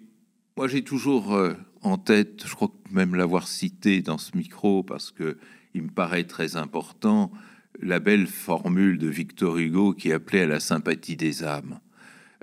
moi, 0.55 0.67
j'ai 0.67 0.83
toujours 0.83 1.33
euh, 1.33 1.53
en 1.81 1.97
tête, 1.97 2.43
je 2.45 2.55
crois 2.55 2.71
même 2.91 3.15
l'avoir 3.15 3.47
cité 3.47 4.01
dans 4.01 4.17
ce 4.17 4.35
micro 4.35 4.83
parce 4.83 5.11
que 5.11 5.37
il 5.73 5.83
me 5.83 5.89
paraît 5.89 6.23
très 6.23 6.55
important, 6.55 7.31
la 7.79 7.99
belle 7.99 8.25
formule 8.27 8.97
de 8.97 9.07
Victor 9.07 9.57
Hugo 9.57 9.93
qui 9.93 10.11
appelait 10.11 10.41
à 10.41 10.47
la 10.47 10.59
sympathie 10.59 11.15
des 11.15 11.43
âmes. 11.43 11.79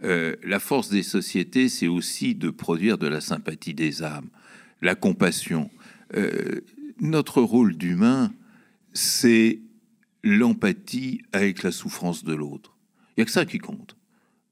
Euh, 0.03 0.35
la 0.43 0.59
force 0.59 0.89
des 0.89 1.03
sociétés, 1.03 1.69
c'est 1.69 1.87
aussi 1.87 2.35
de 2.35 2.51
produire 2.51 2.99
de 2.99 3.07
la 3.07 3.21
sympathie 3.21 3.75
des 3.75 4.03
âmes, 4.03 4.29
la 4.83 4.95
compassion. 4.95 5.71
Euh, 6.17 6.61
notre 7.01 7.41
rôle 7.43 7.77
d'humain, 7.77 8.33
c'est 8.93 9.61
l'empathie 10.23 11.23
avec 11.33 11.63
la 11.63 11.71
souffrance 11.71 12.25
de 12.25 12.35
l'autre. 12.35 12.77
Il 13.11 13.21
n'y 13.21 13.23
a 13.23 13.25
que 13.27 13.31
ça 13.31 13.45
qui 13.45 13.59
compte. 13.59 13.97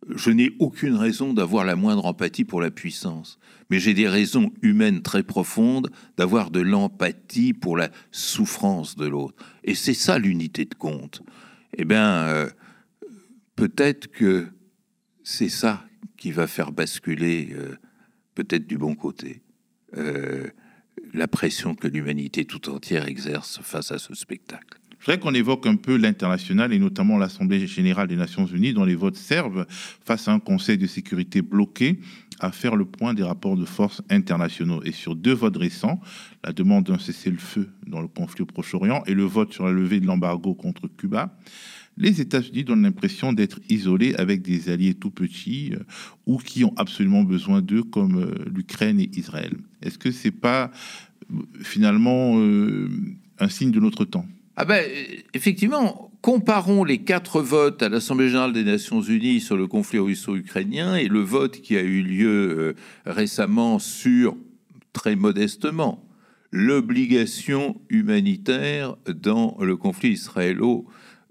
Je 0.09 0.31
n'ai 0.31 0.51
aucune 0.59 0.97
raison 0.97 1.33
d'avoir 1.33 1.65
la 1.65 1.77
moindre 1.77 2.07
empathie 2.07 2.45
pour 2.45 2.61
la 2.61 2.73
puissance, 2.73 3.39
mais 3.71 3.79
j'ai 3.79 3.95
des 3.95 4.09
raisons 4.09 4.53
humaines 4.61 5.03
très 5.03 5.23
profondes 5.23 5.91
d'avoir 6.17 6.51
de 6.51 6.61
l'empathie 6.61 7.53
pour 7.53 7.77
la 7.77 7.91
souffrance 8.11 8.97
de 8.97 9.07
l'autre. 9.07 9.37
Et 9.63 9.75
c'est 9.75 9.95
ça 9.95 10.19
l'unité 10.19 10.65
de 10.65 10.75
compte. 10.75 11.23
Eh 11.77 11.85
bien, 11.85 12.25
euh, 12.27 12.51
peut-être 13.55 14.09
que 14.09 14.49
c'est 15.25 15.49
ça 15.49 15.85
qui 16.17 16.33
va 16.33 16.47
faire 16.47 16.73
basculer, 16.73 17.51
euh, 17.53 17.77
peut-être 18.35 18.67
du 18.67 18.79
bon 18.79 18.95
côté, 18.95 19.43
euh, 19.97 20.49
la 21.15 21.29
pression 21.29 21.75
que 21.75 21.89
l'humanité 21.89 22.45
tout 22.45 22.71
entière 22.71 23.07
exerce 23.07 23.61
face 23.63 23.93
à 23.93 23.99
ce 23.99 24.15
spectacle. 24.15 24.79
Je 25.03 25.07
voudrais 25.07 25.19
qu'on 25.19 25.35
évoque 25.35 25.67
un 25.67 25.75
peu 25.75 25.97
l'international 25.97 26.73
et 26.73 26.79
notamment 26.79 27.19
l'Assemblée 27.19 27.67
générale 27.67 28.07
des 28.07 28.15
Nations 28.15 28.47
unies 28.47 28.73
dont 28.73 28.85
les 28.85 28.95
votes 28.95 29.17
servent 29.17 29.67
face 29.69 30.29
à 30.29 30.33
un 30.33 30.39
Conseil 30.39 30.79
de 30.79 30.87
sécurité 30.87 31.43
bloqué 31.43 31.99
à 32.39 32.53
faire 32.53 32.77
le 32.77 32.85
point 32.85 33.13
des 33.13 33.25
rapports 33.25 33.57
de 33.57 33.65
force 33.65 34.01
internationaux. 34.11 34.81
Et 34.85 34.93
sur 34.93 35.17
deux 35.17 35.33
votes 35.33 35.57
récents, 35.57 36.01
la 36.45 36.53
demande 36.53 36.85
d'un 36.85 36.99
cessez-le-feu 36.99 37.69
dans 37.89 38.01
le 38.01 38.07
conflit 38.07 38.43
au 38.43 38.47
Proche-Orient 38.47 39.03
et 39.07 39.15
le 39.15 39.25
vote 39.25 39.53
sur 39.53 39.67
la 39.67 39.73
levée 39.73 39.99
de 39.99 40.07
l'embargo 40.07 40.55
contre 40.55 40.87
Cuba, 40.87 41.37
les 41.97 42.21
États-Unis 42.21 42.65
donnent 42.65 42.83
l'impression 42.83 43.33
d'être 43.33 43.61
isolés 43.69 44.15
avec 44.15 44.43
des 44.43 44.71
alliés 44.71 44.95
tout 44.95 45.11
petits 45.11 45.73
euh, 45.75 45.83
ou 46.27 46.39
qui 46.39 46.65
ont 46.65 46.73
absolument 46.77 47.23
besoin 47.23 47.61
d'eux, 47.61 47.83
comme 47.83 48.19
euh, 48.19 48.45
l'Ukraine 48.53 49.01
et 49.01 49.11
Israël. 49.15 49.53
Est-ce 49.83 49.99
que 49.99 50.11
c'est 50.11 50.31
pas 50.31 50.71
euh, 51.33 51.37
finalement 51.61 52.39
un 53.39 53.49
signe 53.49 53.71
de 53.71 53.81
notre 53.81 54.05
temps? 54.05 54.27
Ah 54.57 54.65
ben, 54.65 54.85
effectivement, 55.35 56.11
comparons 56.21 56.85
les 56.85 56.99
quatre 56.99 57.41
votes 57.41 57.83
à 57.83 57.89
l'Assemblée 57.89 58.29
générale 58.29 58.53
des 58.53 58.65
Nations 58.65 59.01
unies 59.01 59.41
sur 59.41 59.57
le 59.57 59.67
conflit 59.67 59.99
russo-ukrainien 59.99 60.97
et 60.97 61.09
le 61.09 61.21
vote 61.21 61.61
qui 61.61 61.77
a 61.77 61.83
eu 61.83 62.03
lieu 62.03 62.75
récemment 63.07 63.79
sur, 63.79 64.37
très 64.93 65.17
modestement, 65.17 66.07
l'obligation 66.51 67.81
humanitaire 67.89 68.97
dans 69.09 69.57
le 69.59 69.77
conflit 69.79 70.11
israélo 70.11 70.87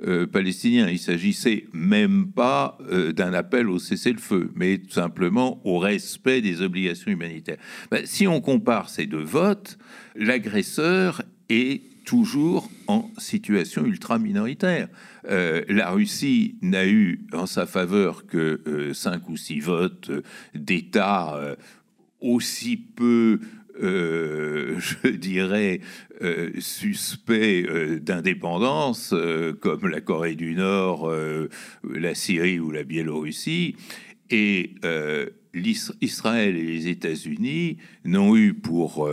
euh, 0.06 0.26
palestinien. 0.26 0.90
Il 0.90 1.00
s'agissait 1.00 1.66
même 1.74 2.32
pas 2.32 2.78
euh, 2.90 3.12
d'un 3.12 3.34
appel 3.34 3.70
au 3.70 3.78
cessez-le-feu, 3.78 4.52
mais 4.56 4.80
tout 4.80 4.92
simplement 4.92 5.62
au 5.64 5.78
respect 5.78 6.42
des 6.42 6.62
obligations 6.62 7.12
humanitaires. 7.12 7.58
Ben, 7.92 8.06
si 8.06 8.28
on 8.28 8.42
compare 8.42 8.90
ces 8.90 9.06
deux 9.06 9.24
votes, 9.24 9.78
l'agresseur 10.16 11.22
est 11.50 11.84
toujours 12.04 12.70
en 12.88 13.12
situation 13.18 13.86
ultra 13.86 14.18
minoritaire. 14.18 14.88
Euh, 15.30 15.64
la 15.70 15.92
Russie 15.92 16.56
n'a 16.64 16.88
eu 16.88 17.28
en 17.32 17.46
sa 17.46 17.68
faveur 17.68 18.26
que 18.26 18.92
cinq 18.94 19.30
ou 19.30 19.38
six 19.38 19.60
votes 19.60 20.10
d'États 20.56 21.56
aussi 22.22 22.78
peu 22.78 23.40
euh, 23.82 24.80
je 25.04 25.10
dirais, 25.10 25.82
euh, 26.22 26.52
suspects 26.60 27.65
euh, 27.67 28.00
d'indépendance, 28.00 29.13
comme 29.60 29.88
la 29.88 30.02
Corée 30.02 30.36
du 30.36 30.56
Nord, 30.56 31.12
la 31.84 32.15
Syrie 32.15 32.60
ou 32.60 32.71
la 32.71 32.84
Biélorussie. 32.84 33.75
Et 34.29 34.75
Israël 36.02 36.56
et 36.56 36.63
les 36.63 36.88
États-Unis 36.88 37.77
n'ont 38.06 38.36
eu 38.36 38.54
pour 38.54 39.10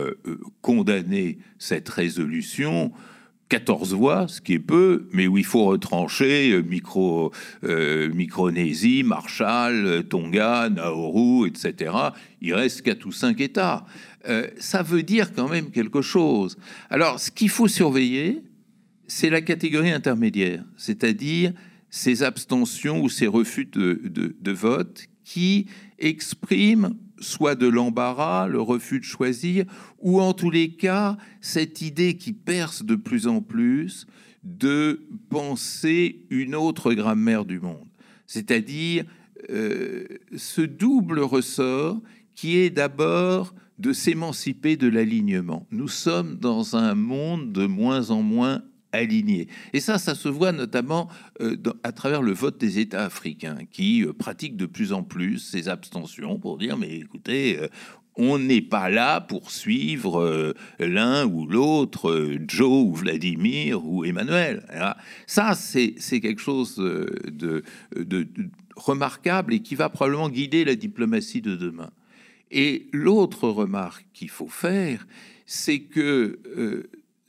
condamner 0.61 1.39
cette 1.57 1.89
résolution 1.89 2.93
14 3.49 3.95
voix, 3.95 4.27
ce 4.27 4.41
qui 4.41 4.53
est 4.53 4.59
peu, 4.59 5.07
mais 5.11 5.25
où 5.27 5.37
il 5.37 5.45
faut 5.45 5.65
retrancher 5.65 6.51
euh, 6.51 6.61
micro, 6.61 7.31
euh, 7.63 8.13
Micronésie, 8.13 9.01
Marshall, 9.03 10.03
Tonga, 10.07 10.69
Nauru, 10.69 11.47
etc. 11.47 11.91
Il 12.41 12.53
reste 12.53 12.83
quatre 12.83 13.05
ou 13.07 13.11
cinq 13.11 13.41
États. 13.41 13.85
Euh, 14.27 14.47
ça 14.59 14.83
veut 14.83 15.01
dire 15.01 15.33
quand 15.33 15.49
même 15.49 15.71
quelque 15.71 16.03
chose. 16.03 16.57
Alors, 16.91 17.19
ce 17.19 17.31
qu'il 17.31 17.49
faut 17.49 17.67
surveiller, 17.67 18.43
c'est 19.07 19.31
la 19.31 19.41
catégorie 19.41 19.91
intermédiaire, 19.91 20.63
c'est-à-dire 20.77 21.51
ces 21.89 22.21
abstentions 22.21 23.01
ou 23.01 23.09
ces 23.09 23.25
refus 23.25 23.65
de 23.65 24.51
vote 24.51 25.07
qui 25.23 25.65
expriment 25.97 26.93
soit 27.19 27.55
de 27.55 27.67
l'embarras, 27.67 28.47
le 28.47 28.61
refus 28.61 28.99
de 28.99 29.05
choisir, 29.05 29.65
ou 29.99 30.21
en 30.21 30.33
tous 30.33 30.49
les 30.49 30.71
cas, 30.71 31.17
cette 31.41 31.81
idée 31.81 32.17
qui 32.17 32.33
perce 32.33 32.83
de 32.83 32.95
plus 32.95 33.27
en 33.27 33.41
plus 33.41 34.07
de 34.43 35.01
penser 35.29 36.25
une 36.29 36.55
autre 36.55 36.93
grammaire 36.93 37.45
du 37.45 37.59
monde. 37.59 37.87
C'est-à-dire 38.25 39.05
euh, 39.49 40.05
ce 40.35 40.61
double 40.61 41.19
ressort 41.19 42.01
qui 42.35 42.57
est 42.57 42.69
d'abord 42.69 43.53
de 43.79 43.93
s'émanciper 43.93 44.75
de 44.75 44.87
l'alignement. 44.87 45.65
Nous 45.71 45.87
sommes 45.87 46.35
dans 46.35 46.75
un 46.75 46.95
monde 46.95 47.51
de 47.53 47.65
moins 47.65 48.11
en 48.11 48.21
moins 48.21 48.61
alignés. 48.91 49.47
Et 49.73 49.79
ça, 49.79 49.97
ça 49.97 50.15
se 50.15 50.29
voit 50.29 50.51
notamment 50.51 51.09
euh, 51.41 51.55
à 51.83 51.91
travers 51.91 52.21
le 52.21 52.33
vote 52.33 52.57
des 52.57 52.79
États 52.79 53.05
africains 53.05 53.59
qui 53.71 54.03
euh, 54.03 54.13
pratiquent 54.13 54.57
de 54.57 54.65
plus 54.65 54.93
en 54.93 55.03
plus 55.03 55.39
ces 55.39 55.69
abstentions 55.69 56.39
pour 56.39 56.57
dire 56.57 56.77
mais 56.77 56.97
écoutez, 56.97 57.59
euh, 57.59 57.67
on 58.15 58.37
n'est 58.37 58.61
pas 58.61 58.89
là 58.89 59.21
pour 59.21 59.49
suivre 59.49 60.53
l'un 60.77 61.25
ou 61.25 61.47
l'autre, 61.47 62.35
Joe 62.49 62.87
ou 62.87 62.93
Vladimir 62.93 63.85
ou 63.85 64.03
Emmanuel. 64.03 64.65
Ça, 65.25 65.53
c'est 65.53 65.93
quelque 66.19 66.41
chose 66.41 66.75
de, 66.75 67.63
de, 67.95 68.27
remarquable 68.75 69.53
et 69.53 69.61
qui 69.61 69.75
va 69.75 69.87
probablement 69.87 70.27
guider 70.27 70.65
la 70.65 70.75
diplomatie 70.75 71.39
de 71.39 71.55
demain. 71.55 71.91
Et 72.51 72.87
l'autre 72.91 73.47
remarque 73.47 74.05
qu'il 74.11 74.29
faut 74.29 74.49
faire, 74.49 75.07
c'est 75.45 75.79
que 75.79 76.39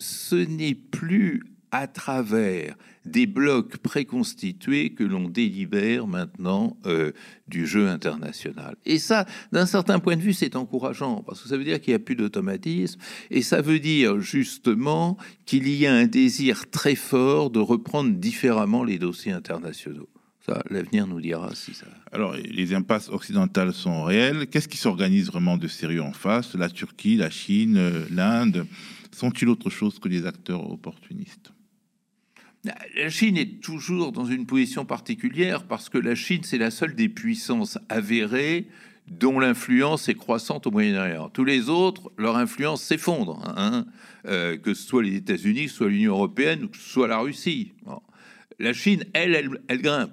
ce 0.01 0.37
n'est 0.37 0.75
plus 0.75 1.45
à 1.71 1.87
travers 1.87 2.75
des 3.07 3.27
blocs 3.27 3.79
préconstitués 3.79 4.91
que 4.91 5.05
l'on 5.05 5.29
délibère 5.29 6.07
maintenant 6.07 6.77
euh, 6.87 7.13
du 7.49 7.67
jeu 7.67 7.89
international. 7.89 8.77
Et 8.85 8.99
ça, 8.99 9.25
d'un 9.53 9.67
certain 9.67 10.01
point 10.01 10.17
de 10.17 10.21
vue, 10.21 10.33
c'est 10.33 10.57
encourageant, 10.57 11.23
parce 11.23 11.41
que 11.43 11.49
ça 11.49 11.57
veut 11.57 11.65
dire 11.65 11.81
qu'il 11.81 11.93
n'y 11.93 11.97
a 11.97 12.01
plus 12.01 12.17
d'automatisme, 12.17 13.01
et 13.31 13.43
ça 13.43 13.63
veut 13.63 13.79
dire 13.79 14.21
justement 14.21 15.17
qu'il 15.47 15.69
y 15.69 15.87
a 15.87 15.95
un 15.95 16.07
désir 16.07 16.69
très 16.71 16.95
fort 16.95 17.51
de 17.51 17.61
reprendre 17.61 18.11
différemment 18.11 18.85
les 18.85 18.99
dossiers 18.99 19.33
internationaux. 19.33 20.09
Ça, 20.45 20.63
l'avenir 20.71 21.07
nous 21.07 21.21
dira 21.21 21.55
si 21.55 21.75
ça. 21.75 21.87
Alors, 22.13 22.35
les 22.35 22.75
impasses 22.75 23.11
occidentales 23.11 23.75
sont 23.75 24.05
réelles. 24.05 24.47
Qu'est-ce 24.47 24.69
qui 24.69 24.79
s'organise 24.79 25.27
vraiment 25.27 25.59
de 25.59 25.69
sérieux 25.69 26.03
en 26.03 26.13
face? 26.13 26.55
La 26.55 26.71
Turquie, 26.71 27.17
la 27.17 27.31
Chine, 27.31 27.77
euh, 27.77 28.07
l'Inde? 28.11 28.67
Sont-ils 29.13 29.49
autre 29.49 29.71
chose 29.71 29.99
que 29.99 30.09
des 30.09 30.27
acteurs 30.27 30.71
opportunistes? 30.71 31.53
La 32.95 33.09
Chine 33.09 33.39
est 33.39 33.63
toujours 33.63 34.13
dans 34.13 34.27
une 34.27 34.45
position 34.45 34.85
particulière 34.85 35.67
parce 35.67 35.89
que 35.89 35.97
la 35.97 36.15
Chine, 36.15 36.43
c'est 36.43 36.59
la 36.59 36.71
seule 36.71 36.95
des 36.95 37.09
puissances 37.09 37.79
avérées 37.89 38.69
dont 39.09 39.41
l'influence 39.41 40.09
est 40.09 40.15
croissante 40.15 40.67
au 40.67 40.71
Moyen-Orient. 40.71 41.31
Tous 41.31 41.45
les 41.45 41.69
autres, 41.69 42.13
leur 42.19 42.37
influence 42.37 42.83
s'effondre, 42.83 43.43
hein, 43.57 43.87
euh, 44.27 44.57
que 44.57 44.75
ce 44.75 44.87
soit 44.87 45.03
les 45.03 45.17
États-Unis, 45.17 45.69
soit 45.69 45.89
l'Union 45.89 46.13
européenne, 46.13 46.69
soit 46.73 47.09
la 47.09 47.19
Russie. 47.19 47.73
La 48.59 48.73
Chine, 48.73 49.05
elle, 49.15 49.35
elle, 49.35 49.61
elle 49.69 49.83
grimpe. 49.83 50.13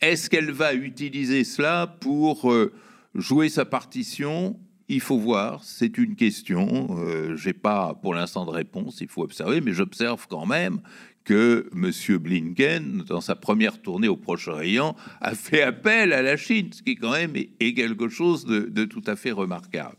Est-ce 0.00 0.30
qu'elle 0.30 0.52
va 0.52 0.74
utiliser 0.74 1.42
cela 1.42 1.86
pour 2.00 2.50
euh, 2.50 2.72
jouer 3.14 3.48
sa 3.48 3.64
partition 3.64 4.58
il 4.88 5.00
faut 5.00 5.18
voir, 5.18 5.62
c'est 5.64 5.98
une 5.98 6.16
question. 6.16 6.88
Euh, 6.98 7.36
J'ai 7.36 7.52
pas 7.52 7.94
pour 8.00 8.14
l'instant 8.14 8.46
de 8.46 8.50
réponse, 8.50 8.98
il 9.00 9.08
faut 9.08 9.22
observer, 9.22 9.60
mais 9.60 9.72
j'observe 9.72 10.26
quand 10.28 10.46
même 10.46 10.80
que 11.24 11.68
M. 11.74 12.18
Blinken, 12.18 13.04
dans 13.06 13.20
sa 13.20 13.36
première 13.36 13.82
tournée 13.82 14.08
au 14.08 14.16
Proche-Orient, 14.16 14.96
a 15.20 15.34
fait 15.34 15.60
appel 15.60 16.14
à 16.14 16.22
la 16.22 16.38
Chine, 16.38 16.72
ce 16.72 16.82
qui 16.82 16.96
quand 16.96 17.12
même 17.12 17.34
est, 17.36 17.74
quelque 17.74 18.08
chose 18.08 18.46
de, 18.46 18.84
tout 18.86 19.02
à 19.06 19.14
fait 19.14 19.32
remarquable. 19.32 19.96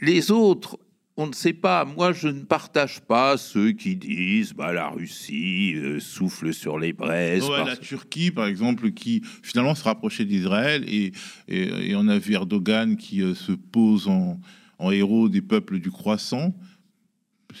Les 0.00 0.30
autres, 0.30 0.78
on 1.16 1.28
ne 1.28 1.32
sait 1.32 1.52
pas. 1.52 1.84
Moi, 1.84 2.12
je 2.12 2.28
ne 2.28 2.42
partage 2.42 3.00
pas 3.00 3.36
ceux 3.36 3.72
qui 3.72 3.96
disent 3.96 4.52
bah, 4.52 4.72
la 4.72 4.88
Russie 4.88 5.74
euh, 5.76 6.00
souffle 6.00 6.52
sur 6.52 6.78
les 6.78 6.92
braises. 6.92 7.48
La 7.48 7.76
Turquie, 7.76 8.30
par 8.30 8.46
exemple, 8.46 8.90
qui 8.90 9.22
finalement 9.42 9.74
se 9.74 9.84
rapprochait 9.84 10.24
d'Israël, 10.24 10.84
et, 10.88 11.12
et, 11.48 11.94
on 11.94 12.08
a 12.08 12.18
vu 12.18 12.34
Erdogan 12.34 12.96
qui 12.96 13.22
euh, 13.22 13.34
se 13.34 13.52
pose 13.52 14.08
en, 14.08 14.40
en 14.78 14.90
héros 14.90 15.28
des 15.28 15.42
peuples 15.42 15.78
du 15.78 15.90
croissant 15.90 16.54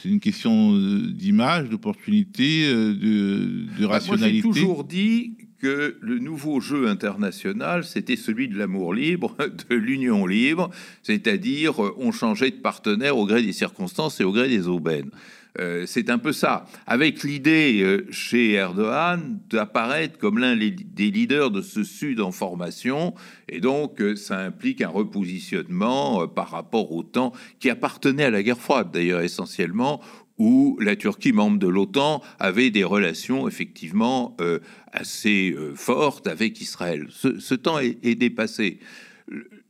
c'est 0.02 0.08
une 0.08 0.18
question 0.18 0.74
euh, 0.74 1.06
d'image, 1.12 1.68
d'opportunité, 1.68 2.64
de, 2.66 3.84
rationalité. 3.84 4.42
Bah, 4.42 4.48
moi, 4.48 4.54
j'ai 4.56 4.60
toujours 4.60 4.82
dit 4.82 5.36
que 5.64 5.96
le 6.02 6.18
nouveau 6.18 6.60
jeu 6.60 6.88
international, 6.88 7.84
c'était 7.84 8.16
celui 8.16 8.48
de 8.48 8.58
l'amour 8.58 8.92
libre, 8.92 9.34
de 9.70 9.74
l'union 9.74 10.26
libre, 10.26 10.68
c'est-à-dire 11.02 11.80
on 11.96 12.12
changeait 12.12 12.50
de 12.50 12.60
partenaire 12.60 13.16
au 13.16 13.24
gré 13.24 13.42
des 13.42 13.54
circonstances 13.54 14.20
et 14.20 14.24
au 14.24 14.32
gré 14.32 14.46
des 14.48 14.68
aubaines. 14.68 15.10
Euh, 15.58 15.84
c'est 15.86 16.10
un 16.10 16.18
peu 16.18 16.32
ça, 16.32 16.66
avec 16.86 17.22
l'idée 17.22 17.80
euh, 17.80 18.06
chez 18.10 18.52
Erdogan 18.52 19.38
d'apparaître 19.48 20.18
comme 20.18 20.38
l'un 20.38 20.54
des 20.56 21.10
leaders 21.10 21.50
de 21.50 21.62
ce 21.62 21.82
Sud 21.82 22.20
en 22.20 22.32
formation, 22.32 23.14
et 23.48 23.60
donc 23.60 24.02
euh, 24.02 24.16
ça 24.16 24.40
implique 24.40 24.82
un 24.82 24.88
repositionnement 24.88 26.28
par 26.28 26.50
rapport 26.50 26.92
au 26.92 27.04
temps 27.04 27.32
qui 27.58 27.70
appartenait 27.70 28.24
à 28.24 28.30
la 28.30 28.42
guerre 28.42 28.58
froide, 28.58 28.90
d'ailleurs 28.92 29.20
essentiellement, 29.22 30.02
où 30.38 30.76
la 30.80 30.96
Turquie, 30.96 31.32
membre 31.32 31.58
de 31.58 31.68
l'OTAN, 31.68 32.22
avait 32.38 32.70
des 32.70 32.84
relations 32.84 33.46
effectivement 33.46 34.36
assez 34.92 35.56
fortes 35.74 36.26
avec 36.26 36.60
Israël. 36.60 37.06
Ce, 37.10 37.54
temps 37.54 37.78
est 37.78 38.14
dépassé. 38.16 38.80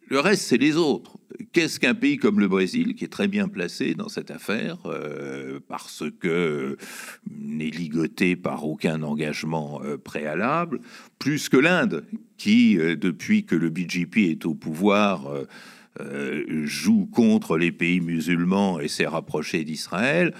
Le 0.08 0.20
reste, 0.20 0.42
c'est 0.42 0.58
les 0.58 0.76
autres. 0.76 1.18
Qu'est-ce 1.52 1.80
qu'un 1.80 1.94
pays 1.94 2.18
comme 2.18 2.38
le 2.38 2.46
Brésil, 2.46 2.94
qui 2.94 3.04
est 3.04 3.08
très 3.08 3.26
bien 3.26 3.48
placé 3.48 3.94
dans 3.94 4.08
cette 4.08 4.30
affaire, 4.30 4.78
euh, 4.84 5.60
parce 5.66 6.04
que 6.20 6.76
n'est 7.28 7.70
ligoté 7.70 8.36
par 8.36 8.66
aucun 8.66 9.02
engagement 9.02 9.80
euh, 9.82 9.96
préalable, 9.96 10.80
plus 11.18 11.48
que 11.48 11.56
l'Inde, 11.56 12.04
qui, 12.36 12.78
euh, 12.78 12.96
depuis 12.96 13.44
que 13.44 13.56
le 13.56 13.70
BJP 13.70 14.18
est 14.18 14.46
au 14.46 14.54
pouvoir, 14.54 15.28
joue 16.64 17.06
contre 17.06 17.56
les 17.56 17.72
pays 17.72 18.00
musulmans 18.00 18.80
et 18.80 18.88
s'est 18.88 19.06
rapproché 19.06 19.64
d'Israël. 19.64 20.34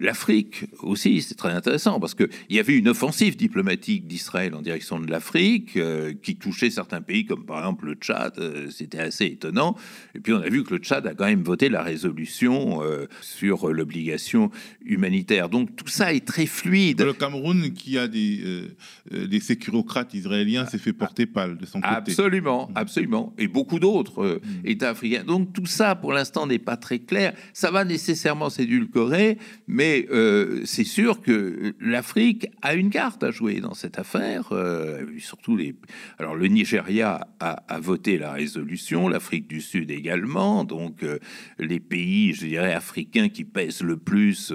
L'Afrique 0.00 0.64
aussi, 0.82 1.20
c'est 1.20 1.34
très 1.34 1.52
intéressant 1.52 2.00
parce 2.00 2.14
qu'il 2.14 2.28
y 2.48 2.58
avait 2.58 2.74
une 2.74 2.88
offensive 2.88 3.36
diplomatique 3.36 4.06
d'Israël 4.06 4.54
en 4.54 4.62
direction 4.62 4.98
de 4.98 5.10
l'Afrique 5.10 5.76
euh, 5.76 6.14
qui 6.22 6.36
touchait 6.36 6.70
certains 6.70 7.02
pays 7.02 7.26
comme 7.26 7.44
par 7.44 7.58
exemple 7.58 7.84
le 7.84 7.94
Tchad. 7.94 8.32
Euh, 8.38 8.70
c'était 8.70 8.98
assez 8.98 9.26
étonnant. 9.26 9.76
Et 10.14 10.20
puis 10.20 10.32
on 10.32 10.40
a 10.40 10.48
vu 10.48 10.64
que 10.64 10.72
le 10.72 10.80
Tchad 10.80 11.06
a 11.06 11.12
quand 11.12 11.26
même 11.26 11.42
voté 11.42 11.68
la 11.68 11.82
résolution 11.82 12.82
euh, 12.82 13.08
sur 13.20 13.70
l'obligation 13.70 14.50
humanitaire. 14.82 15.50
Donc 15.50 15.76
tout 15.76 15.88
ça 15.88 16.14
est 16.14 16.26
très 16.26 16.46
fluide. 16.46 17.02
Le 17.02 17.12
Cameroun, 17.12 17.70
qui 17.74 17.98
a 17.98 18.08
des, 18.08 18.70
des 19.10 19.40
sécurocrates 19.40 20.14
israéliens, 20.14 20.64
s'est 20.64 20.78
fait 20.78 20.94
porter 20.94 21.26
pâle 21.26 21.58
de 21.58 21.66
son 21.66 21.82
côté. 21.82 21.94
Absolument, 21.94 22.70
absolument. 22.74 23.34
Et 23.36 23.48
beaucoup 23.48 23.78
d'autres 23.78 24.40
mm. 24.42 24.66
États 24.66 24.90
africains. 24.90 25.24
Donc 25.24 25.52
tout 25.52 25.66
ça, 25.66 25.94
pour 25.94 26.14
l'instant, 26.14 26.46
n'est 26.46 26.58
pas 26.58 26.78
très 26.78 27.00
clair. 27.00 27.34
Ça 27.52 27.70
va 27.70 27.84
nécessairement 27.84 28.48
s'édulcorer, 28.48 29.36
mais 29.68 29.89
euh, 30.10 30.62
c'est 30.64 30.84
sûr 30.84 31.20
que 31.20 31.74
l'Afrique 31.80 32.48
a 32.62 32.74
une 32.74 32.90
carte 32.90 33.22
à 33.22 33.30
jouer 33.30 33.60
dans 33.60 33.74
cette 33.74 33.98
affaire. 33.98 34.48
Euh, 34.52 35.04
surtout 35.18 35.56
les. 35.56 35.74
Alors 36.18 36.34
le 36.34 36.46
Nigeria 36.46 37.28
a, 37.40 37.80
voté 37.80 38.18
la 38.18 38.32
résolution, 38.32 39.08
l'Afrique 39.08 39.48
du 39.48 39.60
Sud 39.60 39.90
également. 39.90 40.64
Donc 40.64 41.02
euh, 41.02 41.18
les 41.58 41.80
pays, 41.80 42.32
je 42.32 42.46
dirais 42.46 42.72
africains 42.72 43.28
qui 43.28 43.44
pèsent 43.44 43.82
le 43.82 43.96
plus 43.96 44.52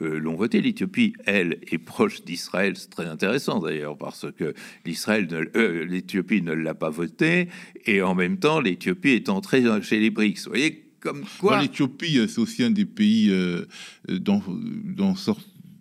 l'ont 0.00 0.36
voté. 0.36 0.60
L'Éthiopie, 0.60 1.14
elle, 1.24 1.58
est 1.70 1.78
proche 1.78 2.24
d'Israël. 2.24 2.74
C'est 2.76 2.90
très 2.90 3.06
intéressant 3.06 3.60
d'ailleurs 3.60 3.96
parce 3.96 4.26
que 4.36 4.54
l'Israël, 4.84 5.28
l'Éthiopie 5.54 6.42
ne 6.42 6.52
l'a 6.52 6.74
pas 6.74 6.90
voté 6.90 7.48
et 7.86 8.02
en 8.02 8.14
même 8.14 8.38
temps 8.38 8.60
l'Éthiopie 8.60 9.10
est 9.10 9.28
entrée 9.28 9.64
chez 9.82 10.00
les 10.00 10.10
BRICS. 10.10 10.44
Vous 10.44 10.50
voyez 10.50 10.87
comme 11.00 11.24
quoi 11.38 11.60
L'Éthiopie, 11.60 12.20
c'est 12.28 12.38
aussi 12.38 12.62
un 12.62 12.70
des 12.70 12.84
pays 12.84 13.30
euh, 13.30 13.64
dans, 14.08 14.42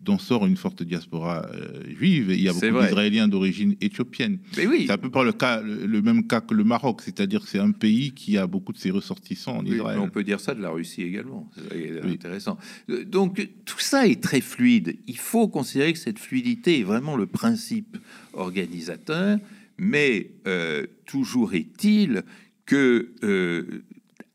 dont 0.08 0.18
sort 0.18 0.46
une 0.46 0.56
forte 0.56 0.84
diaspora 0.84 1.46
euh, 1.54 1.84
juive. 1.98 2.32
il 2.32 2.42
y 2.42 2.48
a 2.48 2.54
beaucoup 2.54 2.82
d'Israéliens 2.82 3.28
d'origine 3.28 3.76
éthiopienne. 3.82 4.40
oui. 4.58 4.86
C'est 4.88 4.94
à 4.94 4.98
peu 4.98 5.10
près 5.10 5.26
le, 5.26 5.34
cas, 5.34 5.62
le, 5.62 6.02
même 6.02 6.26
cas 6.26 6.40
que 6.40 6.54
le 6.54 6.64
Maroc, 6.64 7.02
c'est-à-dire 7.02 7.42
que 7.42 7.48
c'est 7.50 7.60
un 7.60 7.72
pays 7.72 8.12
qui 8.12 8.38
a 8.38 8.48
beaucoup 8.48 8.72
de 8.72 8.78
ses 8.78 8.92
ressortissants 8.92 9.58
en 9.58 9.66
Israël. 9.66 10.00
on 10.00 10.10
peut 10.10 10.24
dire 10.24 10.40
ça 10.40 10.56
de 10.56 10.62
la 10.62 10.70
Russie 10.70 11.04
également. 11.04 11.50
C'est 11.70 12.02
intéressant. 12.10 12.58
Euh, 12.90 13.04
donc 13.04 13.50
tout 13.66 13.80
ça 13.80 14.08
est 14.08 14.22
très 14.24 14.42
fluide. 14.42 14.98
Il 15.08 15.18
faut 15.18 15.50
considérer 15.50 15.92
que 15.92 16.00
cette 16.00 16.20
fluidité 16.20 16.80
est 16.80 16.84
vraiment 16.84 17.18
le 17.18 17.26
principe 17.26 17.98
organisateur, 18.34 19.38
mais 19.78 20.32
euh, 20.48 20.86
toujours 21.06 21.54
est-il 21.54 22.24
que 22.66 23.12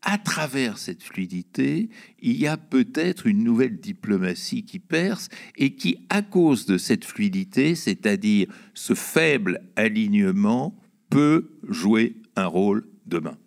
à 0.03 0.17
travers 0.17 0.77
cette 0.77 1.01
fluidité, 1.01 1.89
il 2.21 2.37
y 2.37 2.47
a 2.47 2.57
peut-être 2.57 3.25
une 3.25 3.43
nouvelle 3.43 3.79
diplomatie 3.79 4.63
qui 4.63 4.79
perce 4.79 5.29
et 5.57 5.75
qui, 5.75 6.05
à 6.09 6.21
cause 6.21 6.65
de 6.65 6.77
cette 6.77 7.05
fluidité, 7.05 7.75
c'est-à-dire 7.75 8.47
ce 8.73 8.93
faible 8.93 9.61
alignement, 9.75 10.77
peut 11.09 11.51
jouer 11.67 12.15
un 12.35 12.47
rôle 12.47 12.85
demain. 13.05 13.37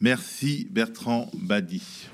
Merci 0.00 0.66
Bertrand 0.70 1.30
Badi. 1.34 2.08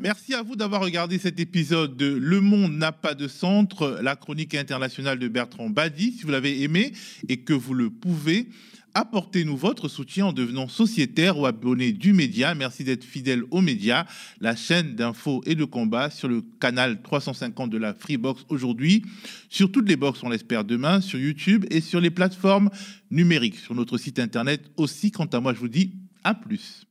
Merci 0.00 0.34
à 0.34 0.42
vous 0.42 0.56
d'avoir 0.56 0.82
regardé 0.82 1.18
cet 1.18 1.40
épisode 1.40 1.96
de 1.96 2.06
Le 2.06 2.40
Monde 2.40 2.72
n'a 2.72 2.92
pas 2.92 3.14
de 3.14 3.28
centre, 3.28 3.98
la 4.02 4.16
chronique 4.16 4.54
internationale 4.54 5.18
de 5.18 5.28
Bertrand 5.28 5.70
Badi. 5.70 6.12
Si 6.12 6.24
vous 6.24 6.30
l'avez 6.30 6.62
aimé 6.62 6.92
et 7.28 7.38
que 7.38 7.54
vous 7.54 7.74
le 7.74 7.90
pouvez, 7.90 8.48
apportez-nous 8.96 9.58
votre 9.58 9.88
soutien 9.88 10.26
en 10.26 10.32
devenant 10.32 10.68
sociétaire 10.68 11.38
ou 11.38 11.44
abonné 11.44 11.92
du 11.92 12.14
média. 12.14 12.54
Merci 12.54 12.82
d'être 12.82 13.04
fidèle 13.04 13.42
au 13.50 13.60
média, 13.60 14.06
la 14.40 14.56
chaîne 14.56 14.94
d'infos 14.94 15.42
et 15.44 15.54
de 15.54 15.64
combat 15.64 16.08
sur 16.08 16.28
le 16.28 16.42
canal 16.60 17.02
350 17.02 17.68
de 17.68 17.76
la 17.76 17.92
Freebox 17.92 18.46
aujourd'hui, 18.48 19.04
sur 19.50 19.70
toutes 19.70 19.86
les 19.86 19.96
box, 19.96 20.22
on 20.22 20.30
l'espère 20.30 20.64
demain, 20.64 21.02
sur 21.02 21.18
YouTube 21.18 21.66
et 21.70 21.82
sur 21.82 22.00
les 22.00 22.10
plateformes 22.10 22.70
numériques, 23.10 23.58
sur 23.58 23.74
notre 23.74 23.98
site 23.98 24.18
internet 24.18 24.62
aussi. 24.78 25.10
Quant 25.10 25.26
à 25.26 25.40
moi, 25.40 25.52
je 25.52 25.58
vous 25.58 25.68
dis 25.68 25.92
à 26.24 26.32
plus. 26.32 26.85